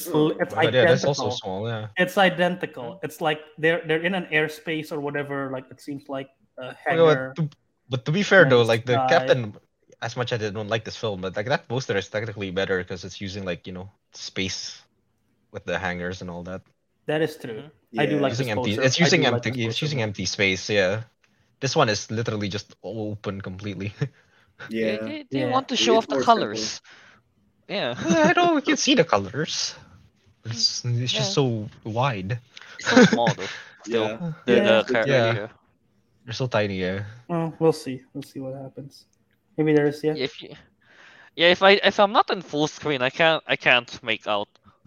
[0.00, 1.08] It's, l- it's yeah, that's identical.
[1.12, 1.68] also small.
[1.68, 1.88] Yeah.
[2.00, 2.98] It's identical.
[3.04, 5.50] It's like they're they're in an airspace or whatever.
[5.52, 7.32] Like it seems like a Okay, but, hangar.
[7.36, 7.42] to,
[7.92, 9.08] but to be fair though, like the guy.
[9.08, 9.52] captain,
[10.00, 12.80] as much as I don't like this film, but like that poster is technically better
[12.80, 14.80] because it's using like you know space
[15.52, 16.62] with the hangars and all that.
[17.06, 17.68] That is true.
[17.92, 18.00] Mhm.
[18.00, 18.72] I do like using this empty.
[18.80, 19.50] It's using empty.
[19.50, 20.70] this it's using empty space.
[20.70, 21.04] Yeah.
[21.60, 23.92] This one is literally just open completely.
[24.68, 24.96] Yeah.
[25.00, 25.50] they, they Yeah.
[25.50, 26.44] want to show is off the more simple.
[26.44, 26.80] colors.
[27.68, 27.96] Yeah.
[28.08, 29.74] Yeah, I know we can see the colors.
[30.50, 31.02] It's, mm-hmm.
[31.02, 32.38] it's just so wide.
[32.80, 33.46] so small though.
[33.84, 34.04] Still.
[34.04, 34.32] Yeah.
[34.46, 34.82] The, Yeah.
[34.82, 35.32] the char- Yeah.
[35.34, 35.48] yeah.
[36.24, 36.76] They're so tiny.
[36.80, 37.04] Yeah.
[37.28, 38.02] Well, we'll see.
[38.12, 39.06] We'll see what happens.
[39.56, 40.14] Maybe there is yeah.
[40.16, 40.54] If you,
[41.36, 44.48] yeah, if I if I'm not in full screen, I can't I can't make out.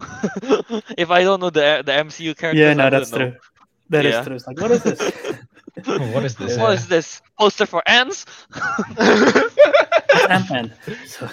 [0.96, 3.38] if I don't know the the MCU characters, Yeah, I no, that's wouldn't know.
[3.38, 3.50] true.
[3.90, 4.24] That is Yeah.
[4.24, 4.34] true.
[4.36, 5.00] It's like, what is this?
[6.14, 6.56] what is this?
[6.58, 6.74] What Yeah.
[6.78, 8.26] is this poster for ants?
[8.54, 10.72] it's Ant-Man.
[11.06, 11.28] So,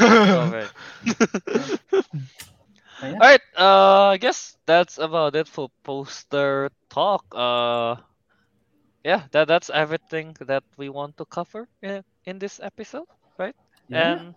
[0.00, 0.70] Alright.
[3.02, 3.20] Yeah.
[3.20, 7.24] Alright, uh I guess that's about it for poster talk.
[7.34, 7.96] Uh
[9.04, 13.06] yeah, that that's everything that we want to cover in, in this episode,
[13.38, 13.54] right?
[13.88, 14.22] Yeah.
[14.22, 14.34] And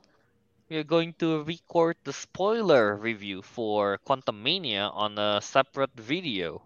[0.69, 6.63] we're going to record the spoiler review for Quantumania on a separate video.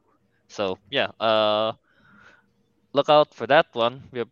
[0.48, 1.74] So yeah, uh
[2.94, 4.08] look out for that one.
[4.12, 4.30] We're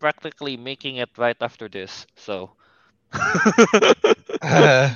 [0.00, 2.06] practically making it right after this.
[2.16, 2.56] So
[4.42, 4.90] Uh,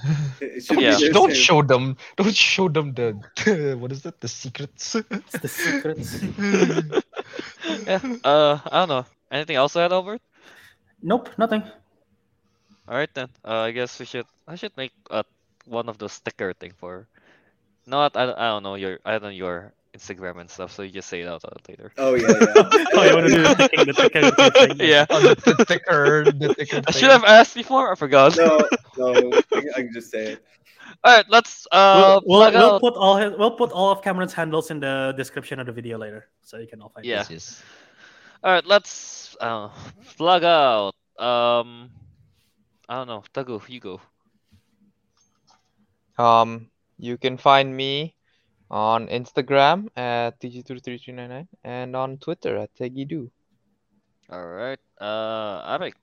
[0.71, 0.99] Yeah.
[1.11, 1.35] don't soon.
[1.35, 1.97] show them.
[2.17, 3.13] Don't show them the
[3.81, 4.21] what is that?
[4.21, 4.95] The secrets.
[5.11, 6.25] It's the secrets.
[7.87, 9.07] yeah, uh I don't know.
[9.31, 10.21] Anything else to add Albert?
[11.03, 11.63] nope, nothing.
[12.89, 13.29] Alright then.
[13.45, 15.23] Uh, I guess we should I should make uh
[15.65, 17.09] one of those sticker thing for
[17.87, 20.91] not I, I don't know your I don't know your Instagram and stuff, so you
[20.91, 21.93] just say it out loud later.
[21.99, 22.85] Oh yeah, yeah.
[22.95, 24.87] oh, you want to do the ticking, the ticking, the.
[24.87, 25.07] Yeah.
[25.11, 26.83] Oh, the, the thicker, the thicker.
[26.87, 28.37] I should have asked before, I forgot.
[28.37, 28.59] No,
[28.99, 30.45] no, I, can- I can just say it.
[31.07, 34.71] Alright, let's uh We'll, we'll, we'll put all his, we'll put all of Cameron's handles
[34.71, 37.07] in the description of the video later, so you can all find.
[37.07, 37.23] Yeah.
[37.23, 37.31] it.
[37.31, 37.63] Yes.
[38.45, 39.71] Alright, let's uh
[40.17, 40.93] plug out.
[41.19, 41.91] Um
[42.89, 44.01] I don't know, Teguh, you go.
[46.19, 46.69] Um,
[46.99, 48.15] you can find me
[48.71, 53.31] on Instagram at tg23399 and on Twitter at TeggyDoo.
[54.31, 54.79] Alright.
[55.01, 55.95] Uh Ariq.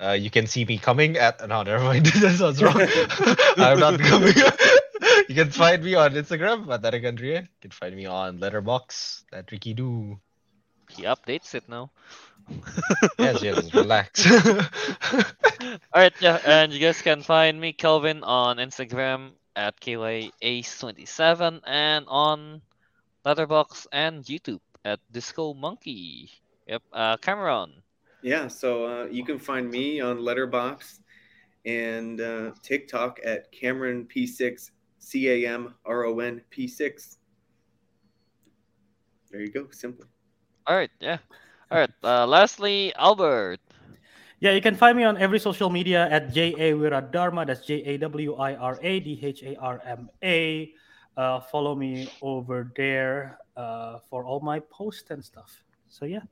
[0.00, 1.46] Uh, you can see me coming at.
[1.48, 2.06] No, never mind.
[2.22, 2.78] that sounds wrong.
[3.56, 4.32] I'm not coming.
[5.28, 7.42] you can find me on Instagram at Ariq Andria.
[7.42, 10.20] You can find me on Letterboxd at Ricky Do.
[10.88, 11.90] He updates it now.
[13.18, 14.24] Yes, yes, relax.
[15.92, 22.62] Alright, yeah, and you guys can find me, Kelvin, on Instagram at KYAce27 and on
[23.26, 26.30] Letterboxd and YouTube at Disco Monkey.
[26.68, 27.82] Yep, uh, Cameron.
[28.22, 31.00] Yeah, so uh, you can find me on Letterboxd
[31.66, 37.16] and uh, TikTok at Cameron P6 C A M R O N P6.
[39.30, 40.04] There you go, simple.
[40.70, 41.18] Alright, yeah.
[41.70, 43.60] Alright, uh, lastly, Albert.
[44.40, 47.46] Yeah, you can find me on every social media at J A Wiradharma.
[47.46, 50.72] That's J A W I R A D H A R M A.
[51.16, 55.64] Uh, follow me over there uh, for all my posts and stuff.
[55.88, 56.22] So yeah,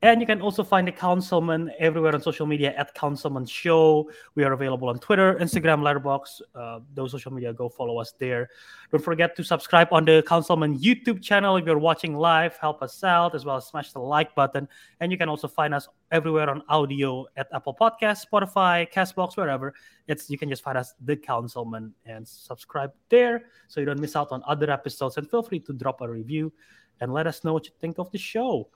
[0.00, 4.08] and you can also find the Councilmen everywhere on social media at Councilmen Show.
[4.36, 6.40] We are available on Twitter, Instagram, Letterboxd.
[6.54, 8.48] Uh, those social media, go follow us there.
[8.92, 12.56] Don't forget to subscribe on the Councilmen YouTube channel if you're watching live.
[12.58, 14.68] Help us out as well as smash the like button.
[15.00, 19.74] And you can also find us everywhere on audio at Apple Podcasts, Spotify, Castbox, wherever.
[20.06, 24.14] It's you can just find us the Councilmen and subscribe there so you don't miss
[24.14, 25.16] out on other episodes.
[25.16, 26.52] And feel free to drop a review
[27.00, 28.68] and let us know what you think of the show.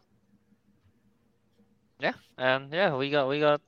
[2.02, 3.60] Yeah, and yeah, we got we got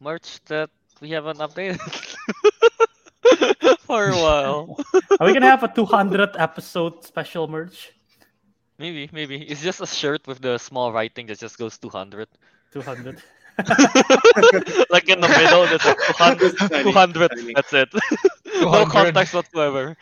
[0.00, 0.70] merch that
[1.00, 1.78] we haven't updated
[3.80, 4.80] for a while.
[5.20, 7.92] Are we gonna have a 200 episode special merch?
[8.80, 12.26] maybe, maybe it's just a shirt with the small writing that just goes 200.
[12.72, 13.22] 200.
[14.90, 16.56] like in the middle, there's like 200.
[16.56, 17.52] Tiny, 200 tiny.
[17.54, 17.88] That's it.
[17.92, 18.90] no 200.
[18.90, 19.96] context whatsoever.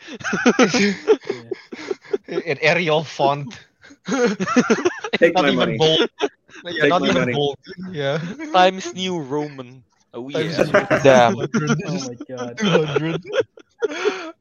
[2.47, 3.59] In Arial font.
[5.17, 5.77] Take not my even money.
[5.77, 6.07] bold.
[6.65, 7.33] Yeah, Take not my even money.
[7.33, 7.57] bold.
[7.91, 8.19] Yeah.
[8.53, 9.83] Times New Roman.
[10.13, 10.63] Oh yeah.
[11.03, 11.35] Damn.
[11.85, 12.57] oh my god.
[12.57, 13.21] 200.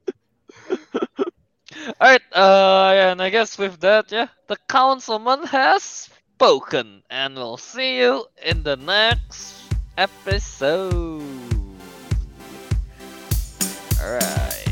[2.01, 7.57] Alright, uh, yeah, and I guess with that, yeah, the Councilmen has spoken, and we'll
[7.57, 9.55] see you in the next
[9.97, 11.23] episode.
[14.03, 14.68] Alright.